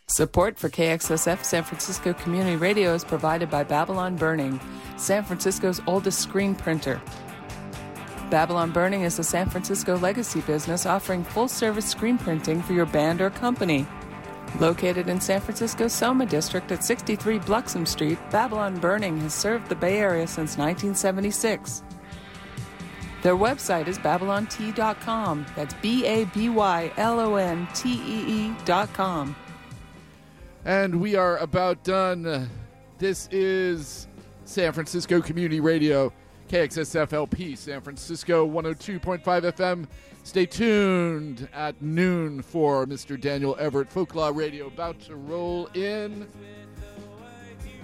Support 0.09 0.57
for 0.57 0.69
KXSF 0.69 1.43
San 1.43 1.63
Francisco 1.63 2.13
Community 2.13 2.55
Radio 2.55 2.95
is 2.95 3.03
provided 3.03 3.47
by 3.47 3.63
Babylon 3.63 4.15
Burning, 4.15 4.59
San 4.97 5.23
Francisco's 5.23 5.81
oldest 5.85 6.19
screen 6.19 6.55
printer. 6.55 6.99
Babylon 8.31 8.71
Burning 8.71 9.03
is 9.03 9.19
a 9.19 9.23
San 9.23 9.47
Francisco 9.47 9.99
legacy 9.99 10.41
business 10.41 10.87
offering 10.87 11.23
full 11.23 11.47
service 11.47 11.87
screen 11.87 12.17
printing 12.17 12.59
for 12.63 12.73
your 12.73 12.87
band 12.87 13.21
or 13.21 13.29
company. 13.29 13.85
Located 14.59 15.09
in 15.09 15.21
San 15.21 15.41
Francisco's 15.41 15.93
Soma 15.93 16.25
District 16.25 16.71
at 16.71 16.83
63 16.83 17.37
Bluxom 17.41 17.87
Street, 17.87 18.17
Babylon 18.31 18.79
Burning 18.79 19.19
has 19.19 19.35
served 19.35 19.69
the 19.69 19.75
Bay 19.75 19.99
Area 19.99 20.25
since 20.25 20.57
1976. 20.57 21.83
Their 23.21 23.35
website 23.35 23.87
is 23.87 23.99
babylontee.com. 23.99 25.45
That's 25.55 25.75
B 25.75 26.07
A 26.07 26.25
B 26.25 26.49
Y 26.49 26.91
L 26.97 27.19
O 27.19 27.35
N 27.35 27.67
T 27.75 27.91
E 27.91 28.47
E.com. 28.47 29.35
And 30.69 31.01
we 31.01 31.15
are 31.15 31.37
about 31.37 31.83
done. 31.83 32.47
This 32.99 33.27
is 33.31 34.07
San 34.45 34.71
Francisco 34.71 35.19
Community 35.19 35.59
Radio, 35.59 36.13
KXSFLP, 36.47 37.57
San 37.57 37.81
Francisco 37.81 38.47
102.5 38.47 39.23
FM. 39.23 39.87
Stay 40.21 40.45
tuned 40.45 41.49
at 41.53 41.81
noon 41.81 42.43
for 42.43 42.85
Mr. 42.85 43.19
Daniel 43.19 43.57
Everett 43.59 43.89
Folklaw 43.89 44.35
Radio 44.35 44.67
about 44.67 44.99
to 44.99 45.15
roll 45.15 45.65
in. 45.73 46.27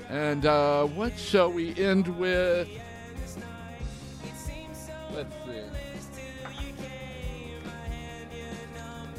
And 0.08 0.46
uh, 0.46 0.86
what 0.86 1.18
shall 1.18 1.52
we 1.52 1.76
end 1.80 2.08
with? 2.20 2.70
Let's 5.12 5.34
see. 5.34 5.62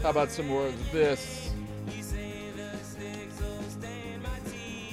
How 0.04 0.10
about 0.10 0.30
some 0.30 0.46
more 0.46 0.68
of 0.68 0.92
this? 0.92 1.45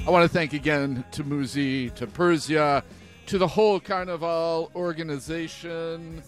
I 0.06 0.10
want 0.10 0.30
to 0.30 0.38
thank 0.38 0.52
again 0.52 1.06
to 1.12 1.24
Muzi, 1.24 1.94
to 1.96 2.06
Per 2.06 2.36
Sia, 2.36 2.84
to 3.28 3.38
the 3.38 3.48
whole 3.48 3.80
Carnaval 3.80 4.70
organization. 4.76 6.22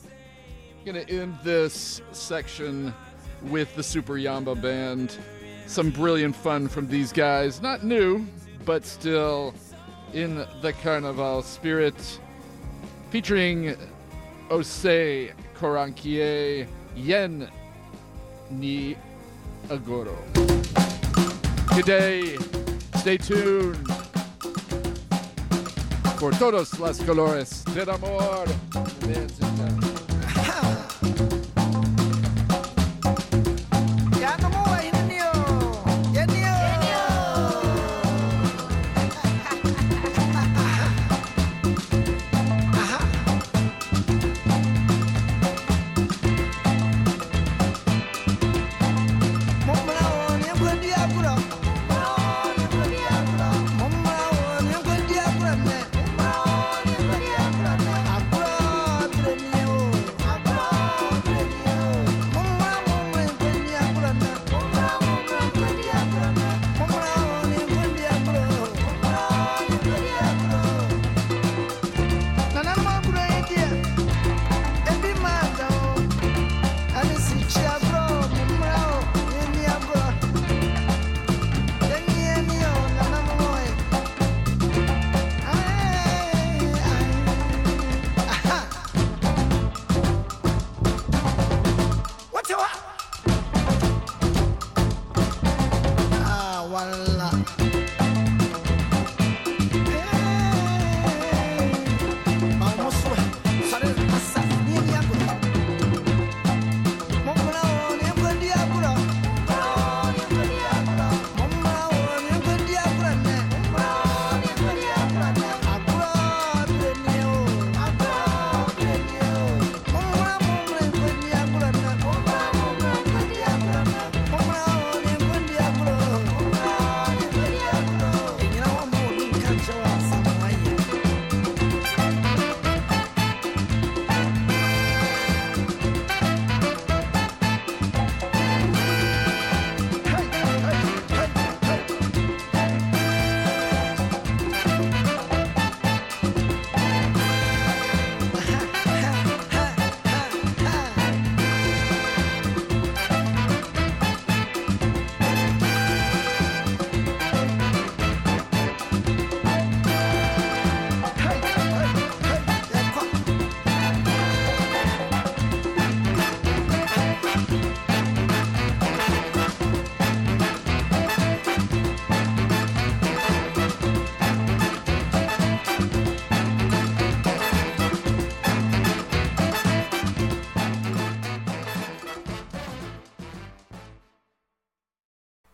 I'm 0.79 0.85
Going 0.85 1.05
to 1.05 1.13
end 1.13 1.37
this 1.43 2.01
section 2.13 2.93
with 3.43 3.75
the 3.75 3.83
Super 3.83 4.13
Yamba 4.13 4.59
Band. 4.61 5.17
Some 5.67 5.89
brilliant 5.89 6.37
fun 6.37 6.69
from 6.69 6.87
these 6.87 7.11
guys. 7.11 7.61
Not 7.61 7.83
new, 7.83 8.25
but 8.63 8.85
still 8.85 9.53
in 10.13 10.45
the 10.61 10.71
Carnaval 10.81 11.41
spirit. 11.41 12.19
Featuring 13.09 13.75
Osei 14.47 15.33
Korankye 15.53 16.65
Yen 16.95 17.49
Ni 18.49 18.95
Agoro. 19.67 20.15
Good 21.75 21.85
day. 21.85 22.64
Stay 23.05 23.19
tuned 23.19 23.87
for 26.17 26.31
todos 26.39 26.79
los 26.79 26.99
colores 27.01 27.63
del 27.75 27.91
amor. 27.91 28.47